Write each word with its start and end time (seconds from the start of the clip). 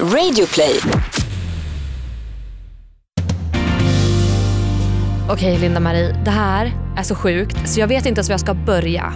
Radioplay. 0.00 0.80
Okej 5.30 5.58
Linda-Marie, 5.58 6.24
det 6.24 6.30
här 6.30 6.72
är 6.96 7.02
så 7.02 7.14
sjukt 7.14 7.68
så 7.68 7.80
jag 7.80 7.88
vet 7.88 8.06
inte 8.06 8.18
ens 8.18 8.28
var 8.28 8.32
jag 8.32 8.40
ska 8.40 8.54
börja. 8.54 9.12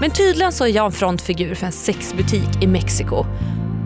Men 0.00 0.10
tydligen 0.10 0.52
så 0.52 0.64
är 0.64 0.68
jag 0.68 0.86
en 0.86 0.92
frontfigur 0.92 1.54
för 1.54 1.66
en 1.66 1.72
sexbutik 1.72 2.62
i 2.62 2.66
Mexiko. 2.66 3.26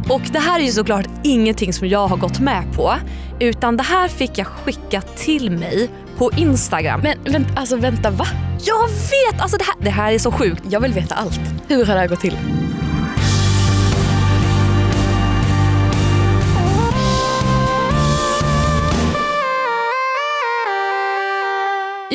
Och 0.09 0.23
det 0.33 0.39
här 0.39 0.61
är 0.61 0.65
ju 0.65 0.71
såklart 0.71 1.07
ingenting 1.25 1.73
som 1.73 1.89
jag 1.89 2.09
har 2.09 2.17
gått 2.17 2.41
med 2.41 2.75
på. 2.75 2.95
Utan 3.41 3.77
det 3.77 3.83
här 3.83 4.09
fick 4.09 4.39
jag 4.39 4.47
skicka 4.47 5.01
till 5.01 5.51
mig 5.51 5.91
på 6.19 6.31
Instagram. 6.37 7.01
Men 7.01 7.33
vänt, 7.33 7.49
alltså 7.57 7.77
vänta, 7.77 8.11
va? 8.11 8.27
Jag 8.65 8.89
vet! 8.89 9.41
Alltså 9.41 9.57
det 9.57 9.65
här, 9.65 9.75
det 9.81 9.91
här 9.91 10.13
är 10.13 10.19
så 10.19 10.33
sjukt. 10.33 10.63
Jag 10.71 10.81
vill 10.81 10.93
veta 10.93 11.15
allt. 11.15 11.41
Hur 11.69 11.87
har 11.87 11.95
det 11.95 12.01
här 12.01 12.09
gått 12.09 12.21
till? 12.21 12.39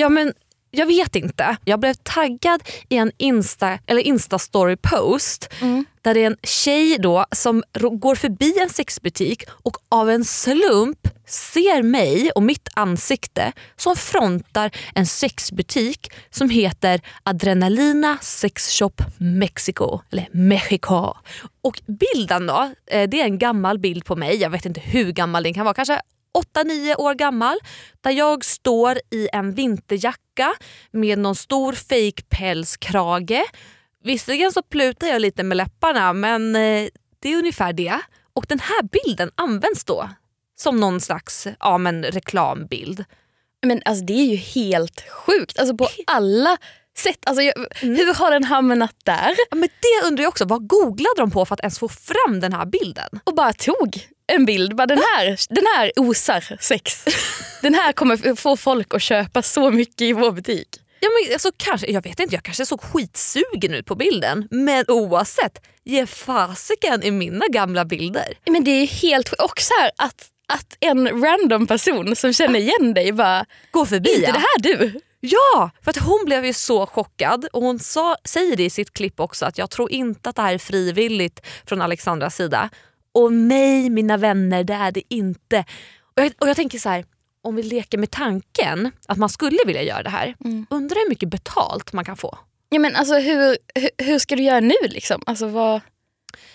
Ja 0.01 0.09
men 0.09 0.33
jag 0.71 0.85
vet 0.85 1.15
inte. 1.15 1.57
Jag 1.65 1.79
blev 1.79 1.93
taggad 1.93 2.63
i 2.89 2.97
en 2.97 3.11
Insta, 3.17 3.79
eller 3.87 4.01
Insta-story 4.01 4.77
post 4.81 5.53
där 6.01 6.13
det 6.13 6.19
är 6.19 6.27
en 6.27 6.37
tjej 6.43 6.97
då 6.99 7.25
som 7.31 7.63
går 7.91 8.15
förbi 8.15 8.59
en 8.59 8.69
sexbutik 8.69 9.43
och 9.49 9.77
av 9.89 10.09
en 10.09 10.25
slump 10.25 11.07
ser 11.25 11.83
mig 11.83 12.31
och 12.31 12.43
mitt 12.43 12.69
ansikte 12.73 13.51
som 13.75 13.95
frontar 13.95 14.71
en 14.95 15.05
sexbutik 15.05 16.11
som 16.29 16.49
heter 16.49 17.01
Adrenalina 17.23 18.17
Sex 18.21 18.79
Shop 18.79 18.93
Mexico. 19.17 19.99
Eller 20.11 20.27
Mexico. 20.31 21.13
Och 21.61 21.81
bilden 21.87 22.47
då, 22.47 22.71
eh, 22.87 23.09
det 23.09 23.21
är 23.21 23.25
en 23.25 23.37
gammal 23.37 23.79
bild 23.79 24.05
på 24.05 24.15
mig. 24.15 24.35
Jag 24.35 24.49
vet 24.49 24.65
inte 24.65 24.81
hur 24.81 25.11
gammal 25.11 25.43
den 25.43 25.53
kan 25.53 25.65
vara. 25.65 25.73
Kanske 25.73 26.01
8-9 26.55 26.95
år 26.97 27.13
gammal 27.13 27.59
där 28.01 28.11
jag 28.11 28.45
står 28.45 28.97
i 29.11 29.29
en 29.33 29.53
vinterjacka 29.53 30.53
med 30.91 31.19
någon 31.19 31.35
stor 31.35 31.73
fake 31.73 32.23
pälskrage. 32.29 33.43
Visserligen 34.03 34.51
så 34.51 34.61
plutar 34.61 35.07
jag 35.07 35.21
lite 35.21 35.43
med 35.43 35.57
läpparna 35.57 36.13
men 36.13 36.55
eh, 36.55 36.87
det 37.19 37.33
är 37.33 37.37
ungefär 37.37 37.73
det. 37.73 37.99
Och 38.33 38.45
den 38.49 38.59
här 38.59 38.83
bilden 38.83 39.31
används 39.35 39.83
då 39.83 40.09
som 40.55 40.79
någon 40.79 41.01
slags 41.01 41.47
ja, 41.59 41.77
men 41.77 42.03
reklambild. 42.03 43.05
Men 43.65 43.81
alltså 43.85 44.05
det 44.05 44.13
är 44.13 44.25
ju 44.25 44.35
helt 44.35 45.03
sjukt. 45.09 45.59
Alltså 45.59 45.77
på 45.77 45.87
alla 46.07 46.57
sätt. 46.97 47.17
Alltså, 47.25 47.41
jag, 47.41 47.53
Hur 47.75 48.13
har 48.13 48.31
den 48.31 48.43
hamnat 48.43 48.95
där? 49.03 49.35
Ja, 49.49 49.55
men 49.55 49.69
det 49.81 50.07
undrar 50.07 50.23
jag 50.23 50.29
också, 50.29 50.45
vad 50.45 50.67
googlade 50.67 51.15
de 51.17 51.31
på 51.31 51.45
för 51.45 51.53
att 51.53 51.59
ens 51.59 51.79
få 51.79 51.87
fram 51.87 52.39
den 52.39 52.53
här 52.53 52.65
bilden? 52.65 53.09
Och 53.23 53.35
bara 53.35 53.53
tog 53.53 54.07
en 54.35 54.45
bild. 54.45 54.75
Bara, 54.75 54.87
den, 54.87 54.97
här, 54.97 55.37
den 55.49 55.65
här 55.75 55.91
osar 55.95 56.57
sex. 56.59 57.05
Den 57.61 57.73
här 57.73 57.91
kommer 57.91 58.35
få 58.35 58.57
folk 58.57 58.93
att 58.93 59.01
köpa 59.01 59.41
så 59.41 59.71
mycket 59.71 60.01
i 60.01 60.13
vår 60.13 60.31
butik. 60.31 60.67
Ja, 60.99 61.09
men 61.09 61.33
alltså, 61.33 61.51
kanske, 61.57 61.91
jag 61.91 62.03
vet 62.03 62.19
inte, 62.19 62.35
jag 62.35 62.43
kanske 62.43 62.65
såg 62.65 62.81
skitsugen 62.81 63.73
ut 63.73 63.85
på 63.85 63.95
bilden. 63.95 64.47
Men 64.51 64.85
oavsett, 64.87 65.61
ge 65.83 66.05
fasiken 66.05 67.03
i 67.03 67.11
mina 67.11 67.45
gamla 67.47 67.85
bilder. 67.85 68.37
Men 68.45 68.63
det 68.63 68.71
är 68.71 68.87
helt. 68.87 69.33
Och 69.33 69.61
så 69.61 69.73
här, 69.81 69.91
att, 69.97 70.25
att 70.53 70.77
en 70.79 71.23
random 71.23 71.67
person 71.67 72.15
som 72.15 72.33
känner 72.33 72.59
igen 72.59 72.93
dig 72.93 73.11
bara, 73.11 73.45
Gå 73.71 73.85
förbi 73.85 74.13
inte 74.13 74.27
ja. 74.27 74.33
det 74.33 74.39
här 74.39 74.77
du? 74.77 74.99
Ja, 75.23 75.71
för 75.83 75.89
att 75.89 75.97
hon 75.97 76.25
blev 76.25 76.45
ju 76.45 76.53
så 76.53 76.85
chockad 76.85 77.47
och 77.53 77.61
hon 77.61 77.79
sa, 77.79 78.15
säger 78.25 78.55
det 78.55 78.63
i 78.63 78.69
sitt 78.69 78.93
klipp 78.93 79.19
också 79.19 79.45
att 79.45 79.57
jag 79.57 79.69
tror 79.69 79.91
inte 79.91 80.29
att 80.29 80.35
det 80.35 80.41
här 80.41 80.53
är 80.53 80.57
frivilligt 80.57 81.41
från 81.65 81.81
Alexandras 81.81 82.35
sida. 82.35 82.69
Och 83.13 83.33
nej 83.33 83.89
mina 83.89 84.17
vänner, 84.17 84.63
det 84.63 84.73
är 84.73 84.91
det 84.91 85.03
inte. 85.13 85.65
Och 86.15 86.23
jag, 86.23 86.33
och 86.39 86.49
jag 86.49 86.55
tänker 86.55 86.79
så 86.79 86.89
här, 86.89 87.05
om 87.41 87.55
vi 87.55 87.63
leker 87.63 87.97
med 87.97 88.11
tanken 88.11 88.91
att 89.07 89.17
man 89.17 89.29
skulle 89.29 89.59
vilja 89.65 89.83
göra 89.83 90.03
det 90.03 90.09
här, 90.09 90.35
undrar 90.69 90.95
hur 91.03 91.09
mycket 91.09 91.29
betalt 91.29 91.93
man 91.93 92.05
kan 92.05 92.17
få? 92.17 92.37
Ja, 92.69 92.79
men 92.79 92.95
alltså, 92.95 93.15
hur, 93.15 93.57
hur, 93.75 93.89
hur 94.05 94.19
ska 94.19 94.35
du 94.35 94.43
göra 94.43 94.59
nu? 94.59 94.75
Liksom? 94.89 95.23
Alltså, 95.25 95.47
vad, 95.47 95.81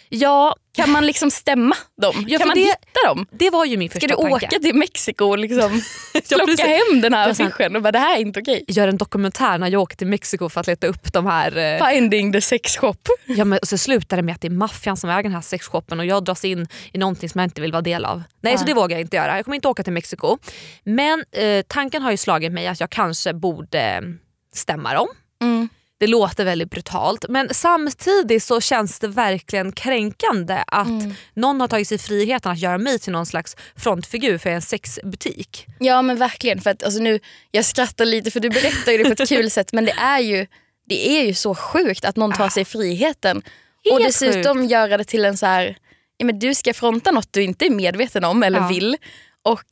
Ja, 0.09 0.57
kan 0.77 0.91
man 0.91 1.07
liksom 1.07 1.31
stämma 1.31 1.77
dem? 2.03 2.25
Ja, 2.29 2.39
kan 2.39 2.49
man 2.49 2.55
det- 2.55 2.61
hitta 2.63 3.09
dem? 3.09 3.27
det 3.31 3.51
var 3.51 3.65
ju 3.65 3.77
min 3.77 3.89
Ska 3.91 4.01
första 4.01 4.17
du 4.17 4.23
tanke. 4.23 4.47
åka 4.47 4.59
till 4.59 4.75
Mexiko 4.75 5.25
och 5.25 5.39
liksom 5.39 5.71
plocka 6.29 6.63
hem 6.67 7.01
den 7.01 7.15
här 7.15 7.27
Ja, 7.27 7.31
affischen 7.33 7.77
och 7.77 7.83
bara 7.83 7.93
det 7.93 7.99
här 7.99 8.17
är 8.17 8.21
inte 8.21 8.41
okej? 8.41 8.65
Gör 8.69 8.89
en 8.89 8.97
dokumentär 8.97 9.59
när 9.59 9.69
jag 9.69 9.83
åker 9.83 9.97
till 9.97 10.07
Mexiko 10.07 10.49
för 10.49 10.61
att 10.61 10.67
leta 10.67 10.87
upp 10.87 11.13
de 11.13 11.27
här 11.27 11.57
eh, 11.57 11.89
Finding 11.89 12.33
the 12.33 12.41
sex 12.41 12.77
shop. 12.77 12.95
Ja, 13.27 13.45
men 13.45 13.59
så 13.63 13.79
slutar 13.79 14.17
det 14.17 14.23
med 14.23 14.35
att 14.35 14.41
det 14.41 14.49
är 14.49 14.51
maffian 14.51 14.97
som 14.97 15.11
äger 15.11 15.23
den 15.23 15.33
här 15.35 15.41
sexshoppen 15.41 16.01
och 16.01 16.07
jag 16.07 16.25
dras 16.25 16.45
in 16.45 16.69
i 16.93 16.99
någonting 16.99 17.29
som 17.31 17.39
jag 17.39 17.47
inte 17.47 17.61
vill 17.61 17.73
vara 17.73 17.83
del 17.83 18.05
av. 18.05 18.23
Nej, 18.41 18.59
så 18.59 18.65
det 18.65 18.75
vågar 18.75 18.97
jag 18.97 19.01
inte 19.01 19.17
göra. 19.17 19.37
Jag 19.37 19.45
kommer 19.45 19.55
inte 19.55 19.69
åka 19.69 19.83
till 19.83 19.93
Mexiko. 19.93 20.39
Men 20.85 21.25
eh, 21.33 21.63
tanken 21.69 22.03
har 22.03 22.11
ju 22.11 22.17
slagit 22.17 22.53
mig 22.53 22.67
att 22.67 22.81
jag 22.81 22.91
kanske 22.91 23.35
borde 23.35 23.81
eh, 23.81 24.01
stämma 24.55 24.95
dem. 24.95 25.09
Mm. 25.43 25.69
Det 25.99 26.07
låter 26.07 26.45
väldigt 26.45 26.71
brutalt 26.71 27.25
men 27.29 27.55
samtidigt 27.55 28.43
så 28.43 28.61
känns 28.61 28.99
det 28.99 29.09
verkligen 29.09 29.73
kränkande 29.73 30.65
att 30.67 30.89
någon 31.35 31.61
har 31.61 31.69
tagit 31.69 31.89
sig 31.89 31.99
friheten 31.99 32.53
att 32.53 32.59
göra 32.59 32.79
mig 32.79 32.99
till 32.99 33.13
någon 33.13 33.27
slags 33.27 33.57
frontfigur 33.77 34.39
för 34.39 34.51
en 34.51 34.63
sexbutik. 34.63 35.67
Ja 35.79 36.03
men 36.03 36.17
verkligen. 36.17 36.61
För 36.61 36.71
att, 36.71 36.83
alltså, 36.83 37.01
nu, 37.01 37.21
jag 37.51 37.65
skrattar 37.65 38.05
lite 38.05 38.31
för 38.31 38.41
du 38.41 38.51
berättar 38.51 38.93
ju 38.93 38.99
det 38.99 39.05
på 39.17 39.23
ett 39.23 39.29
kul 39.37 39.51
sätt 39.51 39.73
men 39.73 39.85
det 39.85 39.93
är 39.93 40.19
ju, 40.21 40.47
det 40.89 41.09
är 41.19 41.25
ju 41.27 41.35
så 41.35 41.55
sjukt 41.55 42.05
att 42.05 42.17
någon 42.17 42.33
tar 42.33 42.49
sig 42.49 42.65
friheten. 42.65 43.43
och 43.93 44.01
Helt 44.01 44.21
dessutom 44.21 44.65
göra 44.67 44.97
det 44.97 45.05
till 45.05 45.25
en 45.25 45.37
så 45.37 45.47
här, 45.47 45.77
ja, 46.17 46.27
men 46.27 46.39
du 46.39 46.55
ska 46.55 46.75
fronta 46.75 47.11
något 47.11 47.33
du 47.33 47.43
inte 47.43 47.67
är 47.67 47.71
medveten 47.71 48.25
om 48.25 48.43
eller 48.43 48.59
Ja. 48.61 48.69
vill. 48.69 48.97
Och, 49.43 49.65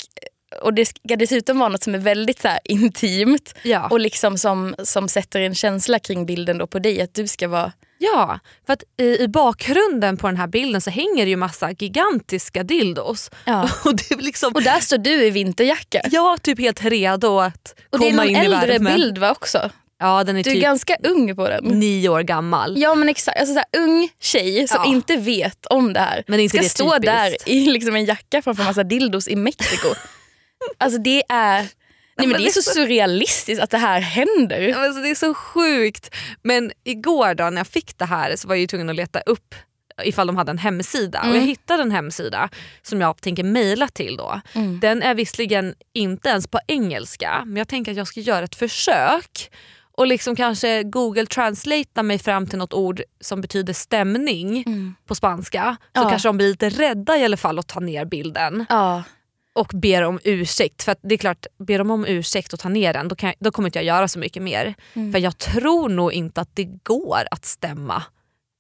och 0.62 0.74
det 0.74 0.86
ska 0.86 1.16
dessutom 1.16 1.58
vara 1.58 1.68
något 1.68 1.82
som 1.82 1.94
är 1.94 1.98
väldigt 1.98 2.40
så 2.40 2.48
intimt 2.64 3.54
Ja. 3.62 3.88
och 3.90 4.00
liksom 4.00 4.38
som, 4.38 4.74
som 4.82 5.08
sätter 5.08 5.40
en 5.40 5.54
känsla 5.54 5.98
kring 5.98 6.26
bilden 6.26 6.58
då 6.58 6.66
på 6.66 6.78
dig 6.78 7.00
att 7.02 7.14
du 7.14 7.26
ska 7.26 7.48
vara 7.48 7.72
Ja, 7.98 8.38
för 8.66 8.72
att 8.72 8.82
i, 9.00 9.22
i 9.22 9.28
bakgrunden 9.28 10.16
på 10.16 10.26
den 10.26 10.36
här 10.36 10.46
bilden 10.46 10.80
så 10.80 10.90
hänger 10.90 11.24
det 11.24 11.30
ju 11.30 11.36
massa 11.36 11.70
gigantiska 11.70 12.62
dildos. 12.62 13.30
Ja. 13.44 13.62
Och 13.84 13.96
det 13.96 14.10
är 14.10 14.16
liksom, 14.22 14.52
Och 14.54 14.62
där 14.62 14.80
står 14.80 14.98
du 14.98 15.24
i 15.24 15.30
vinterjacka. 15.30 16.00
jag 16.10 16.42
typ 16.42 16.58
helt 16.60 16.84
redo 16.84 17.38
att 17.40 17.74
Och 17.92 17.98
det 17.98 18.06
är 18.06 18.10
komma 18.10 18.24
in 18.26 18.36
i 18.36 18.38
äldre 18.38 18.66
värmen. 18.72 18.94
bild 18.96 19.18
va 19.18 19.30
också? 19.30 19.70
Ja, 20.00 20.24
den 20.24 20.36
är 20.36 20.42
Du 20.44 20.50
är 20.50 20.54
typ 20.54 20.62
ganska 20.62 20.96
ung 21.04 21.36
på 21.36 21.48
den. 21.48 21.64
nio 21.64 22.08
år 22.08 22.20
gammal. 22.22 22.74
Ja 22.78 22.94
men 22.94 23.08
exakt, 23.08 23.38
alltså, 23.40 23.54
så 23.54 23.58
här, 23.58 23.82
ung 23.84 24.08
tjej 24.20 24.68
som 24.68 24.80
Ja. 24.84 24.90
inte 24.90 25.16
vet 25.16 25.66
om 25.66 25.92
det 25.92 26.00
här 26.00 26.24
Men 26.26 26.40
inte 26.40 26.56
ska 26.56 26.62
det 26.62 26.68
stå 26.68 26.98
där 26.98 27.48
i 27.48 27.66
liksom 27.66 27.96
en 27.96 28.04
jacka 28.04 28.42
framför 28.42 28.64
massa 28.64 28.82
dildos 28.84 29.28
i 29.28 29.36
Mexiko. 29.36 29.88
alltså 30.78 30.98
det 30.98 31.22
är, 31.28 31.56
nej, 32.18 32.26
men 32.26 32.30
det 32.42 32.46
är 32.46 32.50
så 32.50 32.62
surrealistiskt 32.62 33.62
att 33.62 33.70
det 33.70 33.78
här 33.78 34.00
händer. 34.00 34.74
Alltså, 34.74 35.02
det 35.02 35.10
är 35.10 35.14
så 35.14 35.34
sjukt. 35.34 36.14
Men 36.42 36.72
igår 36.84 37.34
då 37.34 37.44
när 37.50 37.56
jag 37.56 37.66
fick 37.66 37.98
det 37.98 38.04
här 38.04 38.36
så 38.36 38.48
var 38.48 38.54
jag 38.54 38.60
ju 38.60 38.66
tvungen 38.66 38.90
att 38.90 38.96
leta 38.96 39.20
upp 39.20 39.54
ifall 40.02 40.26
de 40.26 40.36
hade 40.36 40.50
en 40.50 40.58
hemsida. 40.58 41.20
Och 41.30 41.36
jag 41.36 41.40
hittade 41.42 41.82
en 41.82 41.90
hemsida 41.90 42.48
som 42.82 43.00
jag 43.00 43.20
tänker 43.20 43.44
mejla 43.44 43.88
till. 43.88 44.16
då. 44.16 44.40
Den 44.80 45.02
är 45.02 45.14
visserligen 45.14 45.74
inte 45.92 46.28
ens 46.28 46.46
på 46.46 46.58
engelska 46.68 47.42
men 47.46 47.56
jag 47.56 47.68
tänker 47.68 47.90
att 47.92 47.98
jag 47.98 48.06
ska 48.08 48.20
göra 48.20 48.44
ett 48.44 48.54
försök 48.54 49.50
och 49.96 50.06
liksom 50.06 50.36
kanske 50.36 50.82
google 50.82 51.26
translata 51.26 52.02
mig 52.02 52.18
fram 52.18 52.46
till 52.46 52.58
något 52.58 52.72
ord 52.72 53.02
som 53.20 53.40
betyder 53.40 53.72
stämning 53.72 54.64
på 55.06 55.14
spanska. 55.14 55.76
Så 55.80 56.02
Ja. 56.02 56.08
kanske 56.08 56.28
de 56.28 56.36
blir 56.36 56.48
lite 56.48 56.68
rädda 56.68 57.16
i 57.16 57.24
alla 57.24 57.36
fall 57.36 57.58
att 57.58 57.66
ta 57.68 57.80
ner 57.80 58.04
bilden 58.04 58.66
Ja. 58.68 59.02
Och 59.54 59.70
ber 59.74 60.02
om 60.02 60.20
ursäkt. 60.24 60.82
För 60.82 60.92
att 60.92 60.98
det 61.02 61.14
är 61.14 61.18
klart, 61.18 61.46
ber 61.58 61.78
de 61.78 61.90
om 61.90 62.06
ursäkt 62.06 62.52
och 62.52 62.58
ta 62.60 62.68
ner 62.68 62.92
den 62.92 63.08
då, 63.08 63.16
kan, 63.16 63.32
då 63.38 63.50
kommer 63.50 63.68
inte 63.68 63.78
jag 63.78 63.84
göra 63.86 64.08
så 64.08 64.18
mycket 64.18 64.42
mer. 64.42 64.74
För 65.12 65.18
jag 65.18 65.38
tror 65.38 65.88
nog 65.88 66.12
inte 66.12 66.40
att 66.40 66.50
det 66.54 66.64
går 66.82 67.22
att 67.30 67.44
stämma. 67.44 68.02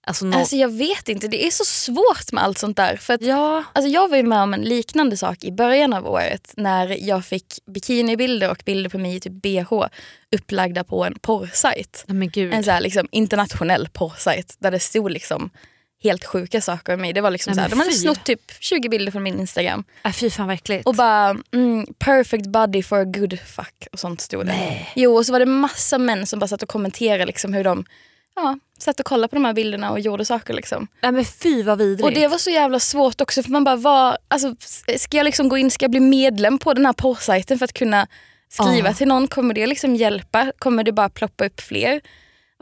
Alltså, 0.06 0.24
nå- 0.26 0.38
Alltså 0.38 0.56
jag 0.56 0.68
vet 0.72 1.08
inte, 1.08 1.28
det 1.28 1.46
är 1.46 1.50
så 1.50 1.64
svårt 1.64 2.32
med 2.32 2.44
allt 2.44 2.58
sånt 2.58 2.76
där. 2.76 2.96
För 2.96 3.14
att, 3.14 3.22
ja, 3.22 3.64
alltså, 3.72 3.88
jag 3.88 4.08
var 4.08 4.16
ju 4.16 4.22
med 4.22 4.38
om 4.42 4.54
en 4.54 4.62
liknande 4.62 5.16
sak 5.16 5.44
i 5.44 5.52
början 5.52 5.92
av 5.92 6.06
året 6.06 6.54
när 6.56 7.06
jag 7.08 7.24
fick 7.24 7.46
bikinibilder 7.74 8.50
och 8.50 8.62
bilder 8.64 8.90
på 8.90 8.98
mig 8.98 9.16
i 9.16 9.20
typ 9.20 9.32
bh 9.32 9.86
upplagda 10.36 10.84
på 10.84 11.04
en 11.04 11.18
porrsajt. 11.18 12.04
En 12.52 12.64
så 12.64 12.70
här, 12.70 12.80
liksom, 12.80 13.08
internationell 13.12 13.88
porrsajt 13.92 14.56
där 14.58 14.70
det 14.70 14.80
stod 14.80 15.10
liksom 15.10 15.50
helt 16.04 16.24
sjuka 16.24 16.60
saker 16.60 16.94
om 16.94 17.00
mig. 17.00 17.12
Det 17.12 17.20
var 17.20 17.30
liksom 17.30 17.50
Nej, 17.50 17.54
så 17.54 17.60
här, 17.60 17.68
men 17.68 17.78
de 17.78 17.84
hade 17.84 17.96
snott 17.96 18.24
typ 18.24 18.40
20 18.60 18.88
bilder 18.88 19.12
från 19.12 19.22
min 19.22 19.40
Instagram 19.40 19.84
Äh, 20.04 20.12
fy 20.12 20.30
fan 20.30 20.46
vad 20.46 20.54
äckligt. 20.54 20.86
och 20.86 20.94
bara 20.94 21.36
mm, 21.54 21.86
perfect 21.98 22.46
body 22.46 22.82
for 22.82 22.98
a 23.00 23.04
good 23.04 23.38
fuck 23.40 23.86
och 23.92 23.98
sånt 23.98 24.20
stod 24.20 24.46
det. 24.46 24.86
Jo 24.96 25.16
och 25.16 25.26
så 25.26 25.32
var 25.32 25.38
det 25.38 25.46
massa 25.46 25.98
män 25.98 26.26
som 26.26 26.38
bara 26.38 26.48
satt 26.48 26.62
och 26.62 26.68
kommenterade 26.68 27.26
liksom 27.26 27.52
hur 27.54 27.64
de 27.64 27.84
ja, 28.36 28.58
satt 28.78 29.00
och 29.00 29.06
kollade 29.06 29.28
på 29.28 29.36
de 29.36 29.44
här 29.44 29.52
bilderna 29.52 29.90
och 29.90 30.00
gjorde 30.00 30.24
saker. 30.24 30.54
Liksom. 30.54 30.88
nej 31.02 31.12
men 31.12 31.24
fy 31.24 31.62
vad 31.62 31.78
vidrigt. 31.78 32.04
Och 32.04 32.12
det 32.12 32.28
var 32.28 32.38
så 32.38 32.50
jävla 32.50 32.80
svårt 32.80 33.20
också 33.20 33.42
för 33.42 33.50
man 33.50 33.64
bara 33.64 33.76
var, 33.76 34.18
alltså, 34.28 34.54
ska 34.98 35.16
jag 35.16 35.24
liksom 35.24 35.48
gå 35.48 35.58
in, 35.58 35.70
ska 35.70 35.84
jag 35.84 35.90
bli 35.90 36.00
medlem 36.00 36.58
på 36.58 36.74
den 36.74 36.86
här 36.86 36.92
porrsajten 36.92 37.58
för 37.58 37.64
att 37.64 37.72
kunna 37.72 38.06
skriva 38.48 38.88
Ja. 38.88 38.94
till 38.94 39.08
någon? 39.08 39.28
Kommer 39.28 39.54
det 39.54 39.66
liksom 39.66 39.96
hjälpa? 39.96 40.52
Kommer 40.58 40.84
det 40.84 40.92
bara 40.92 41.08
ploppa 41.08 41.46
upp 41.46 41.60
fler? 41.60 42.00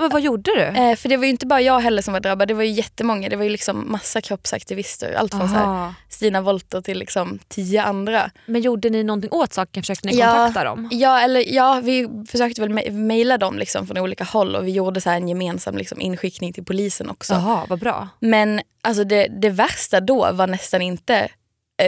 Men 0.03 0.11
vad 0.11 0.23
gjorde 0.23 0.51
du? 0.55 0.63
Eh, 0.63 0.97
för 0.97 1.09
det 1.09 1.17
var 1.17 1.25
ju 1.25 1.31
inte 1.31 1.47
bara 1.47 1.61
jag 1.61 1.81
heller 1.81 2.03
som 2.03 2.13
var 2.13 2.21
drabbad, 2.21 2.49
det 2.49 2.55
var 2.55 2.63
ju 2.63 2.71
jättemånga. 2.71 3.29
Det 3.29 3.37
var 3.37 3.45
ju 3.45 3.51
liksom 3.51 3.91
massa 3.93 4.21
kroppsaktivister. 4.21 5.13
Allt 5.15 5.35
från 5.35 5.49
så 5.49 5.55
här. 5.55 5.95
Stina 6.09 6.41
Wolter 6.41 6.81
till 6.81 6.99
liksom 6.99 7.39
tio 7.49 7.83
andra. 7.83 8.31
Men 8.47 8.61
gjorde 8.61 8.91
ni 8.91 9.05
någonting 9.05 9.31
åt 9.33 9.53
saken? 9.53 9.83
Försökte 9.83 10.09
ni 10.09 10.17
Ja. 10.19 10.27
kontakta 10.35 10.65
dem? 10.65 10.89
Ja, 10.93 11.21
eller, 11.21 11.55
ja 11.55 11.81
vi 11.85 12.09
försökte 12.29 12.61
väl 12.61 12.71
me- 12.71 12.91
mejla 12.91 13.39
dem 13.39 13.59
liksom 13.59 13.87
från 13.87 13.99
olika 13.99 14.25
håll 14.25 14.57
och 14.57 14.67
vi 14.67 14.71
gjorde 14.71 15.01
så 15.01 15.11
en 15.11 15.29
gemensam 15.29 15.77
liksom 15.77 16.01
inskickning 16.01 16.53
till 16.53 16.65
polisen 16.65 17.11
också. 17.11 17.35
Jaha, 17.35 17.67
vad 17.69 17.79
bra. 17.79 18.09
Men 18.21 18.61
alltså 18.83 19.05
det, 19.05 19.27
det 19.41 19.51
värsta 19.51 20.01
då 20.01 20.33
var 20.33 20.47
nästan 20.47 20.83
inte 20.83 21.29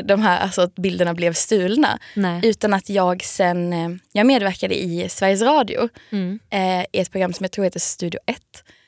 de 0.05 0.23
här, 0.23 0.41
alltså 0.41 0.63
att 0.63 0.75
bilderna 0.75 1.15
blev 1.15 1.33
stulna. 1.33 1.99
Nej. 2.15 2.41
Utan 2.45 2.75
att 2.75 2.89
jag 2.91 3.23
sen, 3.25 3.73
eh, 3.73 3.89
jag 4.13 4.27
medverkade 4.27 4.83
i 4.83 5.09
Sveriges 5.09 5.43
Radio 5.43 5.89
Mm. 6.13 6.39
eh, 6.51 6.81
i 6.93 7.01
ett 7.01 7.11
program 7.11 7.33
som 7.33 7.45
jag 7.45 7.51
tror 7.53 7.65
heter 7.65 7.81
Studio 7.81 8.21
1. 8.27 8.37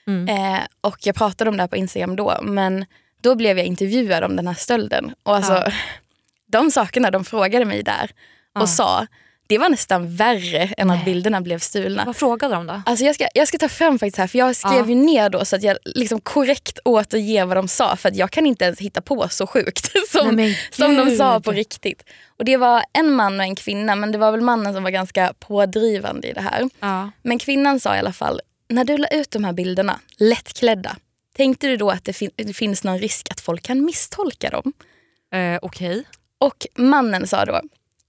Mm. 0.06 0.28
Eh, 0.54 0.60
och 0.80 0.96
jag 1.06 1.14
pratade 1.14 1.50
om 1.50 1.56
det 1.56 1.62
här 1.62 1.68
på 1.68 1.76
Instagram 1.76 2.16
då. 2.16 2.38
Men 2.42 2.84
då 3.20 3.34
blev 3.34 3.58
jag 3.58 3.66
intervjuad 3.66 4.24
om 4.24 4.36
den 4.36 4.46
här 4.46 4.54
stölden. 4.54 5.14
Och 5.22 5.36
alltså, 5.36 5.52
Ja. 5.52 5.72
de 6.46 6.70
sakerna 6.70 7.10
de 7.10 7.24
frågade 7.24 7.64
mig 7.64 7.82
där 7.82 8.10
och 8.54 8.60
Ja. 8.62 8.66
sa, 8.66 9.06
det 9.46 9.58
var 9.58 9.68
nästan 9.68 10.16
värre 10.16 10.62
än 10.76 10.86
Nej. 10.88 10.98
att 10.98 11.04
bilderna 11.04 11.40
blev 11.40 11.58
stulna. 11.58 12.04
Vad 12.04 12.16
frågade 12.16 12.54
de 12.54 12.66
då? 12.66 12.82
Alltså 12.86 13.04
jag, 13.04 13.14
ska, 13.14 13.28
jag 13.34 13.48
ska 13.48 13.58
ta 13.58 13.68
fram 13.68 13.98
faktiskt 13.98 14.16
här, 14.18 14.26
för 14.26 14.38
jag 14.38 14.56
skrev 14.56 14.72
Ja. 14.78 14.86
ju 14.88 14.94
ner 14.94 15.28
då 15.30 15.44
så 15.44 15.56
att 15.56 15.62
jag 15.62 15.76
liksom 15.84 16.20
korrekt 16.20 16.78
återger 16.84 17.44
vad 17.44 17.56
de 17.56 17.68
sa. 17.68 17.96
För 17.96 18.08
att 18.08 18.16
jag 18.16 18.30
kan 18.30 18.46
inte 18.46 18.64
ens 18.64 18.78
hitta 18.80 19.00
på 19.00 19.28
så 19.28 19.46
sjukt 19.46 19.90
som, 20.12 20.28
Nej, 20.36 20.58
som 20.70 20.96
de 20.96 21.16
sa 21.16 21.40
på 21.40 21.52
riktigt. 21.52 22.02
Och 22.38 22.44
det 22.44 22.56
var 22.56 22.82
en 22.92 23.10
man 23.12 23.40
och 23.40 23.46
en 23.46 23.54
kvinna, 23.56 23.94
men 23.96 24.12
det 24.12 24.18
var 24.18 24.32
väl 24.32 24.40
mannen 24.40 24.74
som 24.74 24.82
var 24.82 24.90
ganska 24.90 25.32
pådrivande 25.38 26.28
i 26.28 26.32
det 26.32 26.40
här. 26.40 26.68
Ja. 26.80 27.10
Men 27.22 27.38
kvinnan 27.38 27.80
sa 27.80 27.96
i 27.96 27.98
alla 27.98 28.12
fall, 28.12 28.40
när 28.68 28.84
du 28.84 28.96
la 28.98 29.08
ut 29.08 29.30
de 29.30 29.44
här 29.44 29.52
bilderna, 29.52 30.00
lättklädda, 30.18 30.96
tänkte 31.36 31.66
du 31.66 31.76
då 31.76 31.90
att 31.90 32.04
det, 32.04 32.12
fin- 32.12 32.30
det 32.36 32.52
finns 32.54 32.84
någon 32.84 32.98
risk 32.98 33.26
att 33.30 33.40
folk 33.40 33.62
kan 33.62 33.84
misstolka 33.84 34.50
dem? 34.50 34.72
Eh, 35.34 35.58
Okej. 35.62 36.04
Och 36.40 36.66
mannen 36.76 37.26
sa 37.26 37.44
då, 37.44 37.60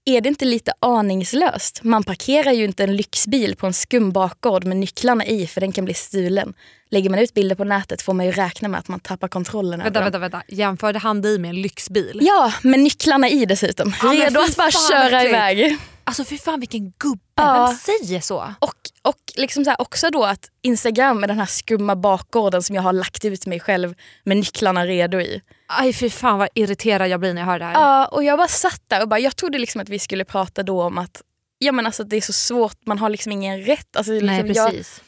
är 0.08 0.20
det 0.20 0.28
inte 0.28 0.44
lite 0.44 0.72
aningslöst? 0.80 1.80
Man 1.84 2.02
parkerar 2.04 2.52
ju 2.52 2.64
inte 2.64 2.84
en 2.84 2.96
lyxbil 2.96 3.56
på 3.56 3.66
en 3.66 3.72
skum 3.72 4.12
bakgård 4.12 4.64
med 4.64 4.76
nycklarna 4.76 5.26
i 5.26 5.46
för 5.46 5.60
den 5.60 5.72
kan 5.72 5.84
bli 5.84 5.94
stulen. 5.94 6.54
Lägger 6.90 7.10
man 7.10 7.18
ut 7.18 7.34
bilder 7.34 7.56
på 7.56 7.64
nätet 7.64 8.02
får 8.02 8.12
man 8.12 8.26
ju 8.26 8.32
räkna 8.32 8.68
med 8.68 8.80
att 8.80 8.88
man 8.88 9.00
tappar 9.00 9.28
kontrollen 9.28 9.80
Vänta, 9.82 10.00
vänta, 10.00 10.18
vänta. 10.18 10.42
Jämförde 10.48 10.98
han 10.98 11.22
dig 11.22 11.38
med 11.38 11.48
en 11.48 11.62
lyxbil? 11.62 12.18
Ja, 12.22 12.52
med 12.62 12.80
nycklarna 12.80 13.28
i 13.28 13.46
dessutom. 13.46 13.94
Ja, 14.02 14.08
Redo 14.08 14.40
att 14.40 14.56
bara 14.56 14.70
köra 14.70 15.08
verkligen. 15.10 15.58
iväg. 15.60 15.76
Alltså 16.08 16.24
fy 16.24 16.38
fan 16.38 16.60
vilken 16.60 16.90
gubbe. 16.90 17.20
Ja. 17.34 17.66
Vem 17.66 17.76
säger 17.76 18.20
så? 18.20 18.54
Och, 18.58 18.74
och 19.02 19.18
liksom 19.36 19.64
så 19.64 19.70
här 19.70 19.80
också 19.80 20.10
då 20.10 20.24
att 20.24 20.50
Instagram 20.62 21.20
med 21.20 21.30
den 21.30 21.38
här 21.38 21.46
skumma 21.46 21.96
bakgården 21.96 22.62
som 22.62 22.76
jag 22.76 22.82
har 22.82 22.92
lagt 22.92 23.24
ut 23.24 23.46
mig 23.46 23.60
själv 23.60 23.94
med 24.24 24.36
nycklarna 24.36 24.86
redo 24.86 25.20
i. 25.20 25.42
Aj 25.66 25.92
fy 25.92 26.10
fan 26.10 26.38
vad 26.38 26.48
irriterad 26.54 27.08
jag 27.08 27.20
blir 27.20 27.34
när 27.34 27.42
jag 27.42 27.46
hör 27.46 27.58
det 27.58 27.64
här. 27.64 27.72
Ja, 27.72 28.06
och 28.06 28.24
jag 28.24 28.38
bara 28.38 28.48
satt 28.48 28.82
där 28.86 29.02
och 29.02 29.08
bara, 29.08 29.20
jag 29.20 29.36
trodde 29.36 29.58
liksom 29.58 29.80
att 29.80 29.88
vi 29.88 29.98
skulle 29.98 30.24
prata 30.24 30.62
då 30.62 30.82
om 30.82 30.98
att 30.98 31.22
Ja 31.58 31.72
men 31.72 31.86
alltså 31.86 32.04
det 32.04 32.16
är 32.16 32.20
så 32.20 32.32
svårt, 32.32 32.86
man 32.86 32.98
har 32.98 33.10
liksom 33.10 33.32
ingen 33.32 33.62
rätt. 33.62 33.96
Alltså, 33.96 34.12
Nej 34.12 34.20
liksom 34.20 34.48
jag, 34.48 34.70
precis. 34.70 35.02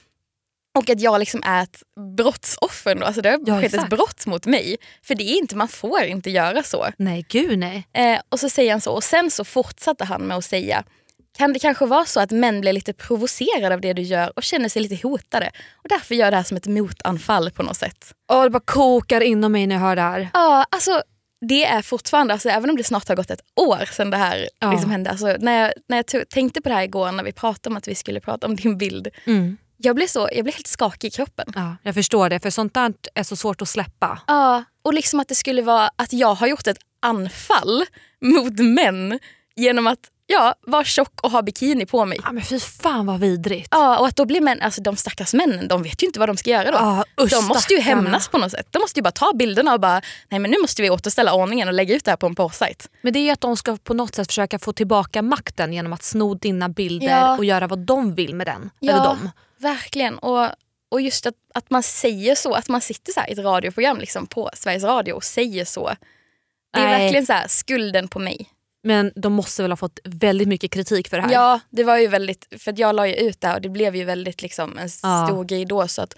Och 0.78 0.90
att 0.90 1.00
jag 1.00 1.18
liksom 1.18 1.42
är 1.44 1.62
ett 1.62 1.82
brottsoffer. 2.16 2.94
Då. 2.94 3.06
Alltså 3.06 3.22
det 3.22 3.30
har 3.30 3.40
Ja, 3.46 3.60
skett 3.60 3.74
ett 3.74 3.88
brott 3.88 4.26
mot 4.26 4.46
mig. 4.46 4.76
För 5.02 5.14
det 5.14 5.22
är 5.24 5.38
inte, 5.38 5.56
man 5.56 5.68
får 5.68 6.02
inte 6.02 6.30
göra 6.30 6.62
så. 6.62 6.86
Nej 6.98 7.26
gud 7.28 7.58
nej. 7.58 7.86
Eh, 7.92 8.20
och 8.28 8.40
så 8.40 8.48
säger 8.48 8.70
han 8.70 8.80
så. 8.80 8.92
Och 8.92 9.04
sen 9.04 9.30
så 9.30 9.44
fortsatte 9.44 10.04
han 10.04 10.22
med 10.22 10.36
att 10.36 10.44
säga 10.44 10.84
kan 11.38 11.52
det 11.52 11.58
kanske 11.58 11.86
vara 11.86 12.04
så 12.04 12.20
att 12.20 12.30
män 12.30 12.60
blir 12.60 12.72
lite 12.72 12.92
provocerade 12.92 13.74
av 13.74 13.80
det 13.80 13.92
du 13.92 14.02
gör 14.02 14.32
och 14.36 14.42
känner 14.42 14.68
sig 14.68 14.82
lite 14.82 15.08
hotade 15.08 15.50
och 15.76 15.88
därför 15.88 16.14
gör 16.14 16.30
det 16.30 16.36
här 16.36 16.44
som 16.44 16.56
ett 16.56 16.66
motanfall 16.66 17.50
på 17.50 17.62
något 17.62 17.76
sätt? 17.76 18.12
Åh, 18.32 18.42
det 18.44 18.50
bara 18.50 18.62
kokar 18.64 19.20
inom 19.20 19.52
mig 19.52 19.66
när 19.66 19.74
jag 19.74 19.82
hör 19.82 19.96
det 19.96 20.02
här. 20.02 20.28
Ja, 20.34 20.66
alltså 20.70 21.02
det 21.48 21.64
är 21.64 21.82
fortfarande, 21.82 22.32
alltså, 22.32 22.48
även 22.48 22.70
om 22.70 22.76
det 22.76 22.84
snart 22.84 23.08
har 23.08 23.16
gått 23.16 23.30
ett 23.30 23.40
år 23.60 23.84
sedan 23.92 24.10
det 24.10 24.16
här 24.16 24.48
Ja. 24.58 24.72
liksom 24.72 24.90
hände. 24.90 25.10
Alltså, 25.10 25.36
när 25.40 25.62
jag, 25.62 25.72
när 25.88 25.96
jag 25.96 26.28
tänkte 26.30 26.60
på 26.62 26.68
det 26.68 26.74
här 26.74 26.82
igår 26.82 27.12
när 27.12 27.24
vi 27.24 27.32
pratade 27.32 27.72
om 27.72 27.76
att 27.76 27.88
vi 27.88 27.94
skulle 27.94 28.20
prata 28.20 28.46
om 28.46 28.56
din 28.56 28.78
bild. 28.78 29.08
Mm. 29.26 29.56
Jag 29.82 29.96
blev, 29.96 30.06
så, 30.06 30.28
jag 30.32 30.44
blev 30.44 30.54
helt 30.54 30.66
skakig 30.66 31.08
i 31.08 31.10
kroppen. 31.10 31.52
Ja, 31.54 31.76
jag 31.82 31.94
förstår 31.94 32.28
det 32.28 32.40
för 32.40 32.50
sånt 32.50 32.74
där 32.74 32.92
är 33.14 33.22
så 33.22 33.36
svårt 33.36 33.62
att 33.62 33.68
släppa. 33.68 34.18
Ja, 34.26 34.64
och 34.82 34.94
liksom 34.94 35.20
att 35.20 35.28
det 35.28 35.34
skulle 35.34 35.62
vara 35.62 35.90
att 35.96 36.12
jag 36.12 36.34
har 36.34 36.46
gjort 36.46 36.66
ett 36.66 36.78
anfall 37.02 37.84
mot 38.20 38.58
män 38.58 39.18
genom 39.56 39.86
att 39.86 39.98
ja, 40.26 40.54
vara 40.66 40.84
tjock 40.84 41.20
och 41.22 41.30
ha 41.30 41.42
bikini 41.42 41.86
på 41.86 42.04
mig. 42.04 42.18
Ja, 42.24 42.32
men 42.32 42.42
fy 42.44 42.60
fan 42.60 43.06
vad 43.06 43.20
vidrigt. 43.20 43.68
Ja, 43.70 43.98
och 43.98 44.06
att 44.06 44.16
då 44.16 44.24
blir 44.24 44.40
män, 44.40 44.60
alltså 44.62 44.82
de 44.82 44.96
stackars 44.96 45.34
männen, 45.34 45.68
de 45.68 45.82
vet 45.82 46.02
ju 46.02 46.06
inte 46.06 46.18
vad 46.18 46.28
de 46.28 46.36
ska 46.36 46.50
göra 46.50 46.70
då. 46.70 46.78
Ja, 46.78 47.04
usch, 47.24 47.30
de 47.30 47.44
måste 47.44 47.74
ju 47.74 47.80
hämnas 47.80 48.28
på 48.28 48.38
något 48.38 48.50
sätt. 48.50 48.66
De 48.70 48.78
måste 48.78 48.98
ju 48.98 49.02
bara 49.02 49.10
ta 49.10 49.32
bilderna 49.34 49.72
och 49.74 49.80
bara, 49.80 50.02
nej 50.28 50.40
men 50.40 50.50
nu 50.50 50.56
måste 50.60 50.82
vi 50.82 50.90
återställa 50.90 51.32
ordningen 51.34 51.68
och 51.68 51.74
lägga 51.74 51.94
ut 51.94 52.04
det 52.04 52.10
här 52.10 52.16
på 52.16 52.26
en 52.26 52.34
porrsajt. 52.34 52.88
Men 53.02 53.12
det 53.12 53.18
är 53.18 53.24
ju 53.24 53.30
att 53.30 53.40
de 53.40 53.56
ska 53.56 53.76
på 53.76 53.94
något 53.94 54.14
sätt 54.14 54.26
försöka 54.26 54.58
få 54.58 54.72
tillbaka 54.72 55.22
makten 55.22 55.72
genom 55.72 55.92
att 55.92 56.02
sno 56.02 56.34
dina 56.34 56.68
bilder 56.68 57.06
Ja. 57.08 57.36
och 57.36 57.44
göra 57.44 57.66
vad 57.66 57.78
de 57.78 58.14
vill 58.14 58.34
med 58.34 58.46
den. 58.46 58.70
Ja. 58.80 58.92
Eller 58.92 59.04
dem. 59.04 59.30
Verkligen. 59.60 60.18
Och, 60.18 60.48
och 60.88 61.00
just 61.00 61.26
att, 61.26 61.34
att 61.54 61.70
man 61.70 61.82
säger 61.82 62.34
så, 62.34 62.54
att 62.54 62.68
man 62.68 62.80
sitter 62.80 63.12
så 63.12 63.20
i 63.28 63.32
ett 63.32 63.38
radioprogram 63.38 63.98
liksom, 63.98 64.26
på 64.26 64.50
Sveriges 64.54 64.84
Radio 64.84 65.12
och 65.12 65.24
säger 65.24 65.64
så. 65.64 65.94
Det 66.72 66.80
är 66.80 66.84
Nej. 66.86 67.02
verkligen 67.02 67.26
så 67.26 67.32
här, 67.32 67.48
skulden 67.48 68.08
på 68.08 68.18
mig. 68.18 68.46
Men 68.82 69.12
de 69.16 69.32
måste 69.32 69.62
väl 69.62 69.72
ha 69.72 69.76
fått 69.76 69.98
väldigt 70.04 70.48
mycket 70.48 70.70
kritik 70.72 71.08
för 71.08 71.16
det 71.16 71.22
här. 71.22 71.32
Ja, 71.32 71.60
det 71.70 71.84
var 71.84 71.96
ju 71.98 72.06
väldigt, 72.06 72.46
för 72.58 72.74
jag 72.76 72.94
la 72.94 73.06
ju 73.06 73.14
ut 73.14 73.40
det 73.40 73.46
här 73.48 73.54
och 73.54 73.60
det 73.60 73.68
blev 73.68 73.96
ju 73.96 74.04
väldigt 74.04 74.42
liksom 74.42 74.78
en 74.78 74.88
Ja. 75.02 75.26
stor 75.26 75.44
grej 75.44 75.64
då. 75.64 75.88
Så 75.88 76.02
att, 76.02 76.14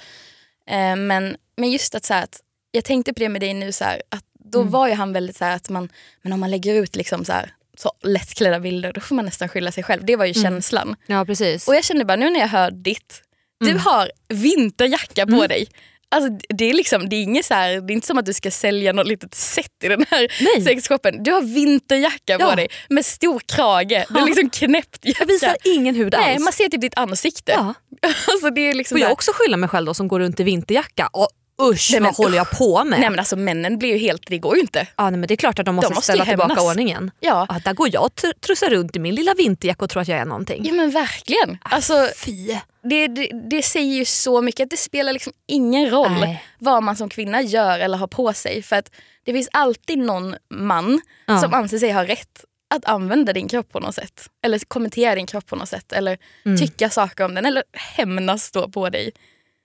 eh, 0.66 0.96
men, 0.96 1.36
men 1.56 1.70
just 1.70 1.94
att, 1.94 2.04
så 2.04 2.14
här, 2.14 2.22
att 2.24 2.40
jag 2.70 2.84
tänkte 2.84 3.12
på 3.14 3.18
det 3.20 3.28
med 3.28 3.40
dig 3.40 3.54
nu, 3.54 3.72
så 3.72 3.84
här, 3.84 4.02
att 4.08 4.24
då 4.44 4.60
Mm. 4.60 4.70
var 4.72 4.88
ju 4.88 4.94
han 4.94 5.12
väldigt 5.12 5.36
så 5.36 5.44
här 5.44 5.56
att 5.56 5.68
man, 5.68 5.88
men 6.22 6.32
om 6.32 6.40
man 6.40 6.50
lägger 6.50 6.74
ut 6.74 6.96
liksom 6.96 7.24
så, 7.24 7.32
här, 7.32 7.54
så 7.76 7.92
lättklädda 8.02 8.60
bilder 8.60 8.92
då 8.92 9.00
får 9.00 9.14
man 9.14 9.24
nästan 9.24 9.48
skylla 9.48 9.72
sig 9.72 9.84
själv. 9.84 10.04
Det 10.04 10.16
var 10.16 10.24
ju 10.24 10.32
Mm. 10.32 10.42
känslan. 10.42 10.96
Ja 11.06 11.24
precis. 11.24 11.68
Och 11.68 11.74
jag 11.74 11.84
kände 11.84 12.04
bara 12.04 12.16
nu 12.16 12.30
när 12.30 12.40
jag 12.40 12.48
hör 12.48 12.70
ditt, 12.70 13.22
du 13.62 13.70
Mm. 13.70 13.82
har 13.82 14.10
vinterjacka 14.28 15.26
på 15.26 15.46
dig. 15.46 15.66
Alltså, 16.14 16.30
det, 16.48 16.64
är 16.70 16.74
liksom, 16.74 17.08
det, 17.08 17.16
är 17.16 17.22
inget 17.22 17.44
så 17.46 17.54
här, 17.54 17.80
det 17.80 17.92
är 17.92 17.94
inte 17.94 18.06
som 18.06 18.18
att 18.18 18.26
du 18.26 18.32
ska 18.32 18.50
sälja 18.50 18.92
något 18.92 19.06
litet 19.06 19.34
set 19.34 19.66
i 19.84 19.88
den 19.88 20.04
här 20.10 20.28
Nej. 20.40 20.64
sexshoppen. 20.64 21.22
Du 21.22 21.32
har 21.32 21.42
vinterjacka 21.42 22.38
på 22.38 22.44
Ja. 22.44 22.54
dig 22.56 22.68
med 22.88 23.06
stor 23.06 23.40
krage. 23.46 23.88
Det 23.88 24.20
är 24.20 24.26
liksom 24.26 24.50
knäppt 24.50 25.04
jacka. 25.04 25.16
Jag 25.20 25.26
visar 25.26 25.56
ingen 25.64 25.94
hud 25.94 26.14
Nej, 26.18 26.34
alls. 26.34 26.44
man 26.44 26.52
ser 26.52 26.68
typ 26.68 26.80
ditt 26.80 26.98
ansikte. 26.98 27.52
Ja. 27.52 27.74
Alltså, 28.28 28.50
det 28.50 28.60
är 28.60 28.74
liksom 28.74 28.94
Får 28.98 29.00
jag 29.02 29.12
också 29.12 29.30
skylla 29.34 29.56
mig 29.56 29.68
själv 29.68 29.86
då 29.86 29.94
som 29.94 30.08
går 30.08 30.20
runt 30.20 30.40
i 30.40 30.42
vinterjacka? 30.42 31.08
Och 31.12 31.28
usch 31.62 31.88
Nej, 31.92 32.00
men 32.00 32.08
vad 32.08 32.16
håller 32.16 32.36
jag 32.36 32.50
på 32.50 32.84
med? 32.84 33.00
Nej 33.00 33.10
men 33.10 33.18
alltså 33.18 33.36
männen 33.36 33.78
blir 33.78 33.88
ju 33.92 33.98
helt, 33.98 34.22
det 34.26 34.38
går 34.38 34.54
ju 34.54 34.60
inte. 34.60 34.86
ja, 34.96 35.10
nej, 35.10 35.18
men 35.20 35.26
det 35.26 35.34
är 35.34 35.36
klart 35.36 35.58
att 35.58 35.66
de 35.66 35.74
måste, 35.74 35.90
måste 35.94 36.02
ställa 36.04 36.24
tillbaka 36.24 36.62
ordningen. 36.62 37.10
Ja. 37.20 37.46
Ja, 37.48 37.60
där 37.64 37.72
går 37.74 37.88
jag 37.92 38.04
och 38.04 38.12
tr- 38.14 38.40
trussar 38.40 38.70
runt 38.70 38.96
i 38.96 38.98
min 38.98 39.14
lilla 39.14 39.34
vinterjacka 39.34 39.84
och 39.84 39.90
tror 39.90 40.02
att 40.02 40.08
jag 40.08 40.18
är 40.18 40.24
någonting. 40.24 40.64
Ja 40.64 40.72
men 40.72 40.90
verkligen. 40.90 41.58
Alltså, 41.62 42.08
Fy. 42.24 42.56
det, 42.82 43.06
det, 43.06 43.30
det 43.50 43.62
säger 43.62 43.94
ju 43.94 44.04
så 44.04 44.42
mycket 44.42 44.64
att 44.64 44.70
det 44.70 44.76
spelar 44.76 45.12
liksom 45.12 45.32
ingen 45.48 45.90
roll 45.90 46.12
Nej. 46.20 46.44
vad 46.58 46.82
man 46.82 46.96
som 46.96 47.08
kvinna 47.08 47.42
gör 47.42 47.78
eller 47.78 47.98
har 47.98 48.06
på 48.06 48.32
sig. 48.32 48.62
För 48.62 48.76
att 48.76 48.90
det 49.24 49.32
finns 49.32 49.48
alltid 49.52 49.98
någon 49.98 50.34
man 50.50 51.00
Ja. 51.26 51.38
som 51.40 51.54
anser 51.54 51.78
sig 51.78 51.92
ha 51.92 52.04
rätt 52.04 52.44
att 52.74 52.84
använda 52.84 53.32
din 53.32 53.48
kropp 53.48 53.72
på 53.72 53.80
något 53.80 53.94
sätt. 53.94 54.28
Eller 54.44 54.58
kommentera 54.58 55.14
din 55.14 55.26
kropp 55.26 55.46
på 55.46 55.56
något 55.56 55.68
sätt. 55.68 55.92
Eller 55.92 56.18
Mm. 56.44 56.58
tycka 56.58 56.90
saker 56.90 57.24
om 57.24 57.34
den. 57.34 57.46
Eller 57.46 57.62
hämnas 57.72 58.50
då 58.50 58.68
på 58.68 58.88
dig. 58.90 59.12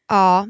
Ja, 0.09 0.47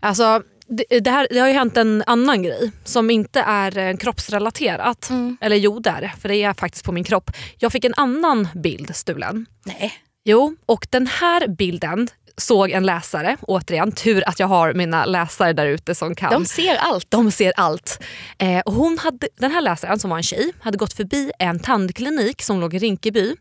alltså 0.00 0.42
det, 0.70 1.00
det, 1.00 1.10
här, 1.10 1.26
det 1.30 1.38
har 1.38 1.48
ju 1.48 1.54
hänt 1.54 1.76
en 1.76 2.04
annan 2.06 2.42
grej 2.42 2.70
som 2.84 3.10
inte 3.10 3.40
är 3.40 3.78
eh, 3.78 3.96
kroppsrelaterat. 3.96 5.10
Mm. 5.10 5.36
Eller 5.40 5.56
jo, 5.56 5.80
det 5.80 5.90
är 5.90 6.00
det, 6.00 6.12
för 6.20 6.28
det 6.28 6.36
är 6.36 6.54
faktiskt 6.54 6.84
på 6.84 6.92
min 6.92 7.04
kropp. 7.04 7.30
Jag 7.58 7.72
fick 7.72 7.84
en 7.84 7.94
annan 7.96 8.48
bild 8.54 8.96
stulen. 8.96 9.46
Nej. 9.66 9.92
Jo, 10.24 10.56
och 10.66 10.86
den 10.90 11.06
här 11.06 11.48
bilden 11.48 12.08
såg 12.36 12.70
en 12.70 12.86
läsare, 12.86 13.36
återigen 13.40 13.92
tur 13.92 14.28
att 14.28 14.40
jag 14.40 14.46
har 14.46 14.74
mina 14.74 15.04
läsare 15.04 15.52
där 15.52 15.66
ute 15.66 15.94
som 15.94 16.14
kan. 16.14 16.32
De 16.32 16.44
ser 16.44 16.76
allt. 16.76 17.10
De 17.10 17.30
ser 17.30 17.52
allt. 17.56 18.02
Eh, 18.38 18.60
och 18.60 18.72
hon 18.72 18.98
hade, 18.98 19.28
den 19.38 19.50
här 19.50 19.60
läsaren 19.60 19.98
som 19.98 20.10
var 20.10 20.16
en 20.16 20.22
tjej 20.22 20.52
hade 20.60 20.78
gått 20.78 20.92
förbi 20.92 21.32
en 21.38 21.60
tandklinik 21.60 22.42
som 22.42 22.60
låg 22.60 22.74
i 22.74 22.78
Rinkeby 22.78 23.36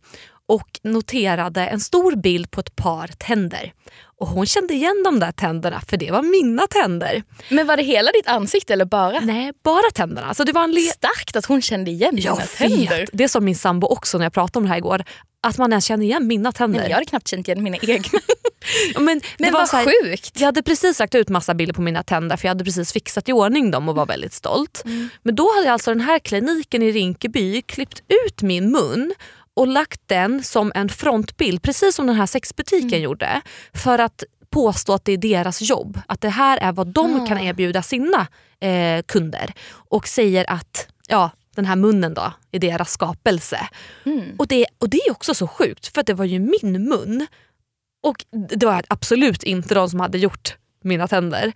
och 0.49 0.79
noterade 0.83 1.61
en 1.67 1.79
stor 1.79 2.15
bild 2.15 2.51
på 2.51 2.59
ett 2.59 2.75
par 2.75 3.07
tänder. 3.07 3.73
Och 4.19 4.27
hon 4.27 4.45
kände 4.45 4.73
igen 4.73 5.01
de 5.05 5.19
där 5.19 5.31
tänderna 5.31 5.81
för 5.89 5.97
det 5.97 6.11
var 6.11 6.21
mina 6.21 6.67
tänder. 6.67 7.23
Men 7.49 7.67
var 7.67 7.77
det 7.77 7.83
hela 7.83 8.11
ditt 8.11 8.27
ansikte 8.27 8.73
eller 8.73 8.85
bara? 8.85 9.19
Nej, 9.19 9.51
bara 9.63 9.91
tänderna. 9.93 10.27
Alltså 10.27 10.43
det 10.43 10.51
var 10.51 10.63
en 10.63 10.75
Starkt 10.75 11.35
att 11.35 11.45
hon 11.45 11.61
kände 11.61 11.91
igen 11.91 12.17
jag 12.17 12.37
dina 12.37 12.45
tänder. 12.45 12.99
vet. 12.99 13.09
Det 13.13 13.27
sa 13.27 13.39
min 13.39 13.55
sambo 13.55 13.87
också 13.87 14.17
när 14.17 14.25
jag 14.25 14.33
pratade 14.33 14.57
om 14.59 14.63
det 14.63 14.69
här 14.69 14.77
igår. 14.77 15.03
Att 15.47 15.57
man 15.57 15.71
ens 15.71 15.85
känner 15.85 16.05
igen 16.05 16.27
mina 16.27 16.51
tänder. 16.51 16.79
Nej, 16.79 16.89
jag 16.89 16.95
hade 16.95 17.05
knappt 17.05 17.27
känt 17.27 17.47
igen 17.47 17.63
mina 17.63 17.77
egna. 17.81 18.19
Men 18.99 19.19
det 19.19 19.25
Men 19.37 19.53
var 19.53 19.59
vad 19.59 19.69
här- 19.69 20.03
sjukt. 20.03 20.39
Jag 20.39 20.45
hade 20.45 20.63
precis 20.63 20.99
lagt 20.99 21.15
ut 21.15 21.29
massa 21.29 21.53
bilder 21.53 21.73
på 21.73 21.81
mina 21.81 22.03
tänder 22.03 22.37
för 22.37 22.45
jag 22.45 22.49
hade 22.49 22.63
precis 22.63 22.93
fixat 22.93 23.29
i 23.29 23.33
ordning 23.33 23.71
dem 23.71 23.89
och 23.89 23.95
var 23.95 24.05
väldigt 24.05 24.33
stolt. 24.33 24.83
Men 25.23 25.35
då 25.35 25.51
hade 25.55 25.71
alltså 25.71 25.91
den 25.91 26.01
här 26.01 26.19
kliniken 26.19 26.83
i 26.83 26.91
Rinkeby 26.91 27.61
klippt 27.61 28.01
ut 28.25 28.41
min 28.41 28.71
mun 28.71 29.13
och 29.59 29.67
lagt 29.67 30.01
den 30.05 30.43
som 30.43 30.71
en 30.75 30.89
frontbild, 30.89 31.61
precis 31.61 31.95
som 31.95 32.07
den 32.07 32.15
här 32.15 32.25
sexbutiken 32.25 33.01
gjorde. 33.01 33.41
För 33.73 33.99
att 33.99 34.23
påstå 34.49 34.93
att 34.93 35.05
det 35.05 35.11
är 35.11 35.17
deras 35.17 35.61
jobb. 35.61 35.99
Att 36.07 36.21
det 36.21 36.29
här 36.29 36.57
är 36.57 36.71
vad 36.71 36.87
de 36.87 37.21
Ah. 37.21 37.25
kan 37.27 37.37
erbjuda 37.37 37.81
sina 37.81 38.27
eh, 38.59 39.01
kunder. 39.05 39.53
Och 39.71 40.07
säger 40.07 40.49
att 40.51 40.87
ja, 41.07 41.31
den 41.55 41.65
här 41.65 41.75
munnen 41.75 42.13
då 42.13 42.33
är 42.51 42.59
deras 42.59 42.91
skapelse. 42.91 43.67
Mm. 44.05 44.35
Och, 44.37 44.47
det, 44.47 44.65
och 44.77 44.89
det 44.89 44.97
är 44.97 45.11
också 45.11 45.33
så 45.33 45.47
sjukt 45.47 45.87
för 45.87 46.03
det 46.03 46.13
var 46.13 46.25
ju 46.25 46.39
min 46.39 46.89
mun. 46.89 47.27
Och 48.03 48.25
det 48.49 48.65
var 48.65 48.83
absolut 48.87 49.43
inte 49.43 49.73
de 49.75 49.89
som 49.89 49.99
hade 49.99 50.17
gjort 50.17 50.57
mina 50.83 51.07
tänder. 51.07 51.53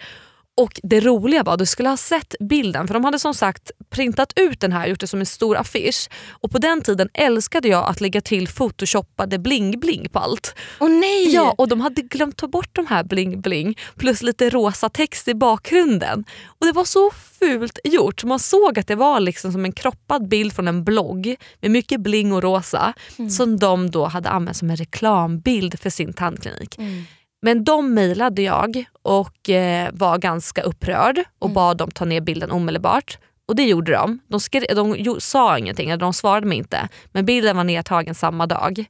Och 0.58 0.80
det 0.84 1.00
roliga 1.00 1.44
var, 1.44 1.58
du 1.58 1.66
skulle 1.66 1.90
ha 1.90 1.98
sett 1.98 2.36
bilden 2.40 2.88
för 2.88 2.94
de 2.94 3.06
hade 3.06 3.20
som 3.20 3.34
sagt 3.34 3.72
printat 3.90 4.34
ut 4.36 4.60
den 4.60 4.72
här 4.72 4.88
gjort 4.88 5.00
det 5.00 5.08
som 5.08 5.20
en 5.20 5.26
stor 5.26 5.58
affisch. 5.58 6.10
Och 6.30 6.52
på 6.52 6.58
den 6.58 6.82
tiden 6.82 7.10
älskade 7.14 7.68
jag 7.68 7.90
att 7.90 8.02
lägga 8.02 8.22
till 8.22 8.48
photoshoppade 8.48 9.38
bling-bling 9.38 10.10
på 10.10 10.20
allt. 10.20 10.56
Åh 10.80 10.90
nej! 10.90 11.34
Ja, 11.34 11.56
och 11.58 11.68
de 11.68 11.82
hade 11.82 12.02
glömt 12.02 12.38
ta 12.38 12.48
bort 12.48 12.70
de 12.72 12.88
här 12.88 13.04
bling-bling 13.04 13.78
plus 13.96 14.22
lite 14.22 14.50
rosa 14.50 14.90
text 14.90 15.28
i 15.28 15.34
bakgrunden. 15.34 16.26
Och 16.46 16.66
det 16.66 16.72
var 16.72 16.86
så 16.86 17.12
fult 17.40 17.80
gjort. 17.84 18.24
Man 18.24 18.40
såg 18.40 18.80
att 18.80 18.88
det 18.88 18.96
var 18.96 19.20
liksom 19.20 19.52
som 19.52 19.66
en 19.66 19.72
kroppad 19.72 20.28
bild 20.28 20.54
från 20.54 20.68
en 20.68 20.84
blogg 20.84 21.36
med 21.62 21.72
mycket 21.72 22.02
bling 22.02 22.34
och 22.34 22.44
rosa 22.44 22.94
som 23.30 23.60
de 23.60 23.92
då 23.92 24.06
hade 24.06 24.30
använt 24.30 24.58
som 24.58 24.70
en 24.70 24.76
reklambild 24.76 25.80
för 25.80 25.90
sin 25.90 26.14
tandklinik. 26.14 26.78
Mm. 26.78 27.04
Men 27.46 27.64
de 27.64 27.94
mejlade 27.94 28.42
jag 28.42 28.86
och 29.02 29.50
eh, 29.50 29.90
var 29.94 30.18
ganska 30.18 30.62
upprörd 30.62 31.24
och 31.40 31.50
bad 31.50 31.78
dem 31.78 31.92
ta 31.92 32.06
ner 32.06 32.22
bilden 32.22 32.52
omedelbart. 32.52 33.18
Och 33.46 33.56
det 33.56 33.64
gjorde 33.64 33.92
de. 33.92 34.20
De, 34.28 34.40
skrev, 34.40 34.64
de 34.76 35.22
sa 35.22 35.58
ingenting, 35.58 35.90
eller 35.90 36.00
de 36.00 36.14
svarade 36.14 36.48
mig 36.48 36.58
inte. 36.58 36.90
Men 37.12 37.26
bilden 37.26 37.58
var 37.58 37.64
nedtagen 37.64 38.16
samma 38.16 38.48
dag. 38.48 38.86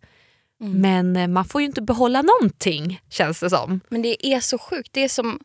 Men 0.59 1.15
eh, 1.15 1.27
man 1.27 1.45
får 1.45 1.61
ju 1.61 1.67
inte 1.67 1.81
behålla 1.81 2.21
någonting 2.21 3.01
känns 3.09 3.39
det 3.39 3.49
som. 3.49 3.79
Men 3.89 4.01
det 4.01 4.27
är 4.27 4.39
så 4.39 4.57
sjukt. 4.57 4.89
Det 4.93 5.03
är 5.03 5.09
som, 5.09 5.39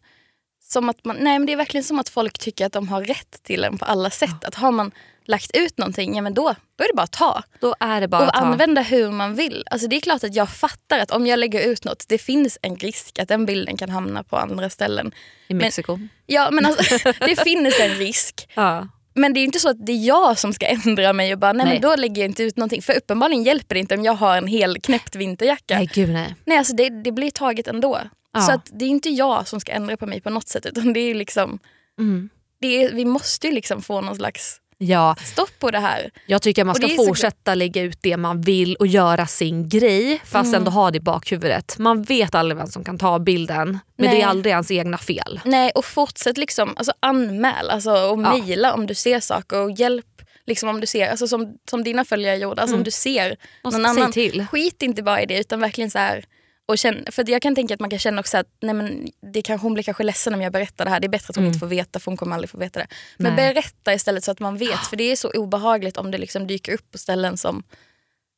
som 0.63 0.89
att 0.89 1.05
man, 1.05 1.17
nej 1.21 1.39
men 1.39 1.47
det 1.47 1.53
är 1.53 1.57
verkligen 1.57 1.85
som 1.85 1.99
att 1.99 2.09
folk 2.09 2.39
tycker 2.39 2.67
att 2.67 2.73
de 2.73 2.89
har 2.89 3.03
rätt 3.03 3.43
till 3.43 3.65
en 3.65 3.79
på 3.79 3.85
alla 3.85 4.11
sätt. 4.11 4.45
Att 4.45 4.55
har 4.55 4.73
man 4.73 4.91
lagt 5.29 5.57
ut 5.57 5.79
någonting, 5.79 6.15
ja 6.17 6.23
men 6.23 6.35
då, 6.35 6.55
då 6.77 6.85
är 6.85 6.89
det 6.89 6.95
bara 6.97 7.03
att 7.03 7.13
ta. 7.13 7.43
Då 7.61 7.75
är 7.81 8.01
det 8.01 8.09
bara 8.09 8.27
och 8.27 8.39
använda 8.39 8.83
hur 8.83 9.11
man 9.11 9.35
vill. 9.35 9.65
Alltså 9.71 9.89
det 9.89 9.97
är 9.97 10.01
klart 10.01 10.25
att 10.25 10.35
jag 10.35 10.49
fattar 10.51 10.99
att 10.99 11.11
om 11.11 11.27
jag 11.27 11.39
lägger 11.39 11.67
ut 11.69 11.85
något, 11.85 12.05
det 12.09 12.19
finns 12.19 12.59
en 12.63 12.77
risk 12.77 13.19
att 13.19 13.29
den 13.29 13.47
bilden 13.47 13.77
kan 13.77 13.91
hamna 13.91 14.23
på 14.25 14.37
andra 14.37 14.71
ställen. 14.71 15.13
i 15.49 15.55
Mexiko. 15.55 15.99
Ja 16.27 16.51
men 16.51 16.67
alltså, 16.67 16.99
det 17.21 17.41
finns 17.45 17.81
en 17.81 17.91
risk. 17.95 18.49
Ja. 18.55 18.89
Men 19.15 19.33
det 19.35 19.41
är 19.41 19.45
inte 19.45 19.59
så 19.61 19.69
att 19.69 19.87
det 19.87 19.93
är 19.93 20.07
jag 20.07 20.39
som 20.39 20.53
ska 20.53 20.67
ändra 20.67 21.13
mig 21.13 21.33
och 21.33 21.39
bara 21.39 21.53
nej, 21.53 21.65
Nej. 21.67 21.75
men 21.75 21.83
då 21.83 21.97
lägger 21.97 22.23
jag 22.23 22.29
inte 22.31 22.43
ut 22.43 22.57
någonting. 22.57 22.83
För 22.83 22.97
uppenbarligen 22.97 23.43
hjälper 23.45 23.75
det 23.75 23.81
inte 23.81 23.95
om 23.95 24.05
jag 24.05 24.13
har 24.15 24.37
en 24.37 24.47
hel 24.47 24.81
knäppt 24.81 25.17
vinterjacka. 25.17 25.77
Nej 25.77 25.91
gud 25.95 26.09
nej. 26.09 26.35
Nej, 26.45 26.59
alltså 26.59 26.77
det, 26.77 27.03
det 27.03 27.13
blir 27.13 27.31
taget 27.31 27.69
ändå. 27.69 28.01
Ja. 28.33 28.41
Så 28.41 28.53
att 28.53 28.71
det 28.73 28.85
är 28.85 28.89
inte 28.89 29.09
jag 29.11 29.49
som 29.49 29.61
ska 29.61 29.73
ändra 29.73 29.97
på 29.97 30.07
mig 30.07 30.21
på 30.21 30.31
något 30.31 30.49
sätt 30.49 30.67
utan 30.67 30.93
det 30.93 31.01
är 31.01 31.15
liksom, 31.15 31.59
Mm. 31.99 32.29
det 32.61 32.85
är, 32.85 32.93
vi 32.93 33.05
måste 33.05 33.47
ju 33.47 33.53
liksom 33.53 33.83
få 33.83 34.01
någon 34.01 34.17
slags 34.17 34.57
Ja, 34.81 35.17
stopp 35.25 35.51
på 35.59 35.71
det 35.71 35.79
här. 35.79 36.11
jag 36.27 36.43
tycker 36.43 36.65
man 36.65 36.75
ska 36.75 36.85
är 36.87 36.89
så- 36.97 37.07
fortsätta 37.07 37.55
lägga 37.55 37.83
ut 37.83 37.99
det 38.01 38.17
man 38.17 38.41
vill 38.41 38.75
och 38.77 38.87
göra 38.87 39.27
sin 39.27 39.69
grej 39.69 40.21
fast 40.25 40.47
Mm. 40.49 40.55
ändå 40.59 40.71
ha 40.71 40.91
det 40.91 40.97
i 40.97 41.01
bakhuvudet. 41.01 41.79
Man 41.79 42.03
vet 42.03 42.35
aldrig 42.35 42.57
vem 42.59 42.67
som 42.67 42.85
kan 42.85 42.99
ta 42.99 43.19
bilden 43.19 43.79
men 43.97 44.07
Nej. 44.07 44.17
det 44.17 44.23
är 44.23 44.27
aldrig 44.27 44.51
ens 44.53 44.71
egna 44.71 44.99
fel. 44.99 45.41
Nej, 45.45 45.71
och 45.75 45.85
fortsätt 45.85 46.39
liksom, 46.39 46.75
alltså 46.77 46.93
anmäl 47.01 47.71
alltså, 47.71 47.91
och 47.91 48.23
Ja. 48.23 48.37
mejla 48.39 48.75
om 48.75 48.87
du 48.87 48.95
ser 48.95 49.21
saker 49.21 49.61
och 49.63 49.71
hjälp 49.71 50.05
liksom 50.47 50.69
om 50.69 50.81
du 50.81 50.87
ser, 50.87 51.09
alltså 51.11 51.29
som, 51.29 51.55
som 51.71 51.85
dina 51.85 52.05
följare 52.05 52.37
gjorde, 52.37 52.63
alltså 52.63 52.77
om 52.77 52.85
du 52.85 52.91
ser 52.91 53.37
någon 53.65 53.87
annan. 53.87 54.13
till. 54.13 54.47
Skit 54.51 54.83
inte 54.83 55.03
bara 55.03 55.23
i 55.23 55.27
det 55.27 55.39
utan 55.41 55.61
verkligen 55.61 55.91
så 55.91 55.99
här 55.99 56.25
och 56.69 56.79
känn, 56.79 57.05
för 57.11 57.31
jag 57.31 57.43
kan 57.43 57.55
tänka 57.55 57.75
att 57.75 57.81
man 57.81 57.91
kan 57.91 57.99
känna 57.99 58.21
också 58.21 58.39
att 58.39 58.47
nej 58.61 58.75
men, 58.75 59.11
det 59.33 59.43
kanske, 59.43 59.65
hon 59.65 59.75
blir 59.75 59.85
kanske 59.85 60.03
ledsen 60.03 60.35
om 60.35 60.43
jag 60.43 60.53
berättar 60.53 60.85
det 60.85 60.91
här. 60.91 61.01
Det 61.01 61.07
är 61.07 61.09
bättre 61.09 61.31
att 61.31 61.37
hon 61.37 61.47
inte 61.47 61.59
får 61.59 61.67
veta 61.67 61.99
för 61.99 62.11
hon 62.11 62.17
kommer 62.17 62.35
aldrig 62.37 62.51
få 62.51 62.59
veta 62.59 62.81
det. 62.81 62.87
Men 63.17 63.35
Nej. 63.35 63.55
berätta 63.55 63.95
istället 63.95 64.25
så 64.25 64.31
att 64.31 64.41
man 64.41 64.57
vet. 64.57 64.79
För 64.91 64.97
det 64.97 65.05
är 65.05 65.17
så 65.17 65.31
obehagligt 65.31 65.97
om 65.97 66.11
det 66.11 66.19
liksom 66.19 66.47
dyker 66.47 66.73
upp 66.73 66.91
på 66.93 66.99
ställen 66.99 67.37
som, 67.37 67.63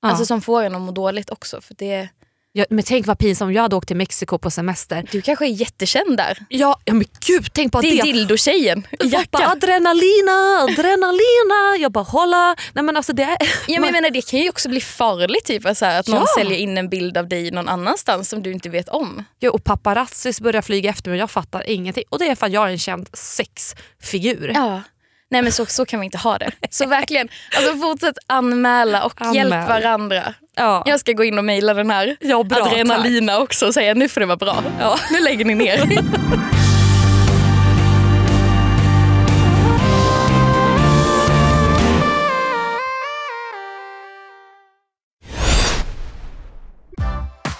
Ja. 0.03 0.09
alltså, 0.09 0.27
som 0.27 0.41
får 0.43 0.63
en 0.63 0.75
att 0.75 0.81
må 0.81 0.93
dåligt 0.93 1.31
också. 1.31 1.61
För 1.61 1.75
det, 1.79 2.09
Ja, 2.52 2.64
men 2.71 2.85
tänk 2.85 3.07
vad 3.07 3.19
pinsamt 3.19 3.49
om 3.49 3.52
jag 3.52 3.62
hade 3.62 3.76
åkt 3.76 3.88
till 3.88 3.97
Mexiko 3.97 4.38
på 4.38 4.50
semester. 4.50 5.04
du 5.12 5.21
kanske 5.23 5.45
är 5.47 5.49
jättekänd 5.49 6.16
där. 6.16 6.38
Ja, 6.49 6.80
ja 6.85 6.95
men 6.95 7.04
gud 7.26 7.49
tänk 7.52 7.73
på 7.73 7.80
Det 7.80 7.88
är 7.88 7.97
det. 7.97 8.02
dildo-tjejen 8.02 8.78
i 8.78 9.11
Folk 9.11 9.30
bara 9.30 9.42
jacka. 9.42 9.52
adrenalina, 9.52 10.59
adrenalina. 10.62 11.76
Jag 11.80 11.92
bara 11.92 12.04
hålla. 12.04 12.57
Nej 12.73 12.85
men 12.85 12.97
alltså 12.97 13.12
det 13.12 13.23
är... 13.23 13.37
Ja, 13.40 13.80
men 13.80 13.85
jag 13.85 13.92
menar, 13.92 14.11
det 14.11 14.30
kan 14.30 14.40
ju 14.40 14.49
också 14.49 14.69
bli 14.69 14.80
farligt 14.80 15.45
typ, 15.45 15.66
alltså, 15.66 15.87
att 15.87 16.07
någon 16.09 16.16
Ja. 16.21 16.26
säljer 16.38 16.59
in 16.59 16.78
en 16.78 16.88
bild 16.88 17.16
av 17.16 17.28
dig 17.28 17.50
någon 17.50 17.69
annanstans 17.69 18.28
som 18.28 18.42
du 18.42 18.52
inte 18.52 18.69
vet 18.69 18.88
om. 18.88 19.25
Ja, 19.38 19.50
och 19.50 19.64
paparazzis 19.64 20.40
börjar 20.40 20.62
flyga 20.62 20.90
efter 20.90 21.11
mig 21.11 21.16
och 21.16 21.23
jag 21.23 21.30
fattar 21.30 21.71
ingenting. 21.71 22.04
Och 22.09 22.19
det 22.19 22.26
är 22.28 22.35
för 22.35 22.47
att 22.47 22.52
jag 22.52 22.66
är 22.69 22.73
en 22.73 22.78
känd 22.78 23.09
sexfigur. 23.12 24.52
Ja. 24.54 24.83
Nej 25.31 25.43
men 25.43 25.53
så, 25.53 25.67
så 25.67 25.87
kan 25.87 26.01
vi 26.01 26.05
inte 26.05 26.19
ha 26.19 26.39
det. 26.39 26.51
Så 26.71 26.87
verkligen, 26.87 27.29
alltså 27.57 27.77
fortsätt 27.77 28.17
anmäla 28.27 29.05
och 29.05 29.21
Anmäl. 29.21 29.37
hjälp 29.37 29.69
varandra. 29.69 30.35
Ja. 30.57 30.83
Jag 30.87 31.01
ska 31.01 31.13
gå 31.13 31.25
in 31.25 31.39
och 31.39 31.45
mejla 31.45 31.75
den 31.75 31.91
här 31.91 32.17
Ja, 32.21 32.43
bra, 32.43 32.63
Adrenalina 32.63 33.39
också 33.39 33.67
och 33.67 33.75
säga 33.75 33.95
nu 33.95 34.09
får 34.09 34.21
det 34.21 34.27
vara 34.27 34.37
bra. 34.37 34.63
Ja. 34.81 34.99
Nu 35.11 35.21
lägger 35.21 35.45
ni 35.45 35.55
ner. 35.55 35.81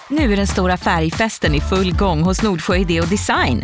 Nu 0.09 0.33
är 0.33 0.37
den 0.37 0.47
stora 0.47 0.77
färgfesten 0.77 1.55
i 1.55 1.61
full 1.61 1.93
gång 1.93 2.21
hos 2.21 2.43
Nordsjö 2.43 2.75
Idé 2.75 3.01
och 3.01 3.07
Design. 3.07 3.63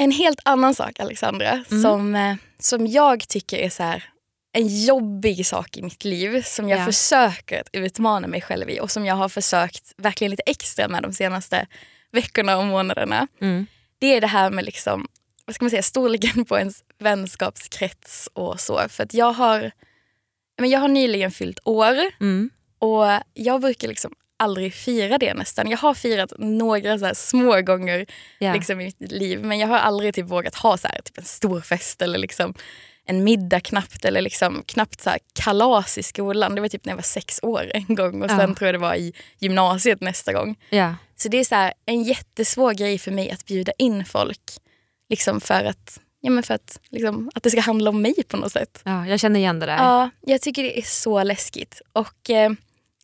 En 0.00 0.10
helt 0.10 0.40
annan 0.44 0.74
sak 0.74 1.00
Alexandra 1.00 1.64
som, 1.82 2.14
eh, 2.14 2.34
som 2.58 2.86
jag 2.86 3.28
tycker 3.28 3.58
är 3.58 3.68
så 3.70 3.82
här, 3.82 4.04
en 4.52 4.84
jobbig 4.84 5.46
sak 5.46 5.76
i 5.76 5.82
mitt 5.82 6.04
liv 6.04 6.42
som 6.42 6.68
jag 6.68 6.80
Ja. 6.80 6.84
försöker 6.84 7.60
att 7.60 7.68
utmana 7.72 8.26
mig 8.28 8.40
själv 8.40 8.70
i 8.70 8.80
och 8.80 8.90
som 8.90 9.06
jag 9.06 9.14
har 9.14 9.28
försökt 9.28 9.92
verkligen 9.96 10.30
lite 10.30 10.42
extra 10.46 10.88
med 10.88 11.02
de 11.02 11.12
senaste 11.12 11.66
veckorna 12.12 12.58
och 12.58 12.64
månaderna. 12.64 13.26
Mm. 13.40 13.66
Det 13.98 14.06
är 14.06 14.20
det 14.20 14.26
här 14.26 14.50
med 14.50 14.64
liksom, 14.64 15.08
vad 15.44 15.54
ska 15.54 15.64
man 15.64 15.70
säga, 15.70 15.82
storleken 15.82 16.44
på 16.44 16.58
ens 16.58 16.84
vänskapskrets 16.98 18.28
och 18.32 18.60
så. 18.60 18.80
För 18.88 19.02
att 19.04 19.14
jag 19.14 19.32
har, 19.32 19.70
men 20.60 20.70
jag 20.70 20.80
har 20.80 20.88
nyligen 20.88 21.30
fyllt 21.30 21.58
år 21.64 21.96
Mm. 22.20 22.50
och 22.78 23.04
jag 23.34 23.60
brukar 23.60 23.88
liksom 23.88 24.14
aldrig 24.40 24.74
fira 24.74 25.18
det 25.18 25.34
nästan. 25.34 25.70
Jag 25.70 25.78
har 25.78 25.94
firat 25.94 26.32
några 26.38 26.98
så 26.98 27.10
små 27.14 27.60
gånger 27.60 28.06
Ja. 28.38 28.52
liksom, 28.54 28.80
i 28.80 28.84
mitt 28.84 29.12
liv 29.12 29.44
men 29.44 29.58
jag 29.58 29.68
har 29.68 29.78
aldrig 29.78 30.14
typ 30.14 30.26
vågat 30.26 30.54
ha 30.54 30.76
så 30.76 30.88
här, 30.88 31.00
typ 31.04 31.18
en 31.18 31.24
stor 31.24 31.60
fest 31.60 32.02
eller 32.02 32.18
liksom 32.18 32.54
en 33.04 33.24
middag 33.24 33.60
knappt 33.60 34.04
eller 34.04 34.20
liksom 34.20 34.62
knappt 34.66 35.00
så 35.00 35.10
här 35.10 35.18
kalas 35.32 35.98
i 35.98 36.02
skolan. 36.02 36.54
Det 36.54 36.60
var 36.60 36.68
typ 36.68 36.84
när 36.84 36.90
jag 36.92 36.96
var 36.96 37.02
sex 37.02 37.40
år 37.42 37.70
en 37.74 37.94
gång 37.94 38.22
och 38.22 38.30
sen 38.30 38.40
Ja. 38.40 38.54
tror 38.54 38.66
jag 38.66 38.74
det 38.74 38.78
var 38.78 38.94
i 38.94 39.12
gymnasiet 39.38 40.00
nästa 40.00 40.32
gång. 40.32 40.56
Ja. 40.70 40.94
Så 41.16 41.28
det 41.28 41.36
är 41.38 41.44
så 41.44 41.54
här, 41.54 41.72
en 41.86 42.02
jättesvår 42.02 42.72
grej 42.72 42.98
för 42.98 43.10
mig 43.10 43.30
att 43.30 43.46
bjuda 43.46 43.72
in 43.78 44.04
folk. 44.04 44.40
Liksom 45.08 45.40
för 45.40 45.64
att, 45.64 46.00
ja, 46.20 46.30
men 46.30 46.42
för 46.42 46.54
att, 46.54 46.80
liksom, 46.90 47.30
att 47.34 47.42
det 47.42 47.50
ska 47.50 47.60
handla 47.60 47.90
om 47.90 48.02
mig 48.02 48.14
på 48.28 48.36
något 48.36 48.52
sätt. 48.52 48.82
ja, 48.84 49.06
jag 49.06 49.20
känner 49.20 49.40
igen 49.40 49.58
det 49.58 49.66
där. 49.66 49.76
Ja, 49.76 50.10
jag 50.20 50.40
tycker 50.40 50.62
det 50.62 50.78
är 50.78 50.82
så 50.82 51.22
läskigt. 51.22 51.80
Och 51.92 52.30
eh, 52.30 52.50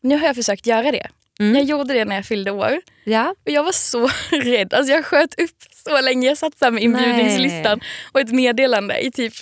nu 0.00 0.16
har 0.18 0.26
jag 0.26 0.36
försökt 0.36 0.66
göra 0.66 0.92
det. 0.92 1.08
Mm. 1.40 1.54
Jag 1.54 1.64
gjorde 1.64 1.94
det 1.94 2.04
när 2.04 2.16
jag 2.16 2.24
fyllde 2.24 2.50
år. 2.50 2.80
Ja. 3.04 3.34
Och 3.46 3.50
jag 3.50 3.62
var 3.64 3.72
så 3.72 4.10
rädd. 4.30 4.74
Alltså 4.74 4.92
jag 4.92 5.04
sköt 5.04 5.40
upp 5.40 5.50
så 5.86 6.00
länge. 6.00 6.28
Jag 6.28 6.38
satt 6.38 6.60
med 6.72 6.82
inbjudningslistan 6.82 7.80
och 8.12 8.20
ett 8.20 8.32
meddelande 8.32 8.98
i 9.00 9.10
typ 9.10 9.32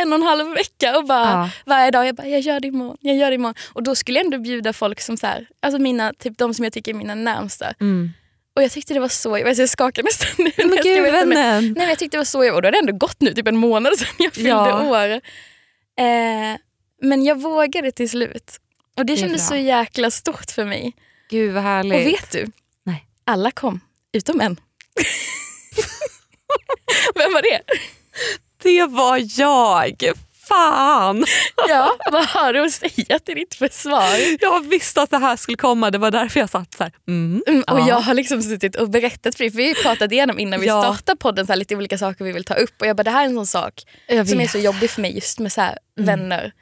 en 0.00 0.12
och 0.12 0.18
en 0.18 0.22
halv 0.22 0.48
vecka 0.54 0.98
och 0.98 1.04
bara 1.06 1.30
Ja. 1.30 1.50
varje 1.66 1.90
dag 1.90 2.06
jag 2.06 2.14
bara 2.14 2.26
jag 2.28 2.40
gör 2.40 2.60
det 2.60 2.68
imorgon, 2.68 2.96
jag 3.00 3.16
gör 3.16 3.30
det 3.30 3.34
imorgon. 3.34 3.54
Och 3.72 3.82
då 3.82 3.94
skulle 3.94 4.18
jag 4.18 4.24
ändå 4.24 4.38
bjuda 4.38 4.72
folk 4.72 5.00
som 5.00 5.16
så 5.16 5.26
här, 5.26 5.46
alltså 5.62 5.78
mina, 5.82 6.12
typ 6.18 6.38
de 6.38 6.54
som 6.54 6.64
jag 6.64 6.72
tycker 6.72 6.92
är 6.92 6.96
mina 6.96 7.14
närmsta. 7.14 7.66
Mm. 7.80 8.10
Och 8.56 8.62
jag 8.62 8.70
tyckte 8.70 8.94
det 8.94 9.00
var 9.00 9.08
så, 9.08 9.34
alltså 9.34 9.62
jag 9.62 9.68
skakar 9.68 10.02
nästan 10.02 10.28
nu. 10.38 10.44
när 10.56 10.64
Men 10.66 10.76
jag 10.76 10.84
ska 10.86 10.94
gud 10.94 11.04
det. 11.04 11.10
vännen. 11.10 11.64
Nej 11.64 11.72
men 11.76 11.88
jag 11.88 11.98
tyckte 11.98 12.16
det 12.16 12.20
var 12.20 12.24
så, 12.24 12.38
och 12.54 12.62
då 12.62 12.66
hade 12.66 12.70
det 12.70 12.78
ändå 12.78 12.92
gått 12.92 13.20
nu 13.20 13.34
typ 13.34 13.48
en 13.48 13.56
månad 13.56 13.98
sedan 13.98 14.08
jag 14.18 14.32
fyllde 14.34 14.48
Ja. 14.50 14.88
år. 14.88 15.08
Eh, 16.04 16.56
men 17.02 17.24
jag 17.24 17.40
vågade 17.40 17.92
till 17.92 18.10
slut. 18.10 18.56
Och 18.96 19.06
det 19.06 19.12
är 19.12 19.16
kändes 19.16 19.48
så 19.48 19.56
jäkla 19.56 20.10
stort 20.10 20.50
för 20.50 20.64
mig. 20.64 20.92
Gud 21.30 21.54
vad 21.54 21.62
härligt. 21.62 21.94
Och 22.00 22.06
vet 22.06 22.30
du? 22.32 22.46
Nej. 22.86 23.06
Alla 23.24 23.50
kom, 23.50 23.80
utom 24.12 24.40
en. 24.40 24.60
Vem 27.14 27.32
var 27.32 27.42
det? 27.42 27.60
Det 28.62 28.86
var 28.86 29.40
jag. 29.40 30.02
Fan! 30.48 31.24
Ja, 31.68 31.96
vad 32.12 32.24
har 32.24 32.52
du 32.52 32.64
att 32.64 32.72
säga 32.72 33.18
till 33.18 33.34
ditt 33.34 33.54
försvar? 33.54 34.40
Jag 34.40 34.66
visste 34.68 35.02
att 35.02 35.10
det 35.10 35.18
här 35.18 35.36
skulle 35.36 35.56
komma. 35.56 35.90
Det 35.90 35.98
var 35.98 36.10
därför 36.10 36.40
jag 36.40 36.50
satt 36.50 36.74
så 36.74 36.82
här. 36.82 36.92
Mm, 37.08 37.42
Mm, 37.46 37.62
och 37.70 37.80
ja. 37.80 37.88
jag 37.88 38.00
har 38.00 38.14
liksom 38.14 38.42
suttit 38.42 38.76
och 38.76 38.90
berättat 38.90 39.34
för 39.34 39.44
dig, 39.44 39.50
för 39.50 39.56
vi 39.58 39.74
pratat 39.74 40.12
igenom 40.12 40.38
innan 40.38 40.60
vi 40.60 40.66
Ja. 40.66 40.82
startar 40.82 41.14
podden 41.14 41.46
så 41.46 41.52
här, 41.52 41.56
lite 41.58 41.76
olika 41.76 41.98
saker 41.98 42.24
vi 42.24 42.32
vill 42.32 42.44
ta 42.44 42.54
upp 42.54 42.80
och 42.80 42.86
jag 42.86 42.96
bara 42.96 43.02
det 43.02 43.10
här 43.10 43.20
är 43.22 43.26
en 43.26 43.34
sån 43.34 43.46
sak 43.46 43.74
som 44.28 44.40
är 44.40 44.46
så 44.48 44.58
jobbig 44.58 44.90
för 44.90 45.00
mig 45.02 45.14
just 45.14 45.38
med 45.38 45.52
så 45.52 45.60
här, 45.60 45.78
Mm. 45.98 46.06
vänner. 46.06 46.52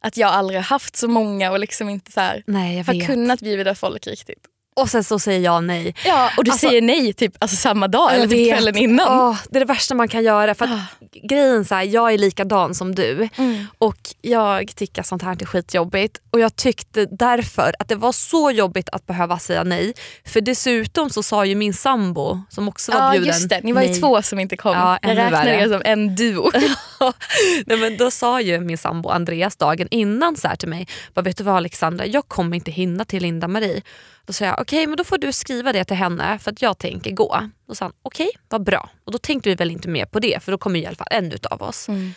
Att 0.00 0.16
jag 0.16 0.30
aldrig 0.30 0.60
haft 0.60 0.96
så 0.96 1.08
många 1.08 1.50
och 1.52 1.58
liksom 1.58 1.88
inte 1.88 2.12
så 2.12 2.20
här, 2.20 2.42
Nej, 2.46 2.82
har 2.82 3.06
kunnat 3.06 3.40
bjuda 3.40 3.74
folk 3.74 4.06
riktigt. 4.06 4.46
Och 4.80 4.90
sen 4.90 5.04
så 5.04 5.18
säger 5.18 5.40
jag 5.40 5.64
nej. 5.64 5.94
Ja, 6.04 6.30
och 6.36 6.44
du 6.44 6.50
Alltså- 6.50 6.66
säger 6.68 6.82
nej 6.82 7.12
typ 7.12 7.32
alltså, 7.38 7.56
samma 7.56 7.88
dag 7.88 8.14
eller 8.14 8.26
typ 8.26 8.52
kvällen 8.52 8.76
innan. 8.76 9.20
Åh, 9.28 9.36
det 9.50 9.58
är 9.58 9.60
det 9.60 9.66
värsta 9.66 9.94
man 9.94 10.08
kan 10.08 10.24
göra. 10.24 10.54
För 10.54 10.64
Ah. 10.64 10.80
grejen 11.28 11.64
så 11.64 11.74
här, 11.74 11.82
Jag 11.82 12.12
är 12.14 12.18
likadan 12.18 12.74
som 12.74 12.94
du 12.94 13.28
Mm. 13.36 13.66
och 13.78 13.96
jag 14.22 14.72
tycker 14.76 15.02
sånt 15.02 15.22
här 15.22 15.36
är 15.42 15.46
skitjobbigt. 15.46 16.18
Och 16.30 16.40
jag 16.40 16.56
tyckte 16.56 17.06
därför 17.10 17.74
att 17.78 17.88
det 17.88 17.94
var 17.94 18.12
så 18.12 18.50
jobbigt 18.50 18.88
att 18.92 19.06
behöva 19.06 19.38
säga 19.38 19.64
nej. 19.64 19.92
För 20.26 20.40
dessutom 20.40 21.10
så 21.10 21.22
sa 21.22 21.44
ju 21.44 21.54
min 21.54 21.74
sambo 21.74 22.40
som 22.50 22.68
också 22.68 22.92
var 22.92 23.00
Ja 23.04 23.10
bjuden 23.10 23.26
just 23.28 23.48
det, 23.48 23.60
ni 23.64 23.72
var 23.72 23.82
ju 23.82 23.88
nej. 23.88 24.00
två 24.00 24.22
som 24.22 24.38
inte 24.40 24.56
kom. 24.56 24.72
Ja, 24.72 24.98
jag 25.02 25.14
värre. 25.14 25.54
er 25.62 25.68
som 25.68 25.82
en 25.84 26.14
duo. 26.14 26.50
Nej, 27.66 27.78
men 27.78 27.96
då 27.96 28.10
sa 28.10 28.40
ju 28.40 28.60
min 28.60 28.78
sambo 28.78 29.08
Andreas 29.08 29.56
dagen 29.56 29.88
innan 29.90 30.36
så 30.36 30.48
till 30.58 30.68
mig, 30.68 30.86
bara, 31.14 31.22
vet 31.22 31.36
du 31.36 31.44
vad 31.44 31.56
Alexandra, 31.56 32.06
jag 32.06 32.28
kommer 32.28 32.56
inte 32.56 32.70
hinna 32.70 33.04
till 33.04 33.22
Linda-Marie. 33.22 33.82
Då 34.28 34.32
sa 34.32 34.44
jag, 34.44 34.60
okej 34.60 34.86
men 34.86 34.96
då 34.96 35.04
får 35.04 35.18
du 35.18 35.32
skriva 35.32 35.72
det 35.72 35.84
till 35.84 35.96
henne 35.96 36.38
för 36.38 36.50
att 36.50 36.62
jag 36.62 36.78
tänker 36.78 37.10
gå. 37.10 37.48
Då 37.68 37.74
sa 37.74 37.84
han, 37.84 37.92
okej 38.02 38.30
vad 38.48 38.64
bra. 38.64 38.90
Och 39.04 39.12
då 39.12 39.18
tänkte 39.18 39.48
vi 39.48 39.54
väl 39.54 39.70
inte 39.70 39.88
mer 39.88 40.06
på 40.06 40.20
det 40.20 40.42
för 40.42 40.52
då 40.52 40.58
kommer 40.58 40.80
i 40.80 40.86
alla 40.86 40.96
fall 40.96 41.06
en 41.10 41.32
utav 41.32 41.62
oss. 41.62 41.88
Mm. 41.88 42.12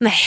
Nej, 0.00 0.18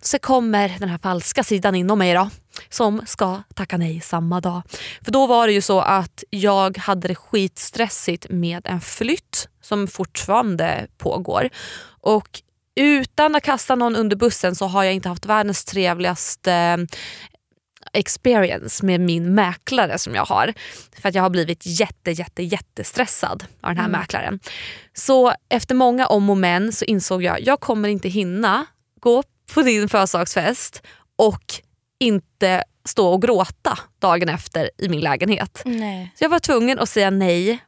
så 0.00 0.18
kommer 0.18 0.76
den 0.78 0.88
här 0.88 0.98
falska 0.98 1.44
sidan 1.44 1.74
inom 1.74 1.98
mig 1.98 2.14
då 2.14 2.30
som 2.68 3.02
ska 3.06 3.42
tacka 3.54 3.76
nej 3.76 4.00
samma 4.00 4.40
dag. 4.40 4.62
För 5.04 5.12
då 5.12 5.26
var 5.26 5.46
det 5.46 5.52
ju 5.52 5.60
så 5.60 5.80
att 5.80 6.24
jag 6.30 6.78
hade 6.78 7.08
det 7.08 7.14
skitstressigt 7.14 8.26
med 8.30 8.66
en 8.66 8.80
flytt 8.80 9.48
som 9.62 9.88
fortfarande 9.88 10.86
pågår. 10.98 11.48
Och 12.00 12.42
utan 12.74 13.36
att 13.36 13.42
kasta 13.42 13.74
någon 13.74 13.96
under 13.96 14.16
bussen 14.16 14.54
så 14.54 14.66
har 14.66 14.84
jag 14.84 14.94
inte 14.94 15.08
haft 15.08 15.26
världens 15.26 15.64
trevligaste 15.64 16.86
experience 17.92 18.86
med 18.86 19.00
min 19.00 19.34
mäklare 19.34 19.98
som 19.98 20.14
jag 20.14 20.24
har. 20.24 20.52
För 21.00 21.08
att 21.08 21.14
jag 21.14 21.22
har 21.22 21.30
blivit 21.30 21.62
jätte, 21.66 22.10
jätte, 22.10 22.42
jättestressad 22.42 23.44
av 23.60 23.70
den 23.74 23.78
här 23.78 23.88
mäklaren. 23.88 24.40
Så 24.94 25.32
efter 25.48 25.74
många 25.74 26.06
om 26.06 26.30
och 26.30 26.36
men 26.36 26.72
så 26.72 26.84
insåg 26.84 27.22
jag 27.22 27.40
jag 27.40 27.60
kommer 27.60 27.88
inte 27.88 28.08
hinna 28.08 28.66
gå 29.00 29.22
på 29.54 29.62
din 29.62 29.88
födelsedagsfest 29.88 30.82
och 31.16 31.44
inte 32.00 32.64
stå 32.84 33.08
och 33.08 33.22
gråta 33.22 33.78
dagen 33.98 34.28
efter 34.28 34.70
i 34.78 34.88
min 34.88 35.00
lägenhet. 35.00 35.62
Nej. 35.64 36.12
Så 36.18 36.24
jag 36.24 36.28
var 36.28 36.38
tvungen 36.38 36.78
att 36.78 36.88
säga 36.88 37.10
nej. 37.10 37.58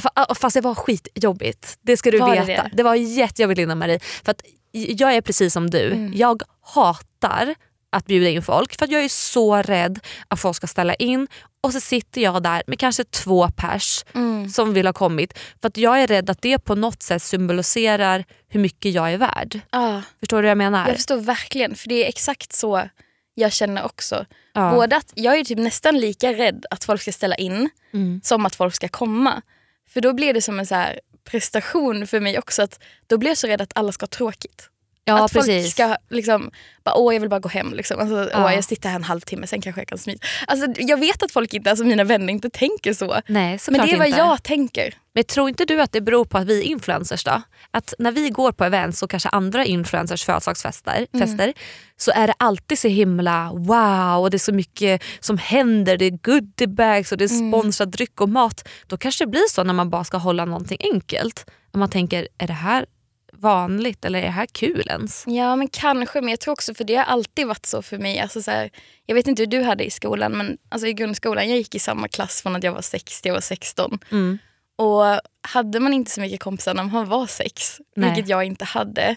Fa- 0.00 0.34
Fast 0.34 0.54
det 0.54 0.60
var 0.60 0.74
skitjobbigt. 0.74 1.78
Det 1.82 1.96
ska 1.96 2.10
du 2.10 2.18
Var 2.18 2.30
veta. 2.30 2.46
det? 2.46 2.70
Det? 2.72 2.82
var 2.82 2.94
jättejobbigt 2.94 3.58
Linda 3.58 3.74
Marie. 3.74 4.00
För 4.24 4.30
att 4.30 4.42
jag 4.72 5.14
är 5.14 5.20
precis 5.20 5.52
som 5.52 5.70
du. 5.70 5.86
Mm. 5.86 6.12
Jag 6.14 6.42
hatar 6.74 7.54
att 7.92 8.06
bjuda 8.06 8.28
in 8.28 8.42
folk 8.42 8.78
för 8.78 8.84
att 8.84 8.90
jag 8.90 9.04
är 9.04 9.08
så 9.08 9.56
rädd 9.56 10.00
att 10.28 10.40
folk 10.40 10.56
ska 10.56 10.66
ställa 10.66 10.94
in 10.94 11.28
och 11.60 11.72
så 11.72 11.80
sitter 11.80 12.20
jag 12.20 12.42
där 12.42 12.62
med 12.66 12.78
kanske 12.78 13.04
två 13.04 13.48
pers 13.56 14.04
Mm. 14.14 14.48
som 14.48 14.72
vill 14.74 14.86
ha 14.86 14.92
kommit. 14.92 15.38
För 15.60 15.68
att 15.68 15.76
jag 15.76 16.02
är 16.02 16.06
rädd 16.06 16.30
att 16.30 16.42
det 16.42 16.58
på 16.58 16.74
något 16.74 17.02
sätt 17.02 17.22
symboliserar 17.22 18.24
hur 18.48 18.60
mycket 18.60 18.92
jag 18.94 19.12
är 19.12 19.16
värd. 19.18 19.60
Ja, 19.70 20.02
Förstår 20.20 20.36
du 20.36 20.42
vad 20.42 20.50
jag 20.50 20.58
menar? 20.58 20.86
jag 20.88 20.96
förstår 20.96 21.16
verkligen, 21.16 21.74
för 21.74 21.88
det 21.88 22.04
är 22.04 22.08
exakt 22.08 22.52
så 22.52 22.88
jag 23.34 23.52
känner 23.52 23.84
också. 23.84 24.26
Ja. 24.52 24.70
Både 24.74 24.96
att 24.96 25.12
jag 25.14 25.38
är 25.38 25.44
typ 25.44 25.58
nästan 25.58 25.98
lika 25.98 26.32
rädd 26.32 26.66
att 26.70 26.84
folk 26.84 27.02
ska 27.02 27.12
ställa 27.12 27.34
in 27.36 27.70
Mm. 27.94 28.20
som 28.24 28.46
att 28.46 28.54
folk 28.54 28.74
ska 28.74 28.88
komma. 28.88 29.42
För 29.88 30.00
då 30.00 30.12
blir 30.12 30.34
det 30.34 30.42
som 30.42 30.58
en 30.58 30.66
så 30.66 30.84
prestation 31.30 32.06
för 32.06 32.20
mig 32.20 32.38
också. 32.38 32.62
att 32.62 32.80
Då 33.06 33.18
blir 33.18 33.30
jag 33.30 33.38
så 33.38 33.46
rädd 33.46 33.60
att 33.60 33.72
alla 33.74 33.92
ska 33.92 34.02
ha 34.04 34.08
tråkigt. 34.08 34.68
Ja 35.18 35.24
att 35.24 35.32
folk 35.32 35.46
precis. 35.46 35.72
ska 35.72 35.96
liksom, 36.10 36.50
bara, 36.84 36.94
åh 36.94 37.14
jag 37.14 37.20
vill 37.20 37.30
bara 37.30 37.40
gå 37.40 37.48
hem. 37.48 37.74
Liksom. 37.74 38.00
Alltså, 38.00 38.30
Ja. 38.32 38.44
åh, 38.44 38.54
jag 38.54 38.64
sitter 38.64 38.88
här 38.88 38.96
en 38.96 39.04
halvtimme, 39.04 39.46
sen 39.46 39.60
kanske 39.60 39.80
jag 39.80 39.88
kan 39.88 39.98
smita. 39.98 40.26
Alltså, 40.46 40.66
jag 40.82 40.96
vet 41.00 41.22
att 41.22 41.32
folk 41.32 41.54
inte, 41.54 41.70
alltså 41.70 41.84
mina 41.84 42.04
vänner 42.04 42.32
inte 42.32 42.50
tänker 42.50 42.92
så. 42.92 43.20
Nej 43.26 43.58
Men 43.68 43.80
det 43.86 43.92
är 43.92 43.98
vad 43.98 44.06
inte. 44.06 44.18
jag 44.18 44.42
tänker. 44.42 44.94
Men 45.14 45.24
tror 45.24 45.48
inte 45.48 45.64
du 45.64 45.82
att 45.82 45.92
det 45.92 46.00
beror 46.00 46.24
på 46.24 46.38
att 46.38 46.46
vi 46.46 46.58
är 46.60 46.62
influencers 46.64 47.24
då? 47.24 47.42
Att 47.70 47.94
när 47.98 48.12
vi 48.12 48.30
går 48.30 48.52
på 48.52 48.64
events 48.64 49.02
och 49.02 49.10
kanske 49.10 49.28
andra 49.28 49.64
influencers 49.64 50.24
födelsedagsfester 50.24 51.06
fester, 51.18 51.52
så 51.96 52.10
är 52.14 52.26
det 52.26 52.34
alltid 52.36 52.78
så 52.78 52.88
himla 52.88 53.50
wow 53.54 54.22
och 54.22 54.30
det 54.30 54.36
är 54.36 54.38
så 54.38 54.52
mycket 54.52 55.02
som 55.20 55.38
händer. 55.38 55.96
Det 55.96 56.04
är 56.04 56.10
goodiebags 56.10 57.12
och 57.12 57.18
det 57.18 57.24
är 57.24 57.48
sponsrad 57.50 57.88
dryck 57.90 58.20
och 58.20 58.28
mat. 58.28 58.68
Då 58.86 58.96
kanske 58.96 59.24
det 59.24 59.28
blir 59.30 59.48
så 59.50 59.64
när 59.64 59.74
man 59.74 59.90
bara 59.90 60.04
ska 60.04 60.16
hålla 60.16 60.44
någonting 60.44 60.78
enkelt. 60.92 61.50
Och 61.72 61.78
man 61.78 61.90
tänker, 61.90 62.28
är 62.38 62.46
det 62.46 62.52
här 62.52 62.86
vanligt 63.32 64.04
eller 64.04 64.18
är 64.18 64.22
det 64.22 64.30
här 64.30 64.46
kul 64.46 64.86
ens? 64.90 65.24
Ja 65.26 65.56
men 65.56 65.68
kanske, 65.68 66.20
men 66.20 66.30
jag 66.30 66.40
tror 66.40 66.52
också 66.52 66.74
för 66.74 66.84
det 66.84 66.94
har 66.96 67.04
alltid 67.04 67.46
varit 67.46 67.66
så 67.66 67.82
för 67.82 67.98
mig. 67.98 68.18
Alltså, 68.18 68.42
så 68.42 68.50
här, 68.50 68.70
jag 69.06 69.14
vet 69.14 69.26
inte 69.26 69.42
hur 69.42 69.46
du 69.46 69.62
hade 69.62 69.84
i 69.84 69.90
skolan 69.90 70.32
men 70.32 70.58
alltså, 70.68 70.86
i 70.86 70.92
grundskolan 70.92 71.48
jag 71.48 71.58
gick 71.58 71.74
i 71.74 71.78
samma 71.78 72.08
klass 72.08 72.42
från 72.42 72.56
att 72.56 72.64
jag 72.64 72.72
var 72.72 72.82
6 72.82 73.22
till 73.22 73.28
jag 73.28 73.34
var 73.34 73.40
16. 73.40 73.98
Mm. 74.10 74.38
Och 74.76 75.20
hade 75.42 75.80
man 75.80 75.92
inte 75.92 76.10
så 76.10 76.20
mycket 76.20 76.40
kompisar 76.40 76.74
när 76.74 76.84
man 76.84 77.08
var 77.08 77.26
sex, 77.26 77.80
Nej. 77.96 78.10
vilket 78.10 78.28
jag 78.30 78.44
inte 78.44 78.64
hade. 78.64 79.16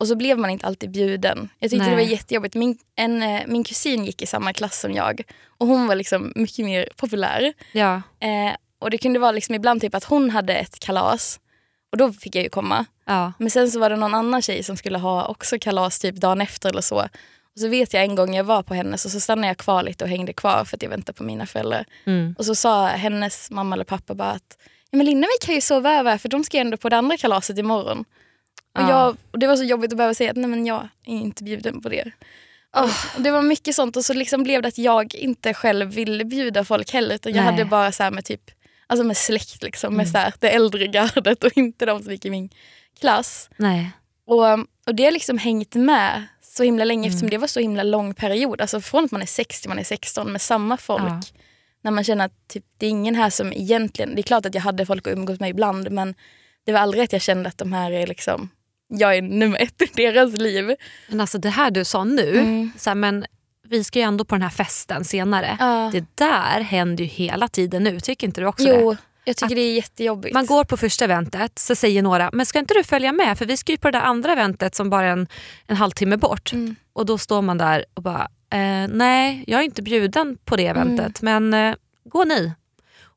Och 0.00 0.08
så 0.08 0.16
blev 0.16 0.38
man 0.38 0.50
inte 0.50 0.66
alltid 0.66 0.90
bjuden. 0.90 1.48
Jag 1.58 1.70
tyckte 1.70 1.86
Nej. 1.86 1.96
det 1.96 2.02
var 2.04 2.10
jättejobbigt. 2.10 2.54
Min, 2.54 2.78
en, 2.96 3.22
eh, 3.22 3.42
min 3.46 3.64
kusin 3.64 4.04
gick 4.04 4.22
i 4.22 4.26
samma 4.26 4.52
klass 4.52 4.80
som 4.80 4.92
jag 4.92 5.22
och 5.46 5.66
hon 5.66 5.86
var 5.86 5.94
liksom 5.94 6.32
mycket 6.36 6.64
mer 6.64 6.88
populär. 6.96 7.52
Ja. 7.72 7.94
Eh, 8.20 8.54
och 8.78 8.90
det 8.90 8.98
kunde 8.98 9.18
vara 9.18 9.32
liksom 9.32 9.54
ibland 9.54 9.80
typ 9.80 9.94
att 9.94 10.04
hon 10.04 10.30
hade 10.30 10.54
ett 10.54 10.80
kalas 10.80 11.40
och 11.90 11.98
då 11.98 12.12
fick 12.12 12.34
jag 12.34 12.44
ju 12.44 12.50
komma. 12.50 12.84
Ja. 13.04 13.32
Men 13.38 13.50
sen 13.50 13.70
så 13.70 13.80
var 13.80 13.90
det 13.90 13.96
någon 13.96 14.14
annan 14.14 14.42
tjej 14.42 14.62
som 14.62 14.76
skulle 14.76 14.98
ha 14.98 15.26
också 15.26 15.58
kalas 15.58 15.98
typ 15.98 16.14
dagen 16.14 16.40
efter 16.40 16.68
eller 16.68 16.80
så. 16.82 16.96
Och 17.54 17.60
så 17.60 17.68
vet 17.68 17.94
jag 17.94 18.02
en 18.02 18.14
gång 18.14 18.34
jag 18.34 18.44
var 18.44 18.62
på 18.62 18.74
hennes 18.74 19.04
och 19.04 19.10
så 19.10 19.20
stannade 19.20 19.46
jag 19.48 19.56
kvar 19.56 19.82
lite 19.82 20.04
och 20.04 20.10
hängde 20.10 20.32
kvar 20.32 20.64
för 20.64 20.76
att 20.76 20.82
jag 20.82 20.90
väntade 20.90 21.16
på 21.16 21.22
mina 21.24 21.46
föräldrar. 21.46 21.84
Mm. 22.04 22.34
Och 22.38 22.44
så 22.46 22.54
sa 22.54 22.86
hennes 22.86 23.50
mamma 23.50 23.74
eller 23.74 23.84
pappa 23.84 24.14
bara 24.14 24.30
att 24.30 24.58
ja, 24.90 24.96
men 24.96 25.06
Linda 25.06 25.28
vi 25.40 25.46
kan 25.46 25.54
ju 25.54 25.60
sova 25.60 25.92
över 25.98 26.18
för 26.18 26.28
de 26.28 26.44
ska 26.44 26.56
ju 26.56 26.60
ändå 26.60 26.76
på 26.76 26.88
det 26.88 26.96
andra 26.96 27.16
kalaset 27.16 27.58
imorgon. 27.58 28.04
Och, 28.74 28.80
Ja. 28.82 28.90
jag, 28.90 29.16
och 29.30 29.38
det 29.38 29.46
var 29.46 29.56
så 29.56 29.64
jobbigt 29.64 29.92
att 29.92 29.96
behöva 29.96 30.14
säga 30.14 30.30
att 30.30 30.36
nej 30.36 30.50
men 30.50 30.66
jag 30.66 30.88
är 31.06 31.12
inte 31.14 31.44
bjuden 31.44 31.80
på 31.82 31.88
det. 31.88 32.10
Och 32.76 33.22
det 33.22 33.30
var 33.30 33.42
mycket 33.42 33.74
sånt 33.74 33.96
och 33.96 34.04
så 34.04 34.14
liksom 34.14 34.42
blev 34.42 34.62
det 34.62 34.68
att 34.68 34.78
jag 34.78 35.14
inte 35.14 35.54
själv 35.54 35.90
ville 35.90 36.24
bjuda 36.24 36.64
folk 36.64 36.92
heller 36.92 37.14
utan 37.14 37.32
jag 37.32 37.44
Nej. 37.44 37.52
hade 37.52 37.64
bara 37.64 37.92
så 37.92 38.02
här 38.02 38.10
med 38.10 38.24
typ 38.24 38.50
Alltså 38.90 39.04
med 39.04 39.16
släkt 39.16 39.62
liksom, 39.62 39.94
med 39.96 40.08
så 40.08 40.18
här, 40.18 40.34
det 40.38 40.50
äldre 40.50 40.86
gardet 40.86 41.44
och 41.44 41.56
inte 41.56 41.86
de 41.86 42.02
som 42.02 42.12
gick 42.12 42.24
i 42.24 42.30
min 42.30 42.48
klass. 43.00 43.50
Nej. 43.56 43.90
Och, 44.26 44.44
och 44.86 44.94
det 44.94 45.04
har 45.04 45.10
liksom 45.12 45.38
hängt 45.38 45.74
med 45.74 46.26
så 46.42 46.62
himla 46.62 46.84
länge 46.84 47.00
Mm. 47.00 47.08
eftersom 47.08 47.30
det 47.30 47.38
var 47.38 47.46
så 47.46 47.60
himla 47.60 47.82
lång 47.82 48.14
period. 48.14 48.60
Alltså 48.60 48.80
från 48.80 49.04
att 49.04 49.10
man 49.10 49.22
är 49.22 49.26
6 49.26 49.60
till 49.60 49.68
man 49.68 49.78
är 49.78 49.84
16 49.84 50.32
med 50.32 50.40
samma 50.40 50.76
folk. 50.76 51.02
Ja. 51.02 51.20
När 51.82 51.90
man 51.90 52.04
känner 52.04 52.24
att 52.24 52.48
typ, 52.48 52.64
det 52.78 52.86
är 52.86 52.90
ingen 52.90 53.14
här 53.14 53.30
som 53.30 53.52
egentligen, 53.52 54.14
det 54.14 54.20
är 54.20 54.22
klart 54.22 54.46
att 54.46 54.54
jag 54.54 54.62
hade 54.62 54.86
folk 54.86 55.06
att 55.06 55.12
umgås 55.12 55.40
med 55.40 55.50
ibland 55.50 55.90
men 55.90 56.14
det 56.66 56.72
var 56.72 56.80
aldrig 56.80 57.04
att 57.04 57.12
jag 57.12 57.22
kände 57.22 57.48
att 57.48 57.58
de 57.58 57.72
här 57.72 57.90
är 57.92 58.06
liksom, 58.06 58.48
jag 58.88 59.16
är 59.16 59.22
nummer 59.22 59.62
ett 59.62 59.82
i 59.82 59.86
deras 59.94 60.36
liv. 60.36 60.74
Men 61.08 61.20
alltså 61.20 61.38
det 61.38 61.48
här 61.50 61.70
du 61.70 61.84
sa 61.84 62.04
nu, 62.04 62.38
Mm. 62.38 62.72
så 62.78 62.90
här, 62.90 62.94
men 62.94 63.24
vi 63.70 63.84
ska 63.84 63.98
ju 63.98 64.02
ändå 64.04 64.24
på 64.24 64.34
den 64.34 64.42
här 64.42 64.50
festen 64.50 65.04
senare. 65.04 65.56
Ja. 65.60 65.90
Det 65.92 66.04
där 66.14 66.60
händer 66.60 67.04
ju 67.04 67.10
hela 67.10 67.48
tiden 67.48 67.82
nu, 67.84 68.00
tycker 68.00 68.26
inte 68.26 68.40
du 68.40 68.46
också 68.46 68.64
det? 68.66 68.80
Jo, 68.80 68.96
jag 69.24 69.36
tycker 69.36 69.46
Att 69.46 69.56
det 69.56 69.60
är 69.60 69.74
jättejobbigt. 69.74 70.34
Man 70.34 70.46
går 70.46 70.64
på 70.64 70.76
första 70.76 71.04
eventet 71.04 71.58
så 71.58 71.74
säger 71.74 72.02
några, 72.02 72.30
men 72.32 72.46
ska 72.46 72.58
inte 72.58 72.74
du 72.74 72.84
följa 72.84 73.12
med 73.12 73.38
för 73.38 73.46
vi 73.46 73.56
ska 73.56 73.72
ju 73.72 73.78
på 73.78 73.90
det 73.90 73.98
där 73.98 74.04
andra 74.04 74.32
eventet 74.32 74.74
som 74.74 74.90
bara 74.90 75.06
är 75.06 75.12
en, 75.12 75.26
en 75.66 75.76
halvtimme 75.76 76.16
bort. 76.16 76.52
Mm. 76.52 76.76
Och 76.92 77.06
då 77.06 77.18
står 77.18 77.42
man 77.42 77.58
där 77.58 77.84
och 77.94 78.02
bara, 78.02 78.28
eh, 78.52 78.88
nej 78.88 79.44
jag 79.46 79.60
är 79.60 79.64
inte 79.64 79.82
bjuden 79.82 80.38
på 80.44 80.56
det 80.56 80.66
eventet 80.66 81.22
men 81.22 81.54
eh, 81.54 81.74
gå 82.04 82.24
ni. 82.24 82.52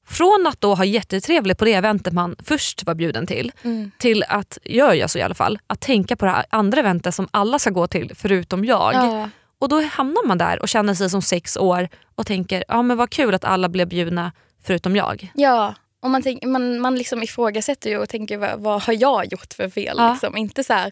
Från 0.08 0.46
att 0.48 0.62
då 0.62 0.76
ha 0.76 0.86
jättetrevligt 0.86 1.58
på 1.58 1.66
det 1.66 1.74
eventet 1.74 2.14
man 2.14 2.36
först 2.44 2.84
var 2.84 2.96
bjuden 2.96 3.28
till, 3.28 3.52
Mm. 3.64 3.92
till 3.98 4.24
att, 4.28 4.58
gör 4.64 4.94
jag 4.94 5.10
så 5.10 5.20
i 5.20 5.22
alla 5.22 5.36
fall, 5.36 5.60
att 5.68 5.82
tänka 5.82 6.16
på 6.16 6.26
det 6.26 6.46
andra 6.50 6.80
eventet 6.80 7.16
som 7.16 7.28
alla 7.32 7.60
ska 7.60 7.70
gå 7.70 7.88
till 7.88 8.12
förutom 8.16 8.66
jag. 8.66 8.94
Ja. 8.94 9.30
Och 9.64 9.70
då 9.70 9.82
hamnar 9.82 10.28
man 10.28 10.38
där 10.38 10.62
och 10.62 10.68
känner 10.70 10.94
sig 10.94 11.10
som 11.10 11.22
sex 11.22 11.58
år 11.58 11.90
och 12.16 12.28
tänker, 12.28 12.64
ja 12.68 12.82
men 12.82 12.98
vad 12.98 13.10
kul 13.10 13.34
att 13.34 13.44
alla 13.44 13.70
blev 13.70 13.88
bjudna 13.88 14.32
förutom 14.64 14.96
jag. 14.96 15.32
ja, 15.36 15.76
och 16.02 16.10
man, 16.10 16.22
tänk, 16.22 16.44
man, 16.44 16.80
man 16.80 16.96
liksom 16.96 17.24
ifrågasätter 17.24 17.90
ju 17.90 17.98
och 17.98 18.10
tänker 18.10 18.38
vad, 18.38 18.60
vad 18.60 18.82
har 18.82 18.94
jag 18.94 19.32
gjort 19.32 19.54
för 19.54 19.70
fel? 19.70 19.96
Ja. 19.98 20.12
Liksom. 20.12 20.38
Inte 20.38 20.64
så 20.64 20.74
här, 20.74 20.92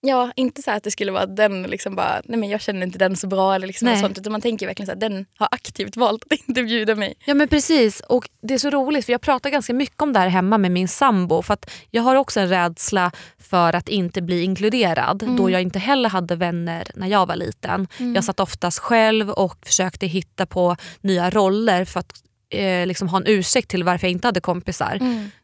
Ja, 0.00 0.32
inte 0.36 0.62
så 0.62 0.70
att 0.70 0.82
det 0.82 0.90
skulle 0.90 1.12
vara 1.12 1.22
att 1.22 1.36
den 1.36 1.62
liksom 1.62 1.96
bara, 1.96 2.22
nej 2.24 2.38
men 2.38 2.48
jag 2.48 2.60
känner 2.60 2.86
inte 2.86 2.98
den 2.98 3.16
så 3.16 3.26
bra 3.26 3.54
eller 3.54 3.66
liksom 3.66 3.88
något 3.88 4.00
sånt. 4.00 4.18
Utan 4.18 4.32
man 4.32 4.40
tänker 4.40 4.66
verkligen 4.66 4.86
så 4.86 4.92
här, 4.92 5.00
den 5.00 5.26
har 5.38 5.48
aktivt 5.50 5.96
valt 5.96 6.24
att 6.24 6.32
inte 6.48 6.62
bjuda 6.62 6.94
mig. 6.94 7.14
Ja 7.24 7.34
men 7.34 7.48
precis 7.48 8.00
och 8.00 8.28
det 8.42 8.54
är 8.54 8.58
så 8.58 8.70
roligt 8.70 9.04
för 9.04 9.12
jag 9.12 9.20
pratar 9.20 9.50
ganska 9.50 9.74
mycket 9.74 10.02
om 10.02 10.12
det 10.12 10.18
här 10.18 10.28
hemma 10.28 10.58
med 10.58 10.72
min 10.72 10.88
sambo 10.88 11.42
för 11.42 11.54
att 11.54 11.70
jag 11.90 12.02
har 12.02 12.16
också 12.16 12.40
en 12.40 12.48
rädsla 12.48 13.12
för 13.38 13.72
att 13.72 13.88
inte 13.88 14.22
bli 14.22 14.42
inkluderad 14.42 15.36
då 15.36 15.50
jag 15.50 15.62
inte 15.62 15.78
heller 15.78 16.08
hade 16.08 16.36
vänner 16.36 16.88
när 16.94 17.06
jag 17.06 17.26
var 17.26 17.36
liten. 17.36 17.88
Jag 18.14 18.24
satt 18.24 18.40
oftast 18.40 18.78
själv 18.78 19.30
och 19.30 19.66
försökte 19.66 20.06
hitta 20.06 20.46
på 20.46 20.76
nya 21.00 21.30
roller 21.30 21.84
för 21.84 22.00
att 22.00 22.22
eh, 22.54 22.86
liksom 22.86 23.08
ha 23.08 23.18
en 23.18 23.26
ursäkt 23.26 23.70
till 23.70 23.84
varför 23.84 24.06
jag 24.06 24.12
inte 24.12 24.28
hade 24.28 24.40
kompisar. 24.40 24.98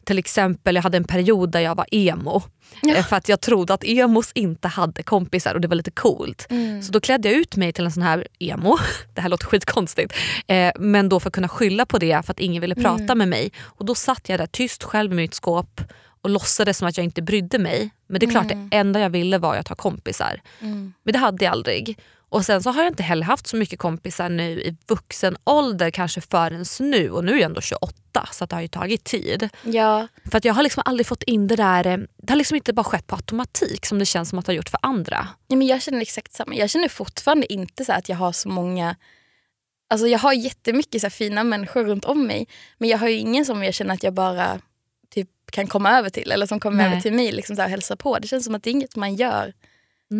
Till 0.04 0.18
exempel 0.18 0.74
jag 0.74 0.82
hade 0.82 0.96
en 0.96 1.04
period 1.04 1.50
där 1.52 1.60
jag 1.60 1.74
var 1.74 1.86
emo. 1.90 2.42
Eh, 2.96 3.04
För 3.06 3.16
att 3.16 3.28
jag 3.28 3.40
trodde 3.40 3.74
att 3.74 3.84
emos 3.86 4.32
inte 4.34 4.68
hade 4.68 5.02
kompisar 5.02 5.54
och 5.54 5.60
det 5.60 5.68
var 5.68 5.74
lite 5.76 5.90
coolt. 5.90 6.46
Så 6.82 6.92
då 6.92 7.00
klädde 7.00 7.28
jag 7.28 7.38
ut 7.38 7.56
mig 7.56 7.72
till 7.72 7.84
en 7.84 7.92
sån 7.92 8.02
här 8.02 8.26
emo. 8.38 8.78
Det 9.14 9.20
här 9.20 9.28
låter 9.28 9.46
skitkonstigt. 9.46 10.14
Eh, 10.46 10.72
men 10.78 11.08
då 11.08 11.20
för 11.20 11.28
att 11.28 11.34
kunna 11.34 11.48
skylla 11.48 11.86
på 11.86 11.98
det 11.98 12.26
för 12.26 12.30
att 12.32 12.40
ingen 12.40 12.60
ville 12.60 12.74
prata 12.74 13.14
med 13.14 13.28
mig. 13.28 13.52
Och 13.62 13.84
då 13.84 13.94
satt 13.94 14.28
jag 14.28 14.38
där 14.40 14.46
tyst 14.46 14.82
själv 14.84 15.12
i 15.12 15.16
mitt 15.16 15.34
skåp 15.34 15.80
och 16.22 16.30
låtsades 16.30 16.78
som 16.78 16.88
att 16.88 16.96
jag 16.96 17.04
inte 17.04 17.22
brydde 17.22 17.58
mig. 17.58 17.90
Men 18.08 18.20
det 18.20 18.26
är 18.26 18.30
klart 18.30 18.48
det 18.48 18.76
enda 18.76 19.00
jag 19.00 19.10
ville 19.10 19.38
var 19.38 19.56
att 19.56 19.68
ha 19.68 19.76
kompisar. 19.76 20.40
Men 21.02 21.12
det 21.12 21.18
hade 21.18 21.44
jag 21.44 21.52
aldrig. 21.52 21.98
Och 22.32 22.44
sen 22.44 22.62
så 22.62 22.70
har 22.70 22.82
jag 22.82 22.90
inte 22.90 23.02
heller 23.02 23.24
haft 23.24 23.46
så 23.46 23.56
mycket 23.56 23.78
kompisar 23.78 24.28
nu 24.28 24.60
i 24.62 24.76
vuxen 24.88 25.36
ålder 25.44 25.90
kanske 25.90 26.20
förrän 26.20 26.64
nu. 26.80 27.10
Och 27.10 27.24
nu 27.24 27.32
är 27.32 27.36
jag 27.36 27.44
ändå 27.44 27.60
28 27.60 28.28
så 28.32 28.46
det 28.46 28.54
har 28.54 28.62
ju 28.62 28.68
tagit 28.68 29.04
tid. 29.04 29.48
Ja, 29.62 30.08
För 30.30 30.38
att 30.38 30.44
jag 30.44 30.54
har 30.54 30.62
liksom 30.62 30.82
aldrig 30.86 31.06
fått 31.06 31.22
in 31.22 31.46
det 31.48 31.56
där, 31.56 31.86
eh, 31.86 31.98
det 32.16 32.32
har 32.32 32.36
liksom 32.36 32.54
inte 32.56 32.72
bara 32.72 32.84
skett 32.84 33.06
på 33.06 33.16
automatik 33.16 33.86
som 33.86 33.98
det 33.98 34.06
känns 34.06 34.28
som 34.28 34.38
att 34.38 34.46
det 34.46 34.52
har 34.52 34.56
gjort 34.56 34.68
för 34.68 34.78
andra. 34.82 35.28
Ja, 35.48 35.56
men 35.56 35.66
jag 35.66 35.82
känner 35.82 36.00
exakt 36.00 36.32
samma. 36.32 36.54
Jag 36.54 36.70
känner 36.70 36.88
fortfarande 36.88 37.52
inte 37.52 37.84
så 37.84 37.92
att 37.92 38.08
jag 38.08 38.16
har 38.16 38.32
så 38.32 38.48
många... 38.48 38.96
Alltså 39.90 40.06
jag 40.06 40.18
har 40.18 40.32
jättemycket 40.32 41.02
så 41.02 41.10
fina 41.10 41.44
människor 41.44 41.84
runt 41.84 42.04
om 42.04 42.26
mig. 42.26 42.48
Men 42.78 42.88
jag 42.88 42.98
har 42.98 43.08
ju 43.08 43.14
ingen 43.16 43.44
som 43.44 43.62
jag 43.64 43.74
känner 43.74 43.94
att 43.94 44.02
jag 44.02 44.14
bara 44.14 44.60
typ, 45.14 45.28
kan 45.50 45.66
komma 45.66 45.98
över 45.98 46.10
till. 46.10 46.32
Eller 46.32 46.46
som 46.46 46.60
kommer 46.60 46.76
Nej. 46.76 46.86
över 46.86 47.00
till 47.00 47.12
mig 47.12 47.32
liksom 47.32 47.56
så 47.56 47.62
här, 47.62 47.66
och 47.66 47.70
hälsar 47.70 47.96
på. 47.96 48.18
Det 48.18 48.28
känns 48.28 48.44
som 48.44 48.54
att 48.54 48.62
det 48.62 48.70
är 48.70 48.72
inget 48.72 48.96
man 48.96 49.14
gör 49.14 49.52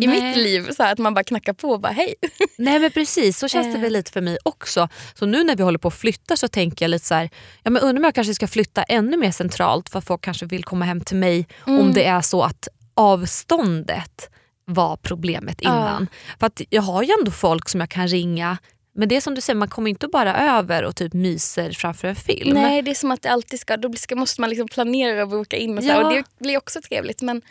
i 0.01 0.07
Nej. 0.07 0.21
mitt 0.27 0.37
liv. 0.37 0.71
Så 0.71 0.83
här, 0.83 0.91
att 0.93 0.97
man 0.99 1.13
bara 1.13 1.23
knackar 1.23 1.53
på 1.53 1.69
och 1.69 1.79
bara 1.79 1.91
hej. 1.93 2.15
Nej 2.57 2.79
men 2.79 2.91
precis, 2.91 3.37
så 3.39 3.47
känns 3.47 3.67
det 3.67 3.73
Eh. 3.73 3.81
väl 3.81 3.93
lite 3.93 4.11
för 4.11 4.21
mig 4.21 4.37
också. 4.43 4.87
Så 5.13 5.25
nu 5.25 5.43
när 5.43 5.55
vi 5.55 5.63
håller 5.63 5.79
på 5.79 5.87
att 5.87 5.93
flytta 5.93 6.37
så 6.37 6.47
tänker 6.47 6.85
jag 6.85 6.89
lite 6.89 7.05
så 7.05 7.13
här, 7.15 7.29
ja 7.63 7.71
men 7.71 7.81
undrar 7.81 7.99
om 7.99 8.03
jag 8.03 8.15
kanske 8.15 8.33
ska 8.33 8.47
flytta 8.47 8.83
ännu 8.83 9.17
mer 9.17 9.31
centralt 9.31 9.89
för 9.89 9.99
att 9.99 10.05
folk 10.05 10.21
kanske 10.21 10.45
vill 10.45 10.63
komma 10.63 10.85
hem 10.85 11.01
till 11.01 11.17
mig 11.17 11.47
om 11.65 11.93
det 11.93 12.05
är 12.05 12.21
så 12.21 12.41
att 12.41 12.67
avståndet 12.93 14.29
var 14.65 14.97
problemet 14.97 15.61
innan. 15.61 16.07
För 16.39 16.47
att 16.47 16.61
jag 16.69 16.81
har 16.81 17.03
ju 17.03 17.09
ändå 17.19 17.31
folk 17.31 17.69
som 17.69 17.79
jag 17.79 17.89
kan 17.89 18.07
ringa 18.07 18.57
men 18.95 19.09
det 19.09 19.15
är 19.15 19.21
som 19.21 19.35
du 19.35 19.41
säger, 19.41 19.57
man 19.57 19.67
kommer 19.67 19.89
inte 19.89 20.07
bara 20.07 20.57
över 20.57 20.83
och 20.83 20.95
typ 20.95 21.13
myser 21.13 21.71
framför 21.71 22.07
en 22.07 22.15
film. 22.15 22.53
Nej, 22.53 22.81
det 22.81 22.91
är 22.91 22.95
som 22.95 23.11
att 23.11 23.21
det 23.21 23.29
alltid 23.29 23.59
ska, 23.59 23.77
då 23.77 23.93
ska, 23.93 24.15
måste 24.15 24.41
man 24.41 24.49
liksom 24.49 24.67
planera 24.67 25.21
och 25.23 25.29
boka 25.29 25.57
in. 25.57 25.77
Och, 25.77 25.83
så 25.83 25.89
Ja. 25.89 26.05
och 26.07 26.13
Det 26.13 26.23
blir 26.39 26.57
också 26.57 26.81
trevligt. 26.81 27.21
Men 27.21 27.41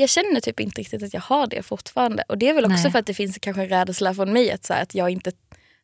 jag 0.00 0.08
känner 0.08 0.40
typ 0.40 0.60
inte 0.60 0.80
riktigt 0.80 1.02
att 1.02 1.14
jag 1.14 1.20
har 1.20 1.46
det 1.46 1.62
fortfarande. 1.62 2.22
Och 2.28 2.38
det 2.38 2.48
är 2.48 2.54
väl 2.54 2.64
också 2.64 2.82
Nej. 2.82 2.92
för 2.92 2.98
att 2.98 3.06
det 3.06 3.14
finns 3.14 3.38
kanske 3.38 3.62
en 3.62 3.68
rädsla 3.68 4.14
från 4.14 4.32
mig 4.32 4.50
att, 4.50 4.64
så 4.64 4.72
här, 4.72 4.82
att 4.82 4.94
jag 4.94 5.10
inte 5.10 5.30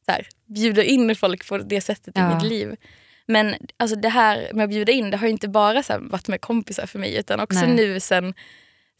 så 0.07 0.13
här, 0.13 0.27
bjuder 0.47 0.83
in 0.83 1.17
folk 1.17 1.49
på 1.49 1.59
det 1.59 1.81
sättet 1.81 2.15
Ja. 2.17 2.31
i 2.31 2.35
mitt 2.35 2.45
liv. 2.45 2.77
Men 3.27 3.55
alltså, 3.77 3.97
det 3.97 4.09
här 4.09 4.51
med 4.53 4.65
att 4.65 4.71
bjuda 4.71 4.93
in 4.93 5.11
det 5.11 5.17
har 5.17 5.27
ju 5.27 5.33
inte 5.33 5.49
bara 5.49 5.83
så 5.83 5.93
här, 5.93 6.01
varit 6.01 6.29
med 6.29 6.41
kompisar 6.41 6.87
för 6.87 6.99
mig 6.99 7.17
utan 7.17 7.41
också 7.41 7.61
Nej. 7.61 7.75
nu 7.77 8.01
sen 8.01 8.35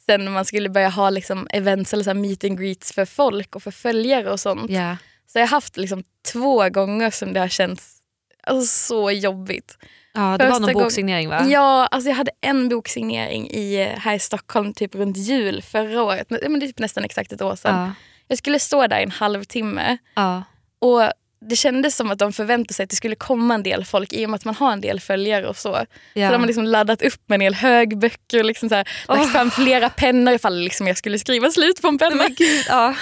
sen 0.07 0.33
man 0.33 0.45
skulle 0.45 0.69
börja 0.69 0.89
ha 0.89 1.11
liksom, 1.11 1.47
events 1.51 1.93
eller 1.93 2.05
så 2.05 2.11
här, 2.11 2.15
meet 2.15 2.45
and 2.45 2.61
greets 2.61 2.93
för 2.93 3.05
folk 3.05 3.57
och 3.57 3.63
för 3.63 3.71
följare 3.71 4.31
och 4.31 4.41
sånt. 4.41 4.71
Ja. 4.71 4.97
Så 5.27 5.39
jag 5.39 5.43
har 5.47 5.51
haft 5.51 5.77
liksom, 5.77 6.03
två 6.33 6.69
gånger 6.69 7.11
som 7.11 7.33
det 7.33 7.41
har 7.41 7.49
känts 7.49 7.97
alltså, 8.43 8.67
så 8.87 9.11
jobbigt. 9.11 9.79
Ja, 10.15 10.21
det 10.39 10.45
var 10.45 10.51
Första 10.51 10.59
någon 10.59 10.73
gång- 10.75 10.83
boksignering 10.83 11.29
va? 11.29 11.45
Ja, 11.49 11.87
alltså 11.87 12.09
jag 12.11 12.17
hade 12.17 12.31
en 12.41 12.69
boksignering 12.69 13.51
i, 13.51 13.75
eh, 13.83 13.99
här 14.01 14.15
i 14.15 14.19
Stockholm 14.19 14.75
typ 14.75 14.95
runt 14.95 15.17
jul 15.17 15.63
förra 15.63 16.03
året. 16.03 16.31
Men 16.31 16.59
det 16.61 16.67
är 16.67 16.69
typ 16.69 16.79
nästan 16.79 17.05
exakt 17.05 17.33
ett 17.33 17.43
år 17.43 17.57
sedan. 17.57 17.81
Ja. 17.87 17.93
Jag 18.29 18.39
skulle 18.39 18.59
stå 18.59 18.87
där 18.87 19.01
i 19.01 19.03
en 19.03 19.11
halvtimme 19.11 19.97
Ja. 20.15 20.43
och 20.79 21.03
det 21.47 21.57
kändes 21.57 21.97
som 21.97 22.11
att 22.11 22.19
de 22.19 22.33
förväntade 22.33 22.75
sig 22.75 22.85
att 22.85 22.91
det 22.91 22.97
skulle 22.97 23.15
komma 23.15 23.55
en 23.55 23.63
del 23.63 23.85
folk 23.85 24.13
i 24.13 24.27
och 24.27 24.31
med 24.31 24.37
att 24.39 24.45
man 24.45 24.55
har 24.55 24.73
en 24.73 24.81
del 24.81 25.01
följare 25.01 25.47
och 25.49 25.57
så. 25.57 25.69
Ja. 26.15 26.29
Så 26.29 26.33
de 26.33 26.41
har 26.41 26.47
liksom 26.47 26.65
laddat 26.65 27.03
upp 27.03 27.23
med 27.27 27.35
en 27.37 27.41
hel 27.41 27.55
hög 27.55 27.99
böcker 27.99 28.39
och 28.39 28.45
liksom 28.45 28.69
så 28.69 28.75
här, 28.75 28.89
lagt 29.09 29.33
fram 29.33 29.51
flera 29.51 29.91
pennor 29.91 30.35
ifall 30.35 30.59
liksom 30.59 30.87
jag 30.87 30.97
skulle 30.97 31.19
skriva 31.19 31.51
slut 31.51 31.83
på 31.83 31.89
en 31.89 31.99
penna. 31.99 32.17
Men 32.17 32.35
gud, 32.35 32.65
ja. 32.69 32.95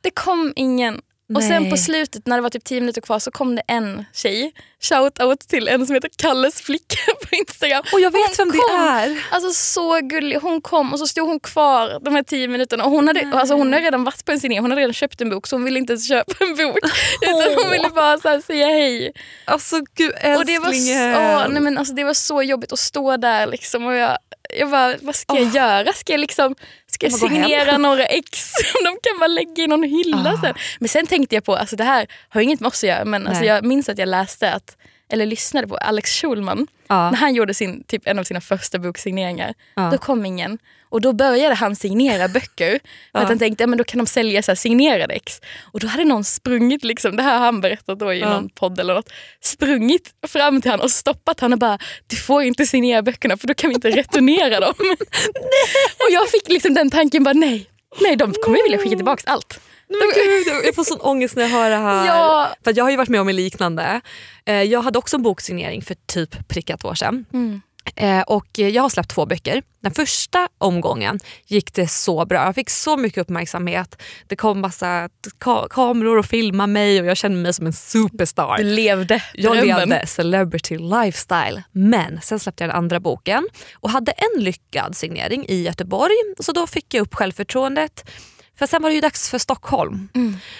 Det 0.00 0.10
kom 0.10 0.52
ingen. 0.56 1.00
Och 1.34 1.42
sen 1.42 1.62
Nej. 1.62 1.70
på 1.70 1.76
slutet 1.76 2.26
när 2.26 2.36
det 2.36 2.42
var 2.42 2.50
typ 2.50 2.64
10 2.64 2.80
minuter 2.80 3.00
kvar 3.00 3.18
så 3.18 3.30
kom 3.30 3.56
det 3.56 3.62
en 3.68 4.04
tjej. 4.14 4.52
Shout 4.82 5.22
out 5.22 5.40
till 5.40 5.68
en 5.68 5.86
som 5.86 5.94
heter 5.94 6.10
Kalles 6.16 6.60
flicka 6.60 6.96
på 7.22 7.34
Instagram. 7.36 7.82
Och 7.92 8.00
jag 8.00 8.10
vet 8.10 8.36
Hon 8.38 8.48
vem 8.48 8.52
det 8.52 8.58
kom. 8.58 8.80
är. 8.80 9.26
Alltså 9.30 9.52
så 9.52 10.00
gullig. 10.00 10.36
Hon 10.36 10.60
kom 10.60 10.92
och 10.92 10.98
så 10.98 11.06
stod 11.06 11.28
hon 11.28 11.40
kvar 11.40 11.98
de 12.04 12.14
här 12.14 12.22
10 12.22 12.48
minuterna. 12.48 12.84
Och 12.84 12.90
hon, 12.90 13.06
hade, 13.08 13.30
alltså 13.34 13.54
hon 13.54 13.72
hade 13.72 13.86
redan 13.86 14.04
varit 14.04 14.24
på 14.24 14.32
en 14.32 14.40
signering, 14.40 14.62
hon 14.62 14.70
hade 14.70 14.80
redan 14.80 14.92
köpt 14.92 15.20
en 15.20 15.30
bok 15.30 15.46
så 15.46 15.56
hon 15.56 15.64
ville 15.64 15.78
inte 15.78 15.92
ens 15.92 16.08
köpa 16.08 16.44
en 16.44 16.56
bok. 16.56 16.78
Utan 17.22 17.54
hon 17.64 17.70
ville 17.70 17.88
bara 17.88 18.18
så 18.18 18.40
säga 18.42 18.66
hej. 18.66 19.12
Alltså 19.44 19.80
gud 19.94 20.12
Och 20.38 20.46
det 20.46 20.58
var, 20.58 20.72
så, 20.72 21.20
åh, 21.20 21.48
nej 21.52 21.62
men 21.62 21.78
alltså, 21.78 21.94
det 21.94 22.04
var 22.04 22.14
så 22.14 22.42
jobbigt 22.42 22.72
att 22.72 22.78
stå 22.78 23.16
där 23.16 23.46
liksom. 23.46 23.86
Och 23.86 23.94
jag, 23.94 24.18
jag 24.58 24.70
bara, 24.70 24.94
vad 25.00 25.14
ska 25.16 25.38
jag 25.38 25.54
göra? 25.54 25.92
Ska 25.92 26.12
jag, 26.12 26.20
liksom, 26.20 26.54
ska 26.96 27.10
signera 27.28 27.78
några 27.78 28.06
ex 28.06 28.52
som 28.72 28.84
de 28.84 28.90
kan 29.02 29.18
bara 29.20 29.26
lägga 29.26 29.64
i 29.64 29.66
någon 29.66 29.82
hylla 29.82 30.32
Ah. 30.36 30.40
sen? 30.40 30.54
Men 30.78 30.88
sen 30.88 31.06
tänkte 31.06 31.34
jag 31.36 31.44
på, 31.44 31.56
alltså 31.56 31.76
det 31.76 31.84
här 31.84 32.06
har 32.28 32.40
inget 32.40 32.60
med 32.60 32.68
oss 32.68 32.84
att 32.84 32.88
göra, 32.88 33.04
men 33.04 33.26
alltså 33.26 33.44
jag 33.44 33.64
minns 33.64 33.88
att 33.88 33.98
jag 33.98 34.08
läste 34.08 34.52
att 34.52 34.76
eller 35.08 35.26
lyssnade 35.26 35.66
på 35.68 35.76
Alex 35.76 36.10
Schulman 36.20 36.66
Ja. 36.88 37.10
när 37.10 37.16
han 37.18 37.34
gjorde 37.34 37.54
sin, 37.54 37.84
typ 37.84 38.06
en 38.06 38.18
av 38.18 38.24
sina 38.24 38.40
första 38.40 38.78
boksigneringar. 38.78 39.54
Ja. 39.74 39.90
Då 39.92 39.98
kom 39.98 40.26
ingen. 40.26 40.58
Och 40.88 41.00
då 41.00 41.12
började 41.12 41.54
han 41.54 41.76
signera 41.76 42.28
böcker. 42.34 42.70
För 42.70 42.80
Ja. 43.12 43.20
att 43.20 43.28
han 43.28 43.38
tänkte 43.38 43.64
att 43.64 43.70
men 43.70 43.78
då 43.78 43.84
kan 43.84 43.98
de 43.98 44.06
sälja 44.06 44.42
så 44.42 44.50
här 44.50 44.56
signerade 44.56 45.14
ex. 45.14 45.40
Och 45.72 45.80
då 45.80 45.86
hade 45.86 46.04
någon 46.04 46.24
sprungit, 46.24 46.84
liksom, 46.84 47.16
det 47.16 47.22
här 47.22 47.38
har 47.38 47.44
han 47.44 47.60
berättat 47.60 47.98
då 47.98 48.12
i 48.12 48.20
Ja. 48.20 48.28
någon 48.30 48.48
podd 48.48 48.80
eller 48.80 48.94
något, 48.94 49.10
sprungit 49.40 50.14
fram 50.28 50.60
till 50.62 50.70
han 50.70 50.80
och 50.80 50.90
stoppat 50.90 51.40
han 51.40 51.52
och 51.52 51.58
bara 51.58 51.78
du 52.06 52.16
får 52.16 52.42
inte 52.42 52.66
signera 52.66 53.02
böckerna 53.02 53.36
för 53.36 53.46
då 53.48 53.54
kan 53.54 53.68
vi 53.70 53.74
inte 53.74 53.90
returnera 53.90 54.60
dem. 54.60 54.74
och 55.98 56.10
jag 56.10 56.28
fick 56.28 56.48
liksom 56.48 56.74
den 56.74 56.90
tanken 56.90 57.24
bara 57.24 57.34
nej, 57.34 57.66
nej 58.00 58.16
de 58.16 58.32
kommer 58.32 58.62
vilja 58.62 58.78
skicka 58.78 58.96
tillbaka 58.96 59.22
allt. 59.30 59.60
Men 59.88 60.12
gud, 60.14 60.46
jag 60.66 60.74
får 60.74 60.84
sån 60.84 61.00
ångest 61.00 61.36
när 61.36 61.42
jag 61.42 61.50
hör 61.50 61.70
det 61.70 61.76
här. 61.76 62.06
Ja. 62.06 62.48
För 62.64 62.72
jag 62.76 62.84
har 62.84 62.90
ju 62.90 62.96
varit 62.96 63.08
med 63.08 63.20
om 63.20 63.28
en 63.28 63.36
liknande. 63.36 64.00
Eh, 64.46 64.62
Jag 64.62 64.82
hade 64.82 64.98
också 64.98 65.16
en 65.16 65.22
boksignering 65.22 65.82
för 65.82 65.96
typ 66.06 66.48
prick 66.48 66.70
ett 66.70 66.84
år 66.84 66.94
sedan. 66.94 67.24
Mm. 67.32 67.62
Eh, 67.96 68.20
Och 68.20 68.46
jag 68.58 68.82
har 68.82 68.88
släppt 68.88 69.10
två 69.10 69.26
böcker. 69.26 69.62
Den 69.82 69.92
första 69.94 70.48
omgången 70.58 71.20
gick 71.46 71.74
det 71.74 71.88
så 71.88 72.24
bra. 72.26 72.44
Jag 72.44 72.54
fick 72.54 72.70
så 72.70 72.96
mycket 72.96 73.18
uppmärksamhet. 73.20 74.02
Det 74.26 74.36
kom 74.36 74.60
massa 74.60 75.08
ka- 75.40 75.66
kameror 75.70 76.18
och 76.18 76.26
filmade 76.26 76.72
mig 76.72 77.00
och 77.00 77.06
jag 77.06 77.16
kände 77.16 77.38
mig 77.38 77.52
som 77.54 77.66
en 77.66 77.72
superstar. 77.72 78.56
Du 78.58 78.64
levde 78.64 79.22
Jag 79.34 79.56
drömmen. 79.56 79.88
levde 79.88 80.06
celebrity 80.06 80.78
lifestyle. 80.78 81.62
Men 81.72 82.20
sen 82.22 82.38
släppte 82.38 82.64
jag 82.64 82.70
den 82.70 82.76
andra 82.76 83.00
boken 83.00 83.48
och 83.74 83.90
hade 83.90 84.12
en 84.12 84.42
lyckad 84.44 84.96
signering 84.96 85.46
i 85.48 85.62
Göteborg. 85.62 86.14
Så 86.40 86.52
då 86.52 86.66
fick 86.66 86.94
jag 86.94 87.02
upp 87.02 87.14
självförtroendet. 87.14 88.10
För 88.58 88.66
sen 88.66 88.82
var 88.82 88.90
det 88.90 88.94
ju 88.94 89.00
dags 89.00 89.30
för 89.30 89.38
Stockholm. 89.38 90.08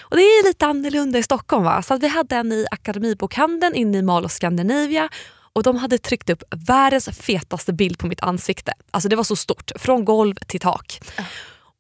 Och 0.00 0.16
det 0.16 0.22
är 0.22 0.46
lite 0.48 0.66
annorlunda 0.66 1.18
i 1.18 1.22
Stockholm. 1.22 1.64
va? 1.64 1.82
Så 1.82 1.94
att 1.94 2.02
vi 2.02 2.08
hade 2.08 2.36
en 2.36 2.52
i 2.52 2.66
Akademibokhandeln 2.70 3.74
inne 3.74 3.98
i 3.98 4.02
Mall 4.02 4.24
of 4.24 4.32
Scandinavia. 4.32 5.08
Och 5.56 5.62
de 5.62 5.76
hade 5.76 5.98
tryckt 5.98 6.30
upp 6.30 6.42
världens 6.68 7.08
fetaste 7.08 7.72
bild 7.72 7.98
på 7.98 8.06
mitt 8.06 8.22
ansikte. 8.22 8.72
Alltså 8.90 9.08
det 9.08 9.16
var 9.16 9.24
så 9.24 9.36
stort, 9.36 9.72
från 9.76 10.04
golv 10.04 10.34
till 10.46 10.60
tak. 10.60 11.00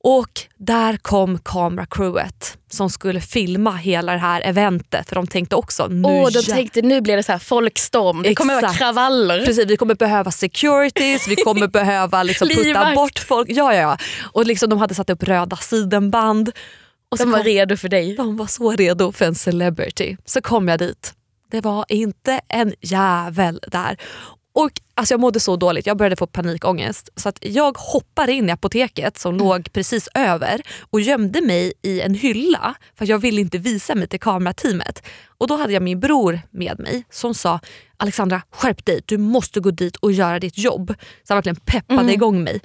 Och 0.04 0.28
där 0.58 0.96
kom 0.96 1.38
kameracrewet 1.38 2.58
som 2.70 2.90
skulle 2.90 3.20
filma 3.20 3.76
hela 3.76 4.12
det 4.12 4.18
här 4.18 4.42
eventet. 4.44 5.08
För 5.08 5.14
de 5.16 5.26
tänkte 5.26 5.56
också, 5.56 5.86
nu 5.86 6.08
Åh, 6.08 6.30
de 6.30 6.42
tänkte 6.42 6.82
nu 6.82 7.00
blir 7.00 7.16
det 7.16 7.22
så 7.22 7.32
här 7.32 7.38
folkstorm, 7.38 8.22
det 8.22 8.34
kommer 8.34 8.60
vara 8.62 8.72
kravaller. 8.74 9.44
Precis, 9.44 9.66
vi 9.66 9.76
kommer 9.76 9.94
behöva 9.94 10.30
securities, 10.30 11.28
vi 11.28 11.36
kommer 11.36 11.68
behöva 11.68 12.22
liksom 12.22 12.48
putta 12.48 12.94
bort 12.94 13.18
folk. 13.18 13.48
Ja, 13.50 13.74
ja, 13.74 13.80
ja. 13.80 13.98
Och 14.32 14.46
liksom, 14.46 14.70
de 14.70 14.78
hade 14.78 14.94
satt 14.94 15.10
upp 15.10 15.22
röda 15.22 15.56
sidenband. 15.56 16.52
Och 17.10 17.18
så 17.18 17.24
De 17.24 17.30
var 17.30 17.38
kom- 17.38 17.44
redo 17.44 17.76
för 17.76 17.88
dig. 17.88 18.16
de 18.16 18.36
var 18.36 18.46
så 18.46 18.72
redo 18.72 19.12
för 19.12 19.24
en 19.24 19.34
celebrity. 19.34 20.16
Så 20.24 20.40
kom 20.40 20.68
jag 20.68 20.78
dit. 20.78 21.12
Det 21.50 21.60
var 21.60 21.84
inte 21.88 22.40
en 22.48 22.74
jävel 22.80 23.60
där. 23.66 23.96
Och 24.52 24.70
alltså 24.94 25.14
Jag 25.14 25.20
mådde 25.20 25.40
så 25.40 25.56
dåligt, 25.56 25.86
jag 25.86 25.96
började 25.96 26.16
få 26.16 26.26
panikångest. 26.26 27.08
Så 27.16 27.28
att 27.28 27.38
jag 27.40 27.78
hoppade 27.78 28.32
in 28.32 28.48
i 28.48 28.52
apoteket 28.52 29.18
som 29.18 29.36
låg 29.36 29.72
precis 29.72 30.08
över 30.14 30.62
och 30.90 31.00
gömde 31.00 31.40
mig 31.40 31.72
i 31.82 32.00
en 32.00 32.14
hylla 32.14 32.74
för 32.98 33.08
jag 33.08 33.18
ville 33.18 33.40
inte 33.40 33.58
visa 33.58 33.94
mig 33.94 34.08
till 34.08 34.20
kamerateamet. 34.20 35.02
Och 35.38 35.46
Då 35.48 35.56
hade 35.56 35.72
jag 35.72 35.82
min 35.82 36.00
bror 36.00 36.40
med 36.50 36.78
mig 36.78 37.04
som 37.10 37.34
sa 37.34 37.60
Alexandra 37.96 38.42
skärp 38.50 38.86
dig, 38.86 39.00
du 39.04 39.18
måste 39.18 39.60
gå 39.60 39.70
dit 39.70 39.96
och 39.96 40.12
göra 40.12 40.38
ditt 40.38 40.58
jobb. 40.58 40.94
Så 41.22 41.34
han 41.34 41.36
verkligen 41.36 41.56
peppade 41.56 42.12
igång 42.12 42.42
mig. 42.42 42.60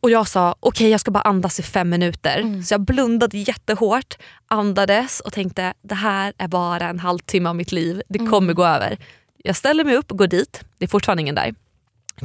Och 0.00 0.10
jag 0.10 0.28
sa 0.28 0.56
okej 0.60 0.88
jag 0.90 1.00
ska 1.00 1.10
bara 1.10 1.20
andas 1.22 1.60
i 1.60 1.62
fem 1.62 1.88
minuter. 1.90 2.38
Mm. 2.38 2.62
Så 2.62 2.74
jag 2.74 2.80
blundade 2.80 3.38
jättehårt, 3.38 4.14
andades 4.46 5.20
och 5.20 5.32
tänkte 5.32 5.74
det 5.82 5.94
här 5.94 6.32
är 6.38 6.48
bara 6.48 6.88
en 6.88 6.98
halvtimme 6.98 7.48
av 7.48 7.56
mitt 7.56 7.72
liv. 7.72 8.02
Det 8.08 8.18
kommer 8.18 8.36
Mm. 8.36 8.54
gå 8.54 8.64
över. 8.64 8.98
Jag 9.44 9.56
ställer 9.56 9.84
mig 9.84 9.96
upp 9.96 10.10
och 10.10 10.18
går 10.18 10.26
dit. 10.26 10.60
Det 10.78 10.84
är 10.84 10.88
fortfarande 10.88 11.20
ingen 11.20 11.34
där. 11.34 11.54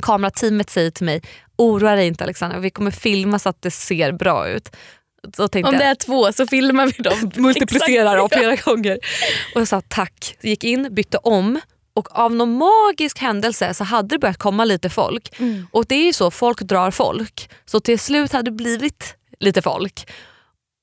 Kamerateamet 0.01 0.69
säger 0.69 0.91
till 0.91 1.05
mig 1.05 1.21
oroa 1.55 1.95
dig 1.95 2.07
inte 2.07 2.23
Alexandra, 2.23 2.59
vi 2.59 2.69
kommer 2.69 2.91
filma 2.91 3.39
så 3.39 3.49
att 3.49 3.61
det 3.61 3.71
ser 3.71 4.11
bra 4.11 4.49
ut. 4.49 4.69
Om 5.39 5.47
det 5.51 5.83
är 5.83 5.95
två 5.95 6.31
så 6.33 6.47
filmar 6.47 6.85
vi 6.97 7.03
dem. 7.03 7.31
multiplicerar 7.43 8.17
dem 8.17 8.29
flera 8.31 8.55
gånger. 8.55 8.99
Och 9.55 9.61
jag 9.61 9.67
sa 9.67 9.81
tack. 9.87 10.37
Gick 10.41 10.63
in, 10.63 10.87
bytte 10.95 11.17
om 11.17 11.59
och 11.97 12.19
av 12.19 12.35
någon 12.35 12.57
magisk 12.57 13.19
händelse 13.19 13.73
så 13.73 13.83
hade 13.83 14.15
det 14.15 14.19
börjat 14.19 14.37
komma 14.37 14.65
lite 14.65 14.89
folk. 14.89 15.39
Mm. 15.39 15.67
Och 15.71 15.85
det 15.85 15.95
är 15.95 16.05
ju 16.05 16.13
så, 16.13 16.31
folk 16.31 16.61
drar 16.61 16.91
folk. 16.91 17.49
Så 17.65 17.79
till 17.79 17.99
slut 17.99 18.31
hade 18.31 18.51
det 18.51 18.55
blivit 18.55 19.15
lite 19.39 19.61
folk. 19.61 20.11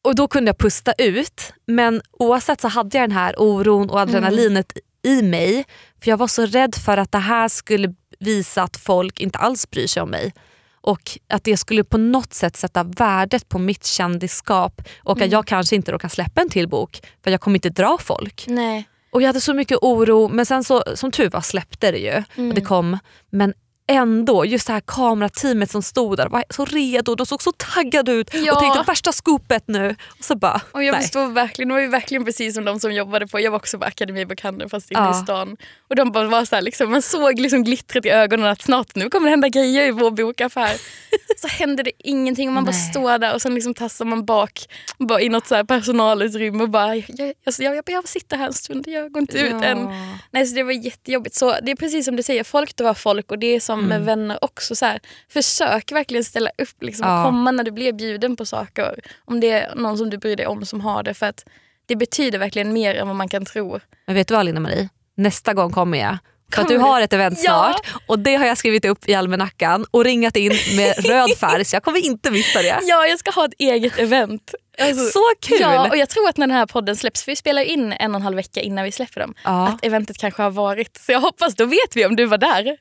Och 0.04 0.14
då 0.14 0.28
kunde 0.28 0.48
jag 0.48 0.58
pusta 0.58 0.92
ut. 0.98 1.52
Men 1.66 2.02
oavsett 2.12 2.60
så 2.60 2.68
hade 2.68 2.98
jag 2.98 3.10
den 3.10 3.16
här 3.16 3.34
oron 3.38 3.90
och 3.90 4.00
adrenalinet 4.00 4.72
i 5.02 5.22
mig. 5.22 5.64
För 6.02 6.10
jag 6.10 6.16
var 6.16 6.26
så 6.26 6.46
rädd 6.46 6.74
för 6.74 6.96
att 6.96 7.12
det 7.12 7.18
här 7.18 7.48
skulle 7.48 7.94
visa 8.18 8.62
att 8.62 8.76
folk 8.76 9.20
inte 9.20 9.38
alls 9.38 9.70
bryr 9.70 9.86
sig 9.86 10.02
om 10.02 10.10
mig. 10.10 10.32
Och 10.80 11.18
att 11.28 11.44
det 11.44 11.56
skulle 11.56 11.84
på 11.84 11.98
något 11.98 12.34
sätt 12.34 12.56
sätta 12.56 12.82
värdet 12.82 13.48
på 13.48 13.58
mitt 13.58 13.84
kändisskap 13.84 14.82
och 15.02 15.20
att 15.20 15.32
jag 15.32 15.46
kanske 15.46 15.76
inte 15.76 15.92
då 15.92 15.98
kan 15.98 16.10
släppa 16.10 16.40
en 16.40 16.48
till 16.48 16.68
bok 16.68 17.00
för 17.24 17.30
jag 17.30 17.40
kommer 17.40 17.56
inte 17.56 17.70
dra 17.70 17.98
folk. 17.98 18.44
Nej. 18.48 18.88
Och 19.14 19.22
jag 19.22 19.26
hade 19.26 19.40
så 19.40 19.54
mycket 19.54 19.78
oro 19.82 20.28
men 20.28 20.46
sen 20.46 20.64
så 20.64 20.82
som 20.94 21.10
tur 21.10 21.30
var 21.30 21.40
släppte 21.40 21.90
det 21.90 21.98
ju 21.98 22.16
och 22.48 22.54
det 22.54 22.60
kom. 22.60 22.98
Men 23.30 23.54
ändå, 23.88 24.44
just 24.46 24.66
det 24.66 24.72
här 24.72 24.82
kamerateamet 24.86 25.70
som 25.70 25.82
stod 25.82 26.16
där 26.16 26.28
var 26.28 26.44
så 26.50 26.64
redo, 26.64 27.14
de 27.14 27.26
såg 27.26 27.42
så 27.42 27.52
taggade 27.52 28.12
ut 28.12 28.34
Ja. 28.34 28.52
och 28.52 28.60
tänkte 28.60 28.82
värsta 28.86 29.12
scoopet 29.12 29.64
nu. 29.66 29.96
Och 30.18 30.24
så 30.24 30.34
bara, 30.36 30.60
Och 30.72 30.84
jag 30.84 30.92
nej. 30.92 31.00
förstår 31.02 31.26
verkligen, 31.28 31.68
det 31.68 31.74
var 31.74 31.80
ju 31.80 31.88
verkligen 31.88 32.24
precis 32.24 32.54
som 32.54 32.64
de 32.64 32.80
som 32.80 32.92
jobbade 32.94 33.26
på, 33.26 33.40
jag 33.40 33.50
var 33.50 33.56
också 33.58 33.78
på 33.78 33.84
Akademibokhandeln 33.84 34.70
fast 34.70 34.90
inne 34.90 35.00
Ja. 35.00 35.10
i 35.20 35.22
stan. 35.22 35.56
Och 35.94 35.96
de 35.98 36.12
bara 36.12 36.28
var 36.28 36.44
så 36.44 36.54
här, 36.54 36.62
liksom, 36.62 36.90
man 36.90 37.02
såg 37.02 37.40
liksom 37.40 37.64
glittret 37.64 38.06
i 38.06 38.10
ögonen 38.10 38.46
att 38.46 38.62
snart 38.62 38.94
nu 38.94 39.10
kommer 39.10 39.26
det 39.26 39.30
hända 39.30 39.48
grejer 39.48 39.88
i 39.88 39.90
vår 39.90 40.10
bokaffär. 40.10 40.76
så 41.36 41.48
hände 41.48 41.82
det 41.82 41.90
ingenting 41.98 42.48
och 42.48 42.54
man 42.54 42.64
bara 42.64 42.70
Nej. 42.70 42.90
står 42.90 43.18
där 43.18 43.34
och 43.34 43.42
sen 43.42 43.54
liksom 43.54 43.74
tassar 43.74 44.04
man 44.04 44.24
bak 44.24 44.64
bara 44.98 45.20
i 45.20 45.28
något 45.28 45.46
så 45.46 45.64
personalutrymme 45.64 46.62
och 46.62 46.68
bara 46.70 46.96
jag, 46.96 47.04
jag, 47.08 47.34
jag, 47.58 47.76
jag, 47.76 47.84
jag 47.86 48.08
sitter 48.08 48.36
här 48.36 48.46
en 48.46 48.52
stund, 48.52 48.88
jag 48.88 49.12
går 49.12 49.20
inte 49.20 49.38
ut 49.38 49.52
Ja. 49.52 49.64
än. 49.64 49.88
Nej, 50.30 50.46
så 50.46 50.54
det 50.54 50.62
var 50.62 50.72
jättejobbigt. 50.72 51.34
Så 51.34 51.56
det 51.62 51.70
är 51.70 51.76
precis 51.76 52.04
som 52.04 52.16
du 52.16 52.22
säger, 52.22 52.44
folk 52.44 52.76
drar 52.76 52.94
folk 52.94 53.30
och 53.30 53.38
det 53.38 53.46
är 53.46 53.60
som 53.60 53.84
med 53.84 54.04
vänner 54.04 54.38
också. 54.44 54.74
Så 54.74 54.86
här, 54.86 55.00
försök 55.28 55.92
verkligen 55.92 56.24
ställa 56.24 56.50
upp 56.58 56.82
liksom, 56.82 57.06
Ja. 57.08 57.18
och 57.18 57.24
komma 57.24 57.50
när 57.50 57.64
du 57.64 57.70
blir 57.70 57.92
bjuden 57.92 58.36
på 58.36 58.44
saker. 58.46 58.94
Om 59.24 59.40
det 59.40 59.50
är 59.50 59.74
någon 59.74 59.98
som 59.98 60.10
du 60.10 60.18
bryr 60.18 60.36
dig 60.36 60.46
om 60.46 60.66
som 60.66 60.80
har 60.80 61.02
det. 61.02 61.14
För 61.14 61.26
att 61.26 61.44
det 61.86 61.96
betyder 61.96 62.38
verkligen 62.38 62.72
mer 62.72 62.94
än 62.94 63.06
vad 63.06 63.16
man 63.16 63.28
kan 63.28 63.44
tro. 63.44 63.80
Men 64.06 64.14
vet 64.16 64.28
du 64.28 64.34
vad 64.34 64.44
Linda-Marie? 64.46 64.88
Nästa 65.16 65.54
gång 65.54 65.72
kommer 65.72 65.98
jag. 65.98 66.18
För 66.54 66.62
att 66.62 66.68
du 66.68 66.78
har 66.78 67.00
ett 67.00 67.12
event 67.12 67.38
Ja. 67.42 67.74
snart 67.82 68.02
och 68.06 68.18
det 68.18 68.34
har 68.36 68.46
jag 68.46 68.58
skrivit 68.58 68.84
upp 68.84 69.08
i 69.08 69.14
almanackan 69.14 69.86
och 69.90 70.04
ringat 70.04 70.36
in 70.36 70.52
med 70.76 70.94
röd 71.06 71.30
färg 71.40 71.64
så 71.64 71.76
jag 71.76 71.82
kommer 71.82 72.04
inte 72.06 72.30
missa 72.30 72.62
det. 72.62 72.78
Ja, 72.82 73.06
jag 73.06 73.18
ska 73.18 73.30
ha 73.30 73.44
ett 73.44 73.52
eget 73.58 73.98
event. 73.98 74.54
Alltså, 74.80 75.04
Så 75.10 75.24
kul! 75.42 75.60
Ja, 75.60 75.88
och 75.88 75.96
jag 75.96 76.08
tror 76.08 76.28
att 76.28 76.36
när 76.36 76.46
den 76.46 76.56
här 76.56 76.66
podden 76.66 76.96
släpps, 76.96 77.22
för 77.24 77.32
vi 77.32 77.36
spelar 77.36 77.62
in 77.62 77.92
en 77.92 78.10
och 78.10 78.16
en 78.16 78.22
halv 78.22 78.36
vecka 78.36 78.60
innan 78.60 78.84
vi 78.84 78.92
släpper 78.92 79.20
dem, 79.20 79.34
Ja. 79.44 79.68
att 79.68 79.84
eventet 79.84 80.18
kanske 80.18 80.42
har 80.42 80.50
varit. 80.50 80.96
Så 81.06 81.12
jag 81.12 81.20
hoppas, 81.20 81.54
då 81.54 81.64
vet 81.64 81.96
vi 81.96 82.06
om 82.06 82.16
du 82.16 82.24
var 82.26 82.38
där. 82.38 82.64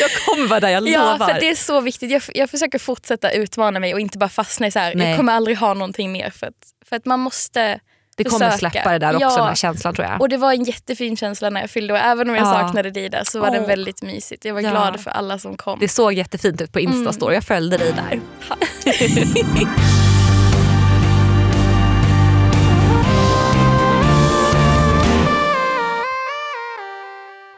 Jag 0.00 0.10
kommer 0.26 0.46
vara 0.48 0.60
där, 0.60 0.68
jag 0.68 0.88
Ja, 0.88 1.12
lovar. 1.12 1.28
för 1.34 1.40
det 1.40 1.48
är 1.48 1.54
så 1.54 1.80
viktigt. 1.80 2.10
Jag, 2.10 2.22
jag 2.34 2.50
försöker 2.50 2.78
fortsätta 2.78 3.30
utmana 3.32 3.80
mig 3.80 3.94
och 3.94 4.00
inte 4.00 4.18
bara 4.18 4.28
fastna 4.28 4.66
i 4.66 4.70
så 4.70 4.78
här, 4.78 4.94
Nej. 4.94 5.08
jag 5.08 5.16
kommer 5.16 5.32
aldrig 5.32 5.56
ha 5.58 5.74
någonting 5.74 6.12
mer. 6.12 6.30
För 6.30 6.46
att, 6.46 6.54
för 6.88 6.96
att 6.96 7.06
man 7.06 7.20
måste 7.20 7.80
det 8.24 8.30
kommer 8.30 8.50
försöka. 8.50 8.70
släppa 8.70 8.92
det 8.92 8.98
där 8.98 9.14
också, 9.14 9.26
Ja. 9.26 9.36
den 9.36 9.46
här 9.46 9.54
känslan 9.54 9.94
tror 9.94 10.06
jag. 10.08 10.20
Och 10.20 10.28
det 10.28 10.36
var 10.36 10.52
en 10.52 10.64
jättefin 10.64 11.16
känsla 11.16 11.50
när 11.50 11.60
jag 11.60 11.70
fyllde 11.70 11.92
och 11.92 11.98
även 11.98 12.30
om 12.30 12.36
jag 12.36 12.46
Ja. 12.46 12.52
saknade 12.52 12.90
dig 12.90 13.08
där 13.08 13.22
så 13.24 13.40
var 13.40 13.50
det 13.50 13.60
Åh. 13.60 13.66
väldigt 13.66 14.02
mysigt. 14.02 14.44
Jag 14.44 14.54
var 14.54 14.60
Ja. 14.60 14.70
glad 14.70 15.00
för 15.00 15.10
alla 15.10 15.38
som 15.38 15.56
kom. 15.56 15.78
Det 15.80 15.88
såg 15.88 16.12
jättefint 16.12 16.60
ut 16.60 16.72
på 16.72 16.80
Instastory, 16.80 17.34
jag 17.34 17.44
följde 17.44 17.76
dig 17.76 17.92
där. 17.92 18.20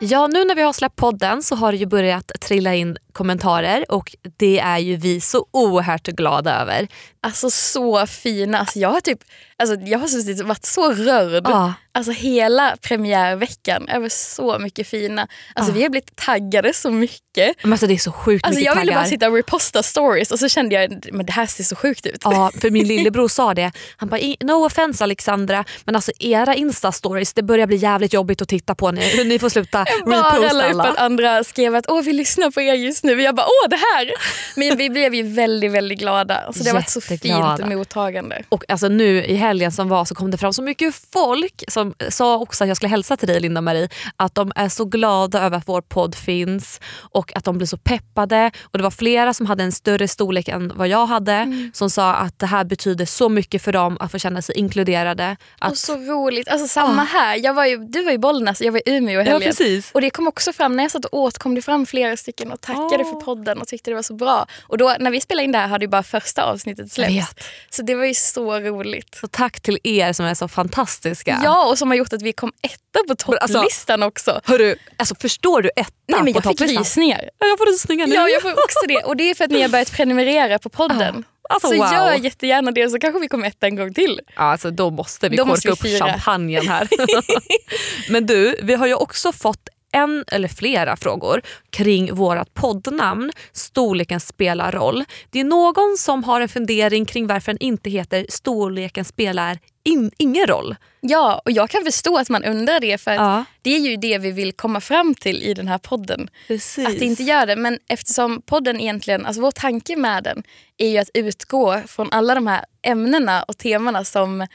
Ja, 0.05 0.27
nu 0.27 0.44
när 0.44 0.55
vi 0.55 0.62
har 0.62 0.72
släppt 0.72 0.96
podden 0.96 1.42
så 1.42 1.55
har 1.57 1.72
det 1.72 1.79
ju 1.79 1.87
börjat 1.87 2.33
trilla 2.40 2.75
in 2.75 2.96
kommentarer 3.12 3.92
och 3.92 4.16
det 4.37 4.59
är 4.59 4.79
ju 4.79 4.96
vi 4.96 5.20
så 5.20 5.46
oerhört 5.51 6.07
glada 6.07 6.61
över. 6.61 6.88
Alltså 7.25 7.51
så 7.51 8.07
fina. 8.07 8.59
Alltså, 8.59 8.79
jag 8.79 8.88
har 8.88 9.01
typ, 9.01 9.18
alltså, 9.59 9.77
jag 9.87 9.98
har 9.98 10.09
suttit 10.09 10.40
varit 10.40 10.64
så 10.64 10.92
rörd. 10.92 11.42
Ja. 11.46 11.75
Alltså 11.94 12.12
hela 12.12 12.77
premiärveckan 12.83 13.88
över 13.88 14.09
så 14.09 14.59
mycket 14.59 14.87
fina. 14.88 15.27
Alltså 15.55 15.72
Ja. 15.72 15.77
vi 15.77 15.83
har 15.83 15.90
blivit 15.90 16.16
taggade 16.16 16.72
så 16.75 16.90
mycket. 16.90 17.57
Men 17.62 17.72
alltså 17.72 17.87
det 17.87 17.94
är 17.94 17.98
så 17.98 18.12
sjukt 18.12 18.44
Alltså 18.46 18.59
mycket 18.61 18.66
jag 18.75 18.81
ville 18.81 18.92
taggar. 18.92 19.03
bara 19.03 19.09
sitta 19.11 19.29
och 19.29 19.35
reposta 19.35 19.83
stories 19.83 20.31
och 20.31 20.38
så 20.38 20.48
kände 20.48 20.75
jag 20.75 21.09
men 21.12 21.27
det 21.27 21.33
här 21.33 21.46
ser 21.46 21.64
så 21.64 21.77
sjukt 21.77 22.07
ut. 22.07 22.20
Ja, 22.25 22.51
för 22.61 22.70
min 22.70 22.87
lillebror 22.92 23.29
sa 23.29 23.55
det. 23.55 23.72
Han 23.96 24.09
bara, 24.09 24.20
"I- 24.20 24.37
no 24.40 24.66
offense 24.66 25.05
Alexandra, 25.05 25.64
men 25.85 25.96
alltså 25.96 26.12
era 26.18 26.55
instastories 26.55 27.33
det 27.35 27.42
börjar 27.42 27.66
bli 27.66 27.77
jävligt 27.77 28.12
jobbigt 28.12 28.42
att 28.42 28.48
titta 28.48 28.75
på 28.75 28.90
nu. 28.90 29.01
Ni 29.25 29.38
får 29.38 29.48
sluta 29.48 29.85
Bara 30.07 30.16
reposta 30.16 30.53
la 30.53 30.64
upp 30.64 30.81
att 30.81 30.87
alla. 30.87 30.94
andra 31.01 31.44
skrev 31.44 31.75
att 31.75 31.85
åh 31.88 32.03
vi 32.03 32.12
lyssnar 32.12 32.51
på 32.51 32.61
er 32.61 32.75
just 32.75 33.02
nu. 33.03 33.15
Och 33.15 33.21
jag 33.21 33.35
bara 33.35 33.47
åh 33.47 33.69
det 33.71 33.77
här. 33.77 34.12
Men 34.57 34.77
vi 34.77 34.91
blev 34.91 35.15
ju 35.15 35.23
väldigt 35.23 35.73
väldigt 35.73 35.99
glada. 35.99 36.53
Så 36.53 36.62
det 36.62 36.71
har 36.71 36.75
varit 36.75 36.91
så 36.91 37.01
fint 37.01 37.25
mottagande. 37.67 38.43
Och 38.49 38.65
alltså 38.71 38.88
nu 38.88 39.25
i 39.25 39.35
helgen 39.35 39.73
som 39.73 39.88
var 39.88 40.05
så 40.05 40.15
kom 40.15 40.31
det 40.31 40.38
fram 40.38 40.53
så 40.53 40.62
mycket 40.62 40.95
folk 41.12 41.65
som 41.69 41.95
sa 42.09 42.38
också 42.38 42.65
att 42.65 42.69
jag 42.69 42.77
skulle 42.77 42.91
hälsa 42.91 43.17
till 43.17 43.29
dig 43.29 43.41
Linda-Marie 43.41 43.88
att 44.17 44.35
de 44.35 44.53
är 44.57 44.69
så 44.69 44.85
glada 44.85 45.41
över 45.43 45.57
att 45.57 45.69
vår 45.69 45.81
podd 45.81 46.15
finns 46.15 46.81
och 46.95 47.37
att 47.37 47.45
de 47.45 47.59
blir 47.59 47.67
så 47.67 47.77
peppade. 47.77 48.51
Och 48.62 48.79
Det 48.79 48.83
var 48.85 48.91
flera 48.91 49.35
som 49.35 49.47
hade 49.47 49.65
en 49.65 49.73
större 49.73 50.09
storlek 50.09 50.49
än 50.49 50.73
vad 50.75 50.88
jag 50.88 51.07
hade 51.07 51.33
Mm. 51.33 51.71
som 51.75 51.91
sa 51.91 52.12
att 52.15 52.38
det 52.38 52.47
här 52.47 52.65
betyder 52.65 53.05
så 53.05 53.29
mycket 53.29 53.62
för 53.62 53.73
dem 53.73 53.97
att 54.01 54.11
få 54.12 54.19
känna 54.19 54.43
sig 54.43 54.59
inkluderade. 54.59 55.37
Att, 55.59 55.71
Och 55.71 55.79
så 55.79 55.97
roligt. 55.97 56.49
Alltså 56.49 56.69
samma 56.69 57.05
här. 57.05 57.37
Jag 57.37 57.55
var 57.55 57.67
ju, 57.67 57.77
du 57.77 58.05
var 58.05 58.12
i 58.12 58.19
Bollnäs 58.19 58.61
och 58.61 58.67
jag 58.67 58.73
var 58.73 58.79
i 58.88 58.97
Umeå 58.97 59.11
i 59.11 59.25
ja, 59.25 59.33
helgen. 59.33 59.41
precis. 59.49 59.91
Och 59.93 60.01
det 60.01 60.11
kom 60.11 60.29
också 60.29 60.53
fram, 60.53 60.77
när 60.77 60.85
jag 60.85 60.91
satt 60.91 61.05
och 61.05 61.19
åt 61.19 61.38
kom 61.38 61.55
det 61.55 61.62
fram 61.62 61.87
flera 61.87 62.17
stycken 62.17 62.53
och 62.53 62.61
tackade 62.61 62.91
Åh. 63.00 63.11
för 63.11 63.20
podden 63.24 63.59
och 63.59 63.68
tyckte 63.68 63.90
det 63.90 63.94
var 63.94 64.02
så 64.02 64.14
bra. 64.14 64.46
Och 64.62 64.78
då 64.78 64.96
när 65.00 65.11
vi 65.11 65.20
spelade 65.20 65.44
in 65.44 65.52
det 65.52 65.59
här 65.59 65.68
hade 65.68 65.85
ju 65.85 65.88
bara 65.88 66.02
första 66.02 66.42
avsnittet 66.44 66.92
släppts. 66.92 67.35
Så 67.70 67.83
det 67.83 67.94
var 67.94 68.05
ju 68.05 68.14
så 68.14 68.61
roligt. 68.61 69.14
Så 69.20 69.26
tack 69.26 69.61
till 69.61 69.78
er 69.85 70.12
som 70.12 70.26
är 70.26 70.35
så 70.35 70.48
fantastiska. 70.48 71.40
Ja, 71.44 71.66
och 71.70 71.78
som 71.78 71.88
har 71.90 71.96
gjort 71.96 72.12
att 72.12 72.22
vi 72.22 72.33
kom 72.33 72.52
etta 72.62 73.14
på 73.26 73.33
alltså- 73.35 73.59
topplistan 73.59 74.02
också. 74.02 74.40
Hörru, 74.44 74.76
alltså 74.96 75.14
förstår 75.14 75.62
du 75.62 75.70
etta 75.76 75.92
Nej, 76.09 76.22
men 76.22 76.33
på 76.33 76.38
jag 76.38 76.44
fick 76.44 76.59
topplistan? 76.59 76.83
rysningar. 76.83 77.31
Ja, 77.38 77.46
Jag 77.46 77.59
får 77.59 77.66
rysningar 77.72 78.07
nu. 78.07 78.14
Ja, 78.14 78.28
jag 78.28 78.42
får 78.42 78.52
också 78.52 78.87
det. 78.88 79.02
Och 79.05 79.16
det 79.16 79.31
är 79.31 79.35
för 79.35 79.44
att 79.44 79.50
ni 79.50 79.62
har 79.62 79.68
börjat 79.68 79.92
prenumerera 79.92 80.59
på 80.59 80.68
podden. 80.68 81.24
Alltså, 81.50 81.68
så 81.68 81.76
wow. 81.76 81.92
gör 81.92 82.14
jättegärna 82.14 82.70
det 82.70 82.88
så 82.90 82.98
kanske 82.98 83.20
vi 83.20 83.28
kommer 83.28 83.46
etta 83.46 83.66
en 83.66 83.76
gång 83.76 83.94
till. 83.94 84.20
Ja, 84.37 84.42
alltså, 84.42 84.70
då 84.70 84.90
måste 84.90 85.28
vi 85.28 85.37
Då 85.37 85.42
korka 85.42 85.52
måste 85.52 85.68
vi 85.68 85.94
upp 85.96 86.02
champagnen 86.02 86.68
här. 86.68 86.88
Men 88.12 88.26
du, 88.26 88.57
vi 88.62 88.74
har 88.74 88.87
ju 88.87 88.94
också 88.94 89.33
fått 89.33 89.68
en 89.92 90.24
eller 90.33 90.48
flera 90.48 90.96
frågor 90.96 91.42
kring 91.70 92.14
vårt 92.14 92.55
poddnamn 92.55 93.33
Storleken 93.52 94.20
spelar 94.20 94.72
roll. 94.72 95.05
Det 95.31 95.40
är 95.40 95.44
någon 95.44 95.96
som 95.98 96.24
har 96.24 96.40
en 96.40 96.48
fundering 96.48 97.05
kring 97.05 97.26
varför 97.26 97.52
den 97.52 97.59
inte 97.59 97.90
heter 97.90 98.26
Storleken 98.28 99.05
spelar 99.05 99.59
in, 99.85 100.11
ingen 100.18 100.46
roll. 100.46 100.76
Ja, 101.00 101.42
och 101.44 101.50
jag 101.50 101.70
kan 101.70 101.85
förstå 101.85 102.18
att 102.18 102.28
man 102.28 102.44
undrar 102.44 102.81
det 102.81 102.98
för 102.98 103.12
Ja. 103.12 103.44
det 103.62 103.70
är 103.70 103.78
ju 103.78 103.96
det 103.96 104.18
vi 104.18 104.31
vill 104.31 104.52
komma 104.52 104.81
fram 104.81 105.14
till 105.14 105.42
i 105.42 105.55
den 105.55 105.68
här 105.68 105.78
podden. 105.78 106.31
Precis. 106.48 106.88
Att 106.88 106.94
inte 106.94 107.22
gör 107.22 107.46
det. 107.46 107.57
Men 107.57 107.78
eftersom 107.88 108.42
podden 108.42 108.81
egentligen, 108.81 109.26
alltså 109.26 109.42
vår 109.42 109.50
tanke 109.50 109.96
med 109.96 110.24
den 110.24 110.42
är 110.78 110.88
ju 110.88 110.98
att 110.98 111.11
utgå 111.14 111.81
från 111.87 112.09
alla 112.12 112.35
de 112.35 112.46
här 112.46 112.64
ämnena 112.83 113.42
och 113.42 113.59
temana 113.59 114.05
som, 114.05 114.46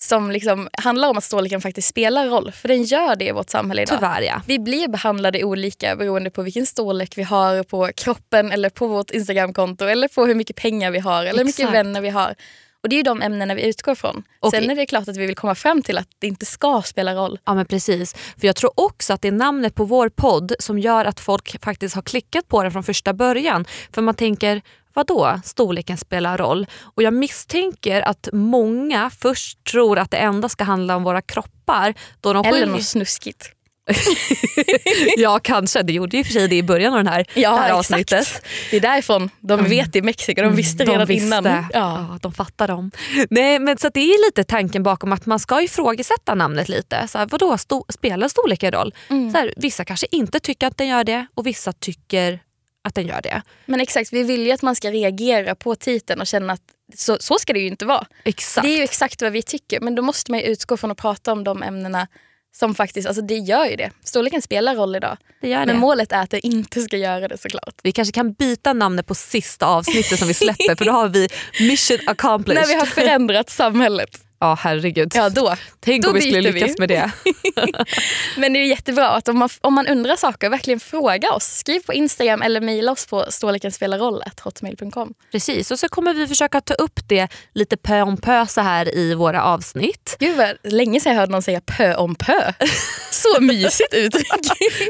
som 0.00 0.30
liksom 0.30 0.68
handlar 0.72 1.08
om 1.08 1.18
att 1.18 1.24
storleken 1.24 1.60
faktiskt 1.60 1.88
spelar 1.88 2.26
roll. 2.26 2.52
För 2.52 2.68
den 2.68 2.82
gör 2.82 3.16
det 3.16 3.24
i 3.24 3.32
vårt 3.32 3.50
samhälle 3.50 3.82
idag. 3.82 3.98
Tyvärr 3.98 4.22
ja. 4.22 4.42
Vi 4.46 4.58
blir 4.58 4.88
behandlade 4.88 5.44
olika 5.44 5.96
beroende 5.96 6.30
på 6.30 6.42
vilken 6.42 6.66
storlek 6.66 7.18
vi 7.18 7.22
har 7.22 7.62
på 7.62 7.90
kroppen 7.96 8.52
eller 8.52 8.70
på 8.70 8.86
vårt 8.86 9.10
Instagramkonto 9.10 9.84
eller 9.84 10.08
på 10.08 10.26
hur 10.26 10.34
mycket 10.34 10.56
pengar 10.56 10.90
vi 10.90 10.98
har 10.98 11.24
eller 11.24 11.38
hur 11.38 11.44
mycket 11.44 11.72
vänner 11.72 12.00
vi 12.00 12.08
har. 12.08 12.34
Och 12.82 12.88
Det 12.88 12.94
är 12.94 12.96
ju 12.96 13.02
de 13.02 13.22
ämnena 13.22 13.54
vi 13.54 13.68
utgår 13.68 13.94
från. 13.94 14.22
Och 14.40 14.50
Sen 14.50 14.70
är 14.70 14.76
det 14.76 14.86
klart 14.86 15.08
att 15.08 15.16
vi 15.16 15.26
vill 15.26 15.36
komma 15.36 15.54
fram 15.54 15.82
till 15.82 15.98
att 15.98 16.08
det 16.18 16.26
inte 16.26 16.46
ska 16.46 16.82
spela 16.82 17.14
roll. 17.14 17.38
Ja 17.44 17.54
men 17.54 17.66
precis. 17.66 18.14
För 18.14 18.46
jag 18.46 18.56
tror 18.56 18.72
också 18.74 19.12
att 19.12 19.22
det 19.22 19.28
är 19.28 19.32
namnet 19.32 19.74
på 19.74 19.84
vår 19.84 20.08
podd 20.08 20.52
som 20.58 20.78
gör 20.78 21.04
att 21.04 21.20
folk 21.20 21.64
faktiskt 21.64 21.94
har 21.94 22.02
klickat 22.02 22.48
på 22.48 22.62
den 22.62 22.72
från 22.72 22.84
första 22.84 23.12
början. 23.12 23.64
För 23.92 24.02
man 24.02 24.14
tänker, 24.14 24.62
vad 24.98 25.06
då? 25.06 25.40
storleken 25.44 25.96
spelar 25.98 26.38
roll? 26.38 26.66
Och 26.94 27.02
jag 27.02 27.14
misstänker 27.14 28.02
att 28.02 28.28
många 28.32 29.10
först 29.10 29.64
tror 29.64 29.98
att 29.98 30.10
det 30.10 30.16
enda 30.16 30.48
ska 30.48 30.64
handla 30.64 30.96
om 30.96 31.02
våra 31.04 31.22
kroppar. 31.22 31.94
Då 32.20 32.32
de 32.32 32.44
Eller 32.44 32.66
något 32.66 32.84
snuskigt. 32.84 33.50
ja 35.16 35.38
kanske, 35.42 35.82
det 35.82 35.92
gjorde 35.92 36.16
ju 36.16 36.24
för 36.24 36.32
sig 36.32 36.48
det 36.48 36.56
i 36.56 36.62
början 36.62 36.92
av 36.92 36.98
den 36.98 37.06
här, 37.06 37.26
Ja, 37.34 37.50
det 37.50 37.56
här 37.56 37.64
exakt. 37.64 37.78
avsnittet. 37.78 38.42
Det 38.70 38.76
är 38.76 38.80
därifrån 38.80 39.30
de 39.40 39.64
vet 39.64 39.96
i 39.96 40.02
Mexiko. 40.02 40.42
De 40.42 40.56
visste 40.56 40.84
redan 40.84 40.98
de 40.98 41.04
visste. 41.06 41.26
innan. 41.26 41.44
Ja. 41.44 41.64
Ja. 41.72 42.18
de 42.22 42.32
fattar 42.32 42.68
dem. 42.68 42.90
Nej, 43.30 43.58
men 43.58 43.78
så 43.78 43.88
det 43.88 44.00
är 44.00 44.26
lite 44.26 44.44
tanken 44.44 44.82
bakom 44.82 45.12
att 45.12 45.26
man 45.26 45.38
ska 45.38 45.62
ifrågasätta 45.62 46.34
namnet 46.34 46.68
lite. 46.68 47.08
Så 47.08 47.18
här, 47.18 47.26
vadå, 47.26 47.52
sto- 47.56 47.92
spelar 47.92 48.28
storleken 48.28 48.72
roll? 48.72 48.94
Mm. 49.08 49.32
Så 49.32 49.38
här, 49.38 49.54
vissa 49.56 49.84
kanske 49.84 50.06
inte 50.10 50.40
tycker 50.40 50.66
att 50.66 50.76
den 50.76 50.86
gör 50.88 51.04
det 51.04 51.26
och 51.34 51.46
vissa 51.46 51.72
tycker 51.72 52.40
att 52.88 52.94
den 52.94 53.06
gör 53.06 53.20
det. 53.22 53.42
Men 53.66 53.80
exakt, 53.80 54.12
vi 54.12 54.22
vill 54.22 54.46
ju 54.46 54.52
att 54.52 54.62
man 54.62 54.76
ska 54.76 54.90
reagera 54.90 55.54
på 55.54 55.74
titeln 55.74 56.20
och 56.20 56.26
känna 56.26 56.52
att 56.52 56.62
så, 56.94 57.16
så 57.20 57.38
ska 57.38 57.52
det 57.52 57.58
ju 57.58 57.66
inte 57.66 57.86
vara. 57.86 58.06
Exakt. 58.24 58.66
Det 58.66 58.72
är 58.72 58.76
ju 58.76 58.82
exakt 58.82 59.22
vad 59.22 59.32
vi 59.32 59.42
tycker 59.42 59.80
men 59.80 59.94
då 59.94 60.02
måste 60.02 60.30
man 60.30 60.40
ju 60.40 60.46
utgå 60.46 60.76
från 60.76 60.90
att 60.90 60.98
prata 60.98 61.32
om 61.32 61.44
de 61.44 61.62
ämnena 61.62 62.08
som 62.56 62.74
faktiskt, 62.74 63.08
alltså 63.08 63.22
det 63.22 63.36
gör 63.36 63.66
ju 63.66 63.76
det. 63.76 63.90
Storleken 64.04 64.42
spelar 64.42 64.74
roll 64.74 64.96
idag. 64.96 65.16
det 65.40 65.48
gör 65.48 65.60
det. 65.60 65.66
Men 65.66 65.78
målet 65.78 66.12
är 66.12 66.22
att 66.22 66.30
det 66.30 66.46
inte 66.46 66.82
ska 66.82 66.96
göra 66.96 67.28
det 67.28 67.38
såklart. 67.38 67.74
vi 67.82 67.92
kanske 67.92 68.12
kan 68.12 68.32
byta 68.32 68.72
namnet 68.72 69.06
på 69.06 69.14
sista 69.14 69.66
avsnittet 69.66 70.18
som 70.18 70.28
vi 70.28 70.34
släpper 70.34 70.76
för 70.76 70.84
då 70.84 70.92
har 70.92 71.08
vi 71.08 71.28
mission 71.60 71.98
accomplished. 72.06 72.62
När 72.68 72.74
vi 72.74 72.74
har 72.74 72.86
förändrat 72.86 73.50
samhället, 73.50 74.20
Ja 74.40 74.58
herregud. 74.60 75.12
ja 75.14 75.28
då. 75.28 75.54
Tänk 75.80 76.02
då 76.02 76.08
om 76.08 76.14
vi 76.14 76.20
skulle 76.20 76.42
byter 76.42 76.52
vi. 76.52 76.60
lyckas 76.60 76.78
med 76.78 76.88
det. 76.88 77.10
Men 78.36 78.52
det 78.52 78.58
är 78.58 78.64
jättebra 78.64 79.08
att 79.08 79.28
om 79.28 79.38
man, 79.38 79.48
om 79.60 79.74
man 79.74 79.86
undrar 79.86 80.16
saker, 80.16 80.48
verkligen 80.50 80.80
fråga 80.80 81.32
oss. 81.32 81.44
Skriv 81.44 81.80
på 81.80 81.92
Instagram 81.92 82.42
eller 82.42 82.60
mejla 82.60 82.92
oss 82.92 83.06
på 83.06 83.24
storleken 83.28 83.72
spelar 83.72 83.98
roll 83.98 84.22
hotmail.com. 84.42 85.14
Precis, 85.32 85.70
och 85.70 85.78
så 85.78 85.88
kommer 85.88 86.14
vi 86.14 86.26
försöka 86.26 86.60
ta 86.60 86.74
upp 86.74 87.00
det 87.08 87.28
lite 87.54 87.76
pö 87.76 88.02
om 88.02 88.16
pö 88.16 88.46
så 88.46 88.60
här 88.60 88.94
i 88.96 89.14
våra 89.14 89.42
avsnitt. 89.44 90.16
Gud 90.20 90.36
vad 90.36 90.56
länge 90.72 91.00
sedan 91.00 91.12
jag 91.12 91.20
hörde 91.20 91.32
någon 91.32 91.42
säga 91.42 91.60
pö 91.60 91.94
om 91.94 92.14
pö. 92.14 92.52
Så 93.10 93.40
mysigt 93.40 93.94
uttryck. 93.94 94.26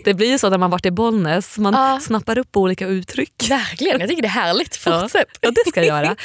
Det 0.04 0.14
blir 0.14 0.28
ju 0.30 0.38
så 0.38 0.50
när 0.50 0.58
man 0.58 0.70
varit 0.70 0.86
i 0.86 0.90
Bollnäs, 0.90 1.58
man 1.58 1.74
Ja. 1.74 2.00
snappar 2.02 2.38
upp 2.38 2.56
olika 2.56 2.86
uttryck. 2.86 3.46
Verkligen, 3.48 4.00
jag 4.00 4.08
tycker 4.08 4.22
det 4.22 4.28
är 4.28 4.30
härligt. 4.30 4.76
Fortsätt. 4.76 5.28
Ja, 5.40 5.50
det 5.50 5.70
ska 5.70 5.84
jag 5.84 5.86
göra. 6.04 6.16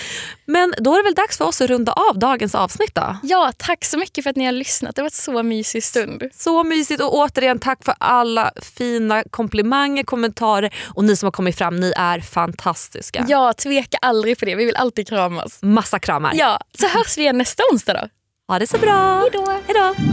Men 0.46 0.74
då 0.78 0.94
är 0.94 0.98
det 0.98 1.04
väl 1.04 1.14
dags 1.14 1.38
för 1.38 1.46
oss 1.46 1.62
att 1.62 1.70
runda 1.70 1.92
av 1.92 2.20
dagens 2.20 2.56
avsnitt 2.56 2.96
då. 2.96 3.13
Ja, 3.24 3.52
tack 3.58 3.86
så 3.86 3.98
mycket 3.98 4.24
för 4.24 4.30
att 4.30 4.36
ni 4.36 4.46
har 4.46 4.52
lyssnat. 4.52 4.96
Det 4.96 5.02
har 5.02 5.04
varit 5.04 5.14
så 5.14 5.44
mysig 5.44 5.84
stund. 5.84 6.24
Så 6.34 6.64
mysigt 6.64 7.02
och 7.02 7.16
återigen 7.16 7.60
tack 7.60 7.84
för 7.86 7.96
alla 7.98 8.52
fina 8.62 9.24
komplimanger, 9.30 10.04
kommentarer 10.04 10.74
och 10.96 11.04
ni 11.04 11.16
som 11.16 11.28
har 11.28 11.32
kommit 11.32 11.58
fram, 11.58 11.76
ni 11.76 11.94
är 11.98 12.20
fantastiska. 12.20 13.26
Ja, 13.28 13.54
tveka 13.54 13.98
aldrig 14.02 14.40
på 14.40 14.46
det. 14.46 14.56
Vi 14.56 14.66
vill 14.66 14.76
alltid 14.76 15.08
kramas. 15.08 15.60
Massa 15.62 16.00
kramar. 16.00 16.32
Ja, 16.36 16.60
så 16.80 16.88
hörs 16.88 17.18
vi 17.18 17.22
igen 17.22 17.38
nästa 17.38 17.64
onsdag 17.72 17.94
då. 17.94 18.08
Ha 18.48 18.60
det 18.60 18.68
så 18.68 18.78
bra. 18.78 19.20
Hejdå. 19.20 19.60
Hejdå. 19.68 20.13